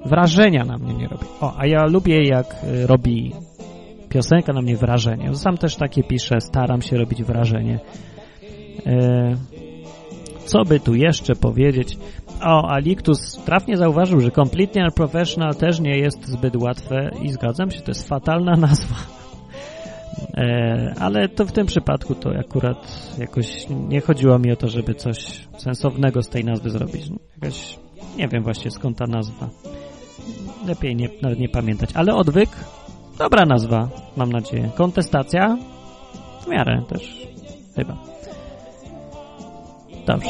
[0.06, 1.26] wrażenia na mnie nie robi.
[1.42, 3.32] O, a ja lubię jak y, robi
[4.16, 5.36] piosenka na mnie wrażenie.
[5.36, 7.80] Sam też takie piszę, staram się robić wrażenie.
[8.86, 9.36] E,
[10.46, 11.98] co by tu jeszcze powiedzieć?
[12.44, 17.82] O, Aliktus trafnie zauważył, że Completely Unprofessional też nie jest zbyt łatwe i zgadzam się,
[17.82, 18.96] to jest fatalna nazwa.
[20.38, 24.94] E, ale to w tym przypadku to akurat jakoś nie chodziło mi o to, żeby
[24.94, 27.10] coś sensownego z tej nazwy zrobić.
[28.18, 29.50] Nie wiem właśnie skąd ta nazwa.
[30.68, 31.90] Lepiej nie, nawet nie pamiętać.
[31.94, 32.50] Ale odwyk,
[33.18, 33.88] dobra nazwa,
[34.18, 34.70] mam nadzieję.
[34.76, 35.58] Kontestacja,
[36.42, 37.28] w miarę też,
[37.76, 37.98] chyba.
[40.06, 40.30] Dobrze.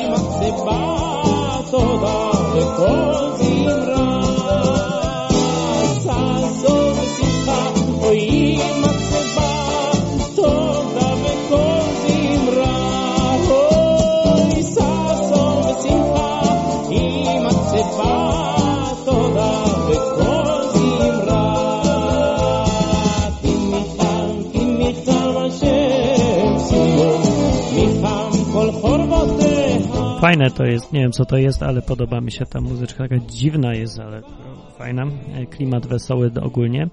[30.26, 33.18] Fajne to jest, nie wiem co to jest, ale podoba mi się ta muzyczka, taka
[33.20, 34.22] dziwna jest, ale
[34.78, 36.88] fajna, E, klimat wesoły ogólnie.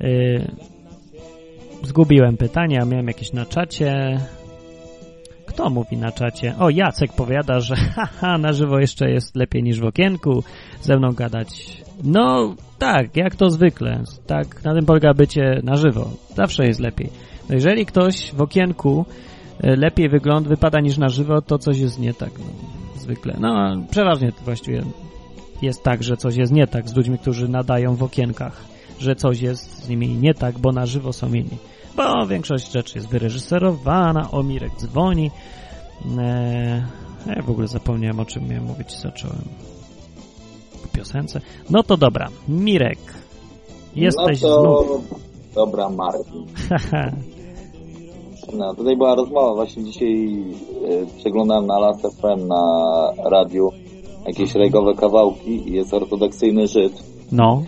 [0.00, 0.06] E,
[1.82, 4.20] Zgubiłem pytania, miałem jakieś na czacie.
[5.46, 6.54] Kto mówi na czacie?
[6.58, 10.44] O, Jacek powiada, że haha, na żywo jeszcze jest lepiej niż w okienku
[10.82, 11.82] ze mną gadać.
[12.04, 14.02] No, tak, jak to zwykle.
[14.26, 16.10] Tak, na tym polega bycie na żywo.
[16.36, 17.10] Zawsze jest lepiej.
[17.48, 19.04] No jeżeli ktoś w okienku
[19.62, 22.30] lepiej wygląda, wypada niż na żywo, to coś jest nie tak.
[22.38, 22.44] No,
[23.00, 23.36] zwykle.
[23.40, 24.82] No, przeważnie to właściwie
[25.62, 28.64] jest tak, że coś jest nie tak z ludźmi, którzy nadają w okienkach,
[28.98, 31.58] że coś jest z nimi nie tak, bo na żywo są inni.
[31.96, 35.30] Bo większość rzeczy jest wyreżyserowana, o Mirek dzwoni.
[36.18, 36.82] Eee,
[37.26, 39.42] ja w ogóle zapomniałem, o czym miałem mówić, zacząłem
[40.82, 41.40] po piosence.
[41.70, 42.98] No to dobra, Mirek,
[43.96, 44.84] jesteś no to...
[44.84, 45.20] znów.
[45.54, 46.46] Dobra, Martin.
[48.58, 50.42] No, tutaj była rozmowa, właśnie dzisiaj
[50.88, 52.62] e, przeglądałem na Last FM na
[53.30, 53.70] radiu
[54.26, 56.92] jakieś regowe kawałki i jest ortodoksyjny Żyd.
[57.32, 57.62] No,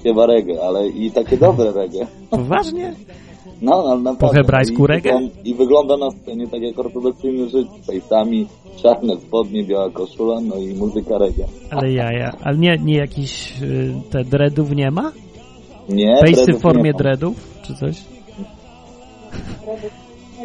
[0.00, 2.06] Śpiewa reggae, ale i takie dobre reggae.
[2.30, 2.94] poważnie?
[3.62, 4.26] No, ale naprawdę.
[4.26, 5.12] Po hebrajsku I reggae?
[5.12, 8.46] wygląda- I wygląda na scenie tak jak ortodoksyjny Żyd, z fejsami,
[8.76, 11.44] czarne spodnie, biała koszula, no i muzyka reggae.
[11.70, 12.32] Ale ja, ja.
[12.44, 15.12] Ale nie, nie jakiś y, te dreadów nie ma?
[15.88, 18.02] Nie, Fejsy w formie dreadów, czy coś?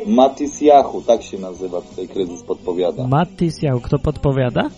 [0.07, 3.07] Matis Yahu, tak się nazywa tutaj kryzys podpowiada.
[3.07, 4.69] Mattis Jau, kto podpowiada?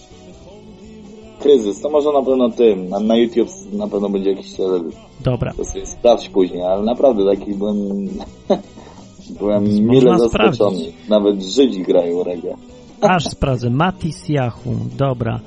[1.39, 4.97] Kryzys, to może na pewno tym, na, na YouTube na pewno będzie jakiś teledysk.
[5.23, 5.53] Dobra.
[5.57, 7.77] To sobie sprawdź później, ale naprawdę taki byłem,
[9.39, 10.53] byłem Można mile zaskoczony.
[10.55, 10.93] sprawdzić.
[11.09, 12.55] Nawet Żydzi grają reggae.
[13.01, 13.69] Aż sprawdzę.
[13.69, 15.39] Matis Yahoo, dobra.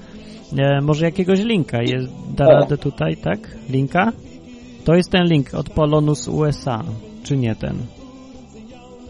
[0.59, 2.55] E, może jakiegoś linka jest, da Tak.
[2.61, 3.39] radę tutaj, tak?
[3.71, 4.13] Linka?
[4.85, 6.85] To jest ten link od Polonus USA,
[7.23, 7.77] czy nie ten?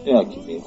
[0.09, 0.63] Jaki link?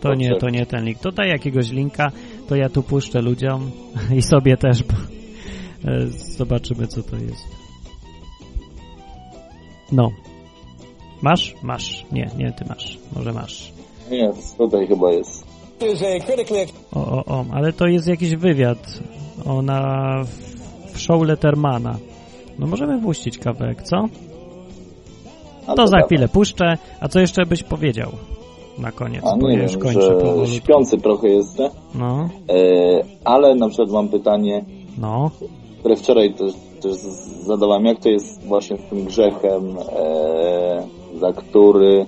[0.00, 0.98] To nie, to nie ten link.
[0.98, 2.10] To daj jakiegoś linka,
[2.48, 3.70] to ja tu puszczę ludziom
[4.18, 4.94] i sobie też, bo
[5.90, 7.44] e, zobaczymy co to jest.
[9.92, 10.10] No.
[11.22, 11.54] Masz?
[11.62, 12.06] Masz.
[12.12, 12.98] Nie, nie, ty masz.
[13.16, 13.72] Może masz.
[14.10, 15.44] Nie, tutaj chyba jest.
[16.92, 19.00] O, o, o, ale to jest jakiś wywiad.
[19.46, 19.82] Ona
[20.92, 21.98] w show Lettermana.
[22.58, 24.08] No możemy puścić kawałek, co?
[25.76, 26.78] To za chwilę puszczę.
[27.00, 28.12] A co jeszcze byś powiedział
[28.80, 29.24] na koniec?
[29.26, 30.54] A bo nie wiem, kończę powolutku.
[30.54, 31.70] śpiący trochę jestem.
[31.94, 32.54] No, E,
[33.24, 34.64] ale na przykład mam pytanie,
[34.98, 35.30] no.
[35.78, 36.52] które wczoraj też,
[36.82, 36.92] też
[37.42, 40.82] zadałam, jak to jest właśnie z tym grzechem, e,
[41.20, 42.06] za który,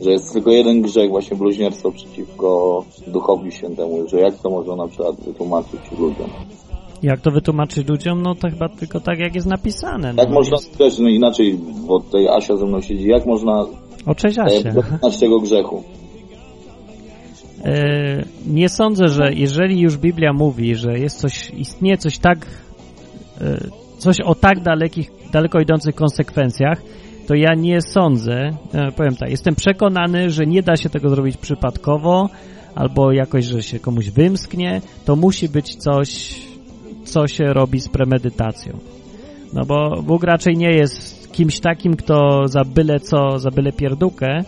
[0.00, 4.88] że jest tylko jeden grzech, właśnie bluźnierstwo przeciwko Duchowi Świętemu, że jak to można na
[4.88, 6.30] przykład wytłumaczyć ludziom?
[7.02, 8.22] Jak to wytłumaczyć ludziom?
[8.22, 10.12] No to chyba tylko tak, jak jest napisane.
[10.12, 10.78] No, Jak można jest...
[10.78, 13.66] też, no inaczej, bo tutaj Asia ze mną siedzi, jak można
[14.06, 14.72] O, cześć e, Asie.
[14.72, 15.82] dokonać tego grzechu?
[17.64, 22.46] E, nie sądzę, że jeżeli już Biblia mówi, że jest coś, istnieje coś tak,
[23.40, 23.58] e,
[23.98, 26.82] coś o tak dalekich, daleko idących konsekwencjach,
[27.26, 31.36] to ja nie sądzę, e, powiem tak, jestem przekonany, że nie da się tego zrobić
[31.36, 32.28] przypadkowo,
[32.74, 36.40] albo jakoś, że się komuś wymsknie, to musi być coś,
[37.04, 38.78] co się robi z premedytacją.
[39.52, 44.44] No bo Bóg raczej nie jest kimś takim, kto za byle co, za byle pierdółkę,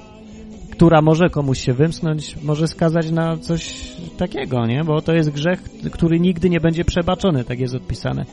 [0.70, 4.85] która może komuś się wymsknąć, może skazać na coś takiego, nie?
[4.85, 5.62] Bo to jest grzech,
[5.93, 8.24] który nigdy nie będzie przebaczony, tak jest odpisane.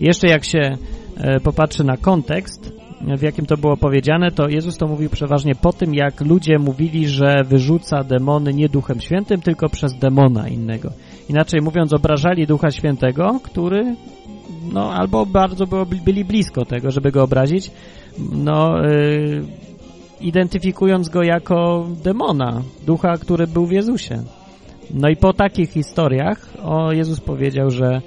[0.00, 0.60] Jeszcze jak się
[1.16, 2.72] e, popatrzy na kontekst,
[3.18, 7.08] w jakim to było powiedziane, to Jezus to mówił przeważnie po tym, jak ludzie mówili,
[7.08, 10.92] że wyrzuca demony nie Duchem Świętym, tylko przez demona innego.
[11.28, 13.96] Inaczej mówiąc, obrażali Ducha Świętego, który,
[14.72, 15.66] no, albo bardzo
[16.04, 17.70] byli blisko tego, żeby go obrazić,
[18.32, 19.42] no, y,
[20.20, 24.22] identyfikując go jako demona, ducha, który był w Jezusie.
[24.94, 28.02] No i po takich historiach o Jezus powiedział, że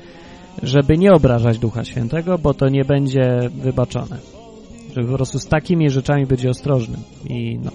[0.63, 4.17] żeby nie obrażać Ducha Świętego, bo to nie będzie wybaczone.
[4.95, 6.99] Że po prostu z takimi rzeczami będzie ostrożnym.
[7.29, 7.71] I no.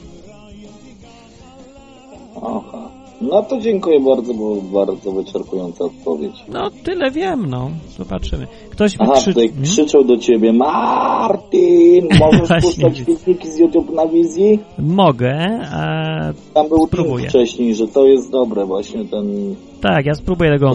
[3.20, 6.44] No to dziękuję bardzo, bo bardzo wyczerpująca odpowiedź.
[6.52, 7.70] No, tyle wiem, no.
[7.98, 8.46] Zobaczymy.
[8.70, 9.30] Ktoś Aha, wykrzy...
[9.30, 9.64] tutaj Hmm?
[9.64, 14.58] krzyczał do ciebie, Martin, możesz puszczać filmiki z YouTube na wizji?
[14.78, 16.32] Mogę, a...
[16.54, 17.28] Tam był Spróbuję.
[17.28, 20.72] wcześniej, że to jest dobre właśnie, ten Tak, ja spróbuję tego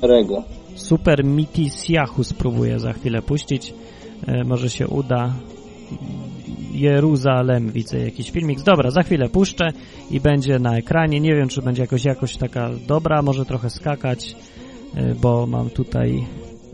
[0.00, 0.42] Szerego.
[0.74, 3.74] Super Mitis Yahoo spróbuję za chwilę puścić.
[4.26, 5.32] E, może się uda.
[6.74, 8.60] Jeruzalem widzę jakiś filmik.
[8.62, 9.72] Dobra, za chwilę puszczę
[10.10, 11.20] i będzie na ekranie.
[11.20, 14.36] Nie wiem, czy będzie jakoś jakoś taka dobra, może trochę skakać,
[14.94, 16.24] e, bo mam tutaj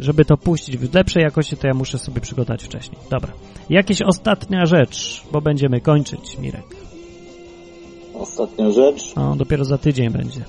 [0.01, 3.01] żeby to puścić w lepszej jakości, to ja muszę sobie przygotować wcześniej.
[3.11, 3.33] Dobra.
[3.71, 6.77] Jakieś ostatnia rzecz, bo będziemy kończyć, Mirek.
[8.15, 10.41] Ostatnia rzecz, No, dopiero za tydzień będzie.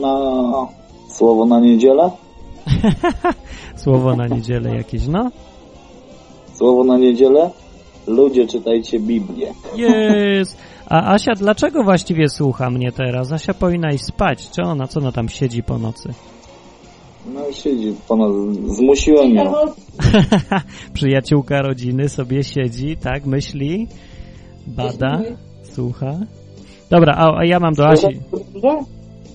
[0.00, 0.66] na
[1.10, 2.10] słowo na niedzielę.
[3.76, 5.30] Słowo na niedzielę jakieś, no.
[6.54, 7.50] Słowo na niedzielę.
[8.08, 9.52] Ludzie, czytajcie Biblię.
[9.76, 10.58] Jest.
[10.86, 13.32] A Asia, dlaczego właściwie słucha mnie teraz?
[13.32, 14.50] Asia powinna iść spać.
[14.50, 16.08] Czy ona, co ona tam siedzi po nocy?
[17.34, 18.30] No siedzi ponad...
[18.66, 19.52] Zmusiłem ją.
[20.94, 23.86] Przyjaciółka rodziny sobie siedzi, tak, myśli,
[24.66, 25.20] bada,
[25.62, 26.18] słucha.
[26.90, 28.06] Dobra, a, a ja mam do Asi.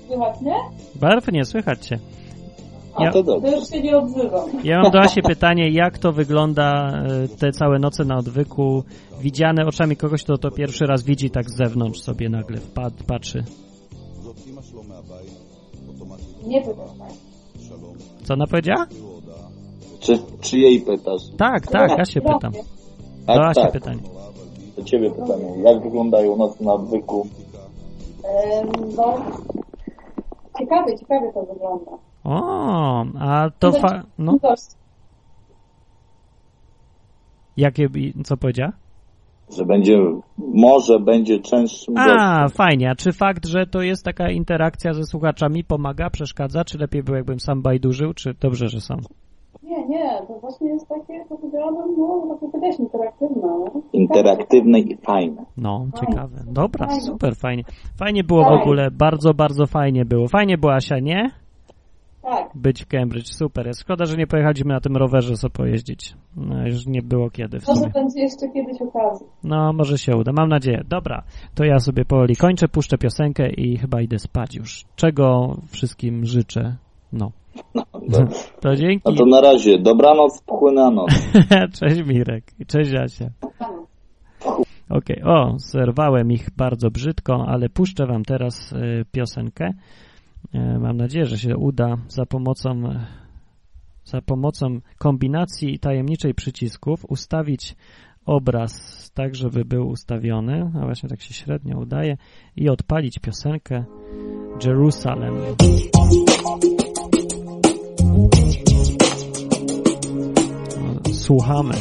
[0.07, 0.55] Słychać mnie?
[0.95, 1.99] Barw nie słychać cię.
[2.95, 3.51] A Ja, to To dobrze.
[3.57, 4.49] już się nie odzywam.
[4.63, 6.89] ja mam do Asi pytanie, jak to wygląda
[7.23, 8.83] e, te całe noce na odwyku,
[9.21, 13.43] widziane oczami kogoś, kto to pierwszy raz widzi tak z zewnątrz sobie nagle wpad, patrzy.
[16.47, 16.75] Nie tak.
[18.23, 18.85] Co ona powiedziała?
[19.99, 21.21] Czy, czy jej pytasz?
[21.37, 22.51] Tak, tak, ja się pytam.
[23.27, 23.71] Tak, Do Asi tak.
[23.71, 24.01] pytanie.
[24.77, 25.45] Do ciebie pytanie.
[25.63, 27.27] Jak wyglądają noce na odwyku?
[28.97, 29.15] No,
[30.59, 31.91] ciekawie, ciekawie to wygląda.
[32.23, 34.03] O, a to fa...
[34.17, 34.37] No,
[37.57, 37.87] jakie...
[38.23, 38.71] co powiedziała?
[39.57, 39.97] Że będzie,
[40.37, 42.17] może będzie częstszym gościem.
[42.19, 42.89] A, fajnie.
[42.91, 46.63] A czy fakt, że to jest taka interakcja ze słuchaczami pomaga, przeszkadza?
[46.65, 48.13] Czy lepiej było, jakbym sam bajdurzył?
[48.13, 48.95] Czy dobrze, że są?
[49.63, 53.41] Nie, nie, to właśnie jest takie, to powiedziałabym, no, tak jak powiedziałeś, interaktywne.
[53.41, 53.81] no.
[53.93, 55.45] Interaktywne i fajne.
[55.57, 55.91] No, Fajnie.
[56.13, 56.37] ciekawe.
[56.47, 57.01] Dobra, Fajnie.
[57.01, 57.63] super, fajnie.
[57.99, 58.61] Fajnie było w Fajnie.
[58.61, 60.27] ogóle, bardzo, bardzo fajnie było.
[60.27, 61.29] Fajnie było, Asia, nie?
[62.23, 63.71] Tak, Być w Cambridge, super.
[63.79, 66.13] Szkoda, że nie pojechaliśmy na tym rowerze sobie pojeździć.
[66.37, 67.91] No, już nie było kiedy w może sumie.
[67.93, 69.27] będzie jeszcze kiedyś okazja.
[69.43, 70.83] No, może się uda, mam nadzieję.
[70.89, 71.23] Dobra,
[71.55, 74.85] to ja sobie powoli kończę, puszczę piosenkę i chyba idę spać już.
[74.95, 76.75] Czego wszystkim życzę.
[77.13, 77.31] No.
[78.61, 79.01] To dzięki.
[79.05, 79.79] No to na razie.
[79.79, 81.09] Dobranoc, pchłynna noc.
[81.79, 83.29] Cześć Mirek i cześć Asia.
[84.89, 89.73] Okej, o, zerwałem ich bardzo brzydko, ale puszczę wam teraz y, piosenkę.
[90.55, 93.05] Y, mam nadzieję, że się uda za pomocą y,
[94.05, 97.75] za pomocą kombinacji tajemniczej przycisków ustawić
[98.25, 102.17] obraz tak, żeby był ustawiony, a właśnie tak się średnio udaje
[102.55, 103.83] i odpalić piosenkę
[104.65, 105.35] Jerusalem.
[105.37, 105.55] No,
[111.13, 111.73] Słuchamy.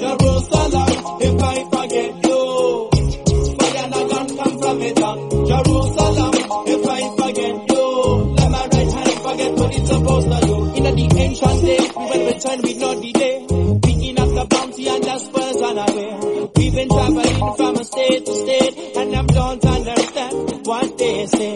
[0.00, 1.71] Jerusalem,
[9.82, 10.74] it's supposed to do.
[10.74, 13.36] In the ancient days, we will return with no delay,
[13.82, 16.50] picking up the bounty and the spurs unaware.
[16.56, 21.54] We've been traveling from a state to state, and I don't understand what they say.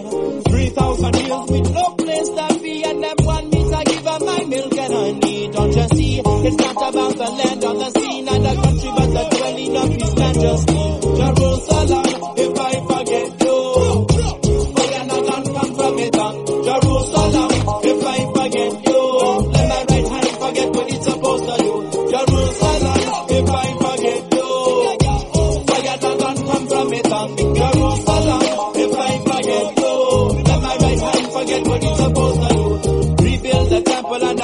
[0.48, 4.22] Three thousand years with no place to be, and them want me to give up
[4.22, 5.48] my milk and honey.
[5.52, 6.20] Don't you see?
[6.20, 9.88] It's not about the land or the sea, not the country, but the dwelling of
[9.94, 10.86] His majesty.
[11.16, 12.05] Jerusalem,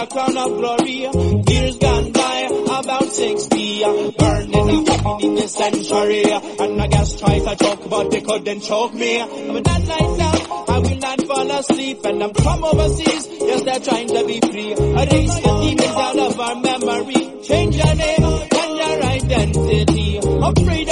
[0.02, 1.06] the crown of glory.
[1.54, 3.84] Years gone by, about 60.
[3.84, 6.22] uh, Burning and weeping in 20th century.
[6.32, 9.20] And I guess try to choke, but they couldn't choke me.
[9.20, 12.04] I'm not like now, I will not fall asleep.
[12.04, 14.72] And I'm from overseas, yes, they're trying to be free.
[14.72, 17.42] Erase the demons out of our memory.
[17.42, 20.18] Change your name and your identity.
[20.18, 20.91] Afraid of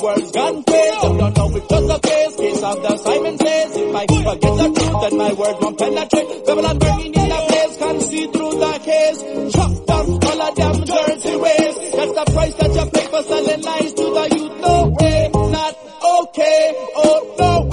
[0.00, 1.00] world's gone crazy.
[1.00, 2.36] Them don't know if just a case.
[2.36, 6.46] Case of the Simon says, if I forget the truth, then my word won't penetrate.
[6.46, 9.18] Babylon burning in the place, can't see through the case.
[9.54, 11.74] Chop down all of them dirty ways.
[11.96, 14.60] That's the price that you pay for selling lies to the youth.
[14.60, 15.74] No way, not
[16.20, 16.74] okay.
[16.96, 17.65] Oh, no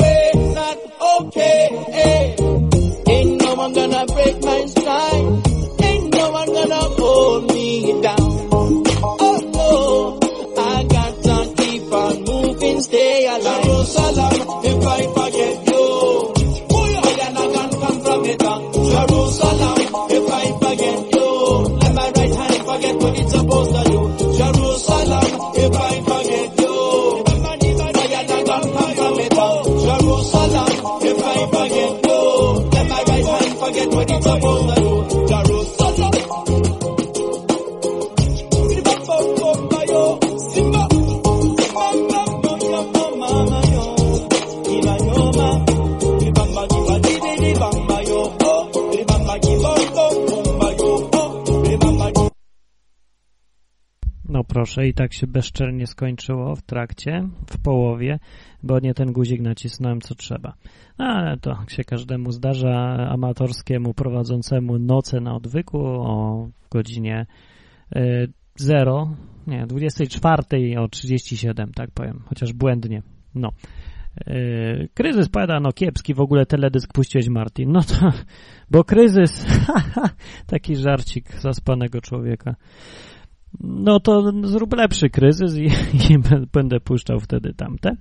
[54.87, 58.19] I tak się bezczelnie skończyło w trakcie, w połowie,
[58.63, 60.53] bo nie ten guzik nacisnąłem co trzeba.
[60.99, 67.25] No, ale to się każdemu zdarza, amatorskiemu prowadzącemu noce na odwyku o godzinie
[67.95, 69.15] y, 0,
[69.47, 70.43] nie, 24
[70.79, 73.01] o 37, tak powiem, chociaż błędnie.
[73.35, 73.49] No.
[74.27, 77.71] Yy, kryzys pada, no kiepski w ogóle teledysk puściłeś Martin.
[77.71, 78.09] No to,
[78.71, 79.45] bo kryzys,
[80.47, 82.55] taki żarcik zaspanego człowieka.
[83.59, 85.65] No to zrób lepszy kryzys i,
[86.13, 86.17] i
[86.53, 87.95] będę puszczał wtedy tamte.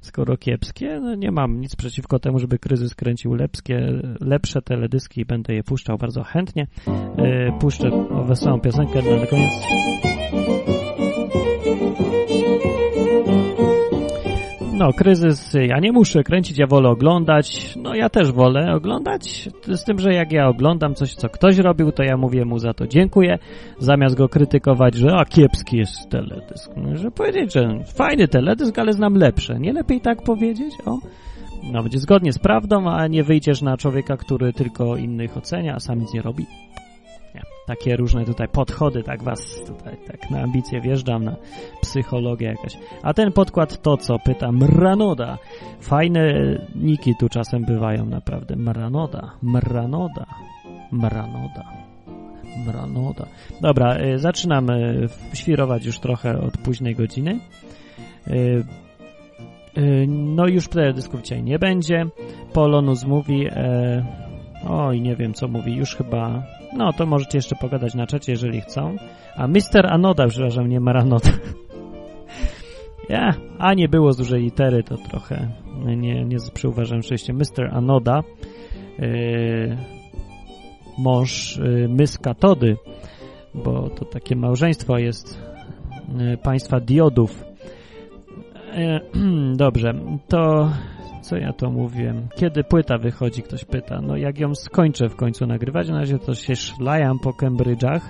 [0.00, 5.24] Skoro kiepskie, no nie mam nic przeciwko temu, żeby kryzys kręcił lepskie, lepsze teledyski i
[5.24, 6.66] będę je puszczał bardzo chętnie.
[6.86, 7.90] Yy, puszczę
[8.26, 9.52] wesołą piosenkę na koniec.
[14.78, 17.74] No, kryzys ja nie muszę kręcić, ja wolę oglądać.
[17.76, 21.92] No, ja też wolę oglądać, z tym, że jak ja oglądam coś, co ktoś robił,
[21.92, 23.38] to ja mówię mu za to dziękuję,
[23.78, 26.70] zamiast go krytykować, że a kiepski jest teledysk.
[26.76, 29.60] No, że powiedzieć, że fajny teledysk, ale znam lepsze.
[29.60, 30.74] Nie lepiej tak powiedzieć?
[30.86, 30.98] O.
[31.72, 35.80] No, będzie zgodnie z prawdą, a nie wyjdziesz na człowieka, który tylko innych ocenia, a
[35.80, 36.46] sam nic nie robi.
[37.68, 41.36] Takie różne tutaj podchody, tak was tutaj tak na ambicje wjeżdżam, na
[41.80, 42.78] psychologię jakaś.
[43.02, 44.18] A ten podkład to co?
[44.18, 45.38] Pyta Mranoda.
[45.80, 46.34] Fajne
[46.74, 48.56] niki tu czasem bywają naprawdę.
[48.56, 50.26] Mranoda, Mranoda,
[50.92, 51.64] Mranoda.
[52.66, 53.26] Mranoda.
[53.60, 57.40] Dobra, y, zaczynam y, świrować już trochę od późnej godziny.
[58.28, 58.64] Y,
[59.78, 62.06] y, no już teledysków dzisiaj nie będzie.
[62.52, 63.46] Polonus mówi...
[63.46, 64.04] E,
[64.68, 66.42] oj, nie wiem co mówi, już chyba...
[66.72, 68.96] No, to możecie jeszcze pogadać na czacie, jeżeli chcą.
[69.36, 71.30] A Mister Anoda, przepraszam, nie Maranoda.
[73.08, 75.48] Ja, a nie było z dużej litery, to trochę
[75.96, 77.32] nie, nie przyuważam szczęście.
[77.32, 77.68] Mr.
[77.72, 78.22] Anoda,
[78.98, 79.76] yy,
[80.98, 82.76] mąż yy, Myska Tody,
[83.54, 85.42] bo to takie małżeństwo jest
[86.18, 87.44] yy, państwa diodów.
[88.76, 89.94] Yy, dobrze,
[90.28, 90.70] to
[91.28, 92.28] co ja to mówiłem?
[92.36, 94.00] Kiedy płyta wychodzi, ktoś pyta.
[94.00, 98.00] No jak ją skończę w końcu nagrywać, na razie to się szlajam po Cambridge'ach,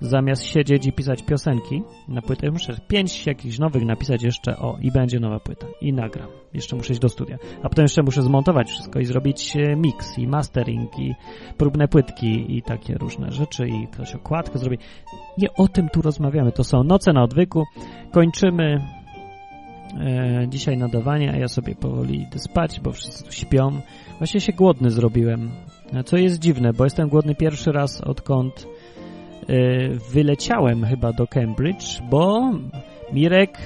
[0.00, 4.92] zamiast siedzieć i pisać piosenki na płytę, muszę pięć jakichś nowych napisać jeszcze, o, i
[4.92, 5.66] będzie nowa płyta.
[5.80, 6.28] I nagram.
[6.54, 7.38] Jeszcze muszę iść do studia.
[7.62, 11.14] A potem jeszcze muszę zmontować wszystko i zrobić e, mix, i mastering, i
[11.56, 14.78] próbne płytki, i takie różne rzeczy, i ktoś okładkę zrobi.
[15.38, 16.52] Nie o tym tu rozmawiamy.
[16.52, 17.64] To są noce na odwyku.
[18.12, 18.78] Kończymy
[20.48, 23.80] dzisiaj nadawanie, a ja sobie powoli idę spać, bo wszyscy tu śpią.
[24.18, 25.50] Właśnie się głodny zrobiłem,
[26.04, 28.66] co jest dziwne, bo jestem głodny pierwszy raz odkąd
[29.48, 32.52] e, wyleciałem chyba do Cambridge, bo
[33.12, 33.58] Mirek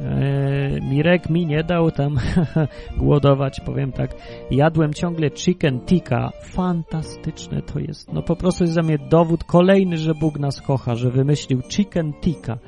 [0.00, 2.16] E, Mirek mi nie dał tam
[2.98, 4.10] głodować, powiem tak.
[4.50, 6.30] Jadłem ciągle chicken tikka.
[6.42, 8.12] Fantastyczne to jest.
[8.12, 12.12] No po prostu jest za mnie dowód kolejny, że Bóg nas kocha, że wymyślił chicken
[12.12, 12.58] tikka.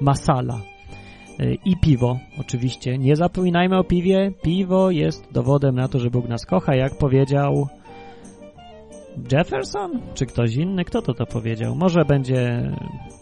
[0.00, 0.71] Masala.
[1.40, 2.98] E, I piwo, oczywiście.
[2.98, 4.32] Nie zapominajmy o piwie.
[4.42, 7.68] Piwo jest dowodem na to, że Bóg nas kocha, jak powiedział
[9.32, 10.00] Jefferson?
[10.14, 10.84] Czy ktoś inny?
[10.84, 11.74] Kto to to powiedział?
[11.74, 12.72] Może będzie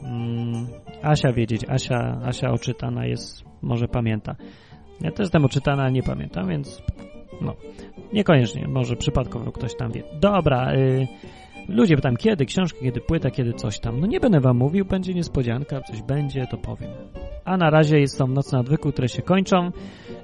[0.03, 0.67] mm,
[1.03, 1.65] Asia wiedzieć.
[1.69, 4.37] Asia, Asia oczytana jest, może pamięta.
[5.01, 6.83] Ja też jestem oczytana, ale nie pamiętam, więc
[7.41, 7.55] no,
[8.13, 8.69] niekoniecznie.
[8.69, 10.03] Może przypadkowo ktoś tam wie.
[10.21, 11.09] Dobra, y,
[11.71, 14.01] ludzie pytam, kiedy książki, kiedy płyta, kiedy coś tam.
[14.01, 16.91] No nie będę wam mówił, będzie niespodzianka, coś będzie, to powiem.
[17.45, 19.71] A na razie są nocne odwyku, które się kończą.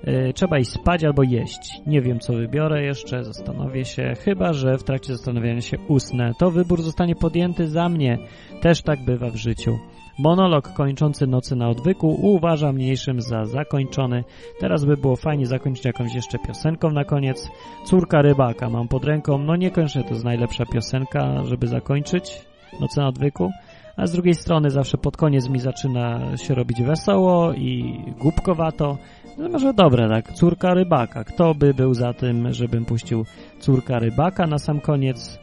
[0.08, 1.80] Y, trzeba iść spać albo jeść.
[1.86, 4.12] Nie wiem, co wybiorę jeszcze, zastanowię się.
[4.24, 6.32] Chyba, że w trakcie zastanawiania się usnę.
[6.38, 8.18] To wybór zostanie podjęty za mnie.
[8.60, 9.78] Też tak bywa w życiu.
[10.18, 14.24] Monolog kończący nocy na odwyku uważam mniejszym za zakończony.
[14.60, 17.48] Teraz by było fajnie zakończyć jakąś jeszcze piosenką na koniec.
[17.84, 19.38] Córka rybaka mam pod ręką.
[19.38, 22.44] No niekoniecznie to jest najlepsza piosenka, żeby zakończyć
[22.80, 23.50] nocy na odwyku.
[23.96, 28.98] A z drugiej strony zawsze pod koniec mi zaczyna się robić wesoło i głupkowato.
[29.38, 30.32] No może dobre, tak?
[30.32, 31.24] Córka rybaka.
[31.24, 33.24] Kto by był za tym, żebym puścił
[33.60, 35.38] córka rybaka na sam koniec?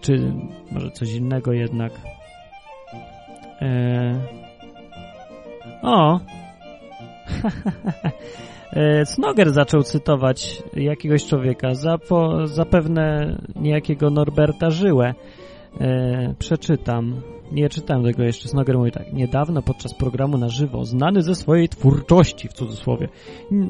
[0.00, 0.32] Czy
[0.72, 2.19] może coś innego jednak?
[3.60, 4.14] Eee...
[5.82, 6.20] O!
[8.72, 15.14] Eee, Snoger zaczął cytować jakiegoś człowieka, zapo, zapewne niejakiego Norberta Żyłę.
[15.80, 17.20] Eee, przeczytam.
[17.52, 18.48] Nie czytałem tego jeszcze.
[18.48, 19.12] Snoger mówi tak.
[19.12, 23.08] Niedawno podczas programu na żywo, znany ze swojej twórczości, w cudzysłowie,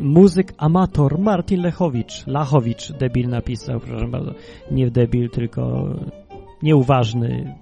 [0.01, 4.35] muzyk amator Martin Lechowicz, Lachowicz, debil napisał, proszę bardzo.
[4.71, 5.89] Nie debil, tylko
[6.62, 7.55] nieuważny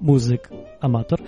[0.00, 0.50] muzyk
[0.84, 1.20] amator,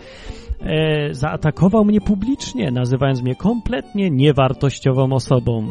[0.61, 5.67] e, zaatakował mnie publicznie, nazywając mnie kompletnie niewartościową osobą.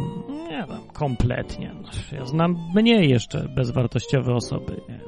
[0.49, 1.71] Nie wiem, kompletnie.
[2.11, 4.81] Ja znam mniej jeszcze bezwartościowe osoby.
[4.89, 4.99] Nie.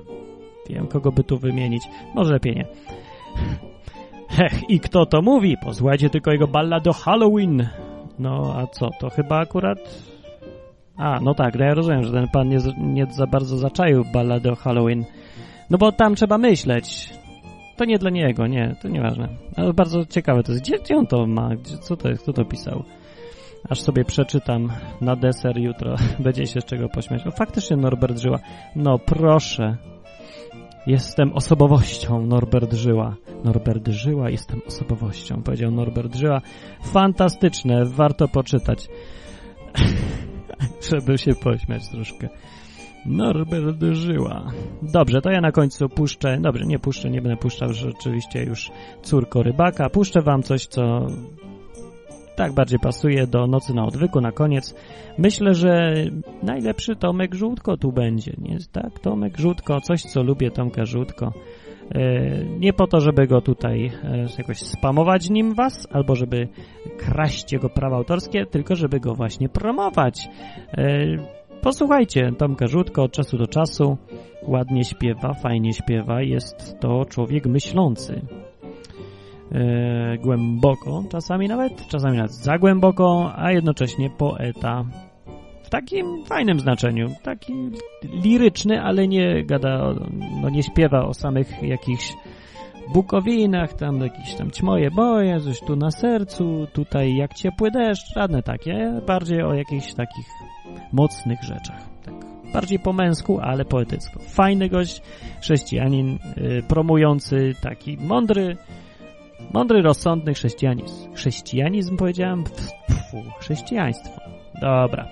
[0.69, 1.83] Wiem, kogo by tu wymienić.
[2.15, 2.65] Może lepiej nie.
[4.29, 5.57] Hech, i kto to mówi?
[5.65, 7.67] Posłuchajcie tylko jego ballad o Halloween.
[8.19, 9.79] No, a co, to chyba akurat...
[10.97, 14.51] A, no tak, no ja rozumiem, że ten pan nie, nie za bardzo zaczaił ballady
[14.51, 15.05] o Halloween.
[15.69, 17.13] No bo tam trzeba myśleć.
[17.77, 19.29] To nie dla niego, nie, to nieważne.
[19.55, 20.63] Ale bardzo ciekawe to jest.
[20.63, 21.55] Gdzie, gdzie on to ma?
[21.55, 22.23] Gdzie, co to jest?
[22.23, 22.83] Kto to pisał?
[23.69, 24.69] Aż sobie przeczytam
[25.01, 25.95] na deser jutro.
[26.19, 27.27] Będzie się z czego pośmiać.
[27.27, 28.39] O, faktycznie Norbert Żyła.
[28.75, 29.77] No proszę.
[30.87, 33.15] Jestem osobowością, Norbert Żyła.
[33.43, 36.41] Norbert Żyła, jestem osobowością, powiedział Norbert Żyła.
[36.83, 38.87] Fantastyczne, warto poczytać.
[40.91, 42.29] Żeby się pośmiać troszkę.
[43.05, 44.45] Norbert Żyła.
[44.81, 48.71] Dobrze, to ja na końcu puszczę, dobrze, nie puszczę, nie będę puszczał rzeczywiście już
[49.01, 49.89] córko rybaka.
[49.89, 51.07] Puszczę wam coś, co
[52.35, 54.75] tak bardziej pasuje do Nocy na Odwyku na koniec.
[55.17, 55.93] Myślę, że
[56.43, 58.57] najlepszy Tomek Żółtko tu będzie, nie?
[58.71, 61.33] Tak, Tomek Żółtko, coś co lubię Tomka Żółtko.
[61.95, 66.47] E, Nie po to, żeby go tutaj e, jakoś spamować nim was, albo żeby
[66.97, 70.29] kraść jego prawa autorskie, tylko żeby go właśnie promować.
[71.61, 73.97] Posłuchajcie, Tomka Żółtko od czasu do czasu
[74.47, 78.21] ładnie śpiewa, fajnie śpiewa, jest to człowiek myślący.
[79.51, 84.83] E, głęboko, czasami nawet, czasami nawet za głęboko, a jednocześnie poeta.
[85.63, 87.53] W takim fajnym znaczeniu, taki
[88.23, 89.93] liryczny, ale nie gada,
[90.41, 92.13] no nie śpiewa o samych jakichś
[92.93, 98.43] bukowinach, tam jakieś tam ćmoje boje, coś tu na sercu, tutaj jak ciepły deszcz, żadne
[98.43, 100.25] takie, bardziej o jakichś takich
[100.91, 101.81] mocnych rzeczach.
[102.05, 102.13] Tak.
[102.53, 104.19] Bardziej po męsku, ale poetycko.
[104.19, 105.01] Fajny gość,
[105.41, 108.57] chrześcijanin, y, promujący taki mądry,
[109.53, 111.13] mądry, rozsądny chrześcijanizm.
[111.13, 112.43] Chrześcijanizm powiedziałem?
[112.43, 114.21] Pf, Pfu, chrześcijaństwo.
[114.61, 115.07] Dobra.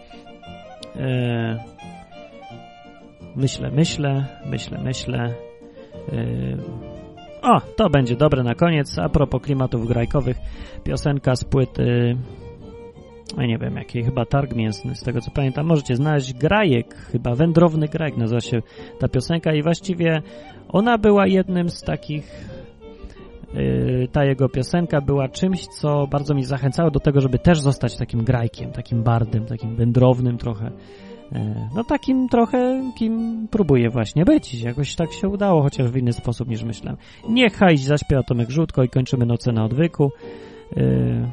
[0.95, 1.63] E,
[3.35, 5.17] myślę, myślę, myślę, myślę.
[5.19, 5.35] E,
[7.45, 8.99] o, to będzie dobre na koniec.
[8.99, 10.37] A propos klimatów grajkowych,
[10.83, 12.17] piosenka z płyty
[13.37, 17.35] ja nie wiem jakiej, chyba targ mięsny, z tego co pamiętam, możecie znaleźć Grajek, chyba
[17.35, 18.61] Wędrowny Grajek nazywa się
[18.99, 20.21] ta piosenka i właściwie
[20.69, 22.31] ona była jednym z takich
[23.53, 27.97] yy, ta jego piosenka była czymś, co bardzo mi zachęcało do tego, żeby też zostać
[27.97, 30.71] takim grajkiem, takim bardem, takim wędrownym trochę.
[31.31, 31.39] Yy,
[31.75, 34.53] No takim trochę, kim próbuję właśnie być.
[34.53, 36.97] Jakoś tak się udało, chociaż w inny sposób niż myślałem.
[37.29, 40.11] Niechaj zaśpiewa Tomek Żółtko i kończymy nocę na odwyku.
[40.75, 41.31] Yy,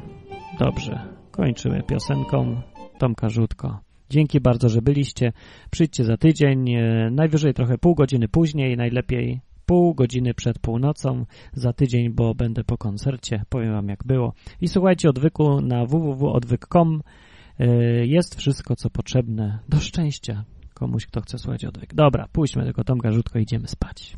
[0.59, 0.99] Dobrze,
[1.31, 2.61] kończymy piosenką
[2.97, 3.79] Tomka Żółtko.
[4.09, 5.33] Dzięki bardzo, że byliście.
[5.71, 11.73] Przyjdźcie za tydzień, e, najwyżej trochę pół godziny później, najlepiej pół godziny przed północą za
[11.73, 14.33] tydzień, bo będę po koncercie, powiem wam jak było.
[14.61, 17.01] I słuchajcie odwyku na www.odwyk.com
[18.03, 21.93] jest wszystko, co potrzebne do szczęścia komuś, kto chce słuchać odwyk.
[21.93, 24.17] Dobra, pójdźmy tego Tomka Rzutko, idziemy spać.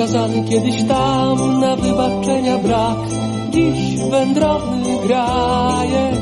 [0.00, 2.98] skazany kiedyś tam na wybaczenia brak.
[3.50, 6.14] Dziś wędrowny grajek,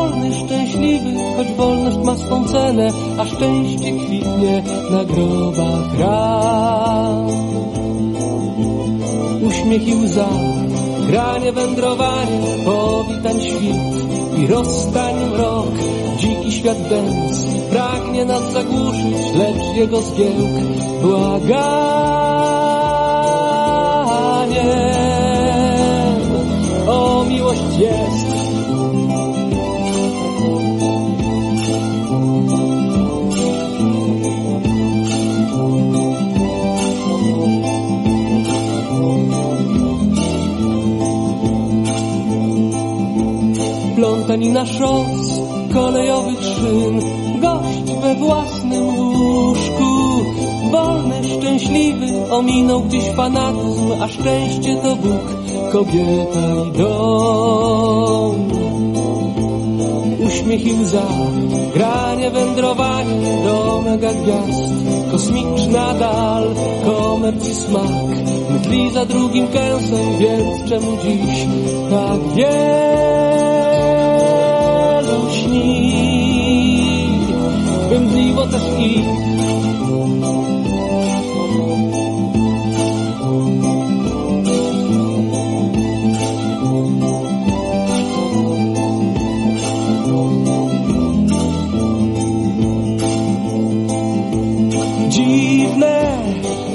[0.00, 7.30] wolny, szczęśliwy, choć wolność ma swą cenę, a szczęście kwitnie na grobach ran.
[9.48, 10.28] Uśmiech i łza,
[11.06, 13.94] granie, wędrowanie, powitań świt
[14.38, 15.70] i rozstań mrok.
[16.18, 20.50] Dziki świat dęc pragnie nas zagłuszyć, lecz jego zgiełk
[21.02, 21.80] błaganie
[26.88, 28.39] o miłość jest.
[44.30, 45.40] Plątanina szos
[45.74, 47.00] kolejowych szyn,
[47.40, 49.84] gość we własnym łóżku.
[50.72, 55.26] Wolny, szczęśliwy, ominął gdzieś fanatyzm, a szczęście to Bóg,
[55.72, 58.48] kobieta i dom.
[60.26, 61.06] Uśmiech i łza,
[61.74, 64.72] granie, wędrowanie do mega gwiazd,
[65.10, 66.44] kosmiczna dal,
[66.84, 68.10] komerc i smak,
[68.50, 71.46] mdli za drugim kęsem, więc czemu dziś
[71.90, 73.49] tak wielu
[75.50, 77.10] śni,
[77.88, 79.04] by mdliwo też i
[95.08, 96.18] dziwne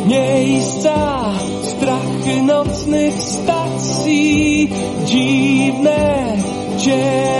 [0.08, 1.24] miejsca,
[1.64, 4.70] strachy nocnych stacji,
[5.06, 6.34] dziwne
[6.78, 7.35] cienie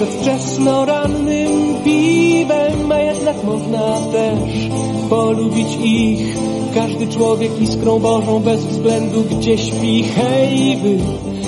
[0.00, 4.68] przed wczesno rannym piwem, a jednak można też
[5.10, 6.36] polubić ich.
[6.74, 10.02] Każdy człowiek iskrą Bożą bez względu gdzie śpi.
[10.02, 10.98] Hej wy,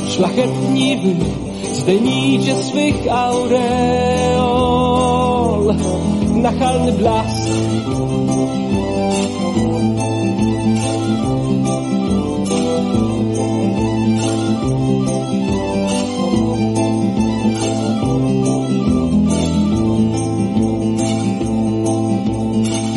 [0.08, 1.14] szlachetni wy,
[1.74, 3.54] zdejmijcie swych aureol,
[6.42, 7.52] nachalny blask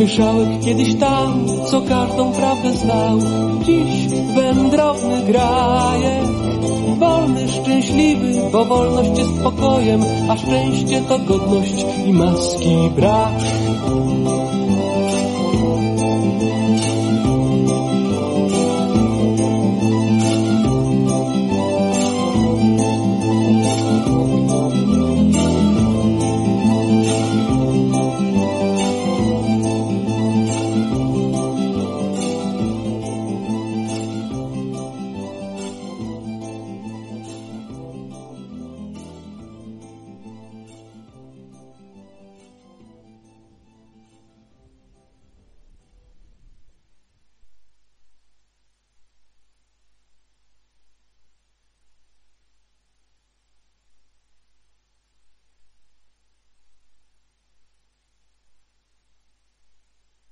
[0.06, 3.20] Słyszałek kiedyś tam, co każdą prawdę znał.
[3.66, 6.26] Dziś wędrowny grajek,
[7.00, 13.34] wolny, szczęśliwy, bo wolność jest pokojem, a szczęście to godność i maski brak.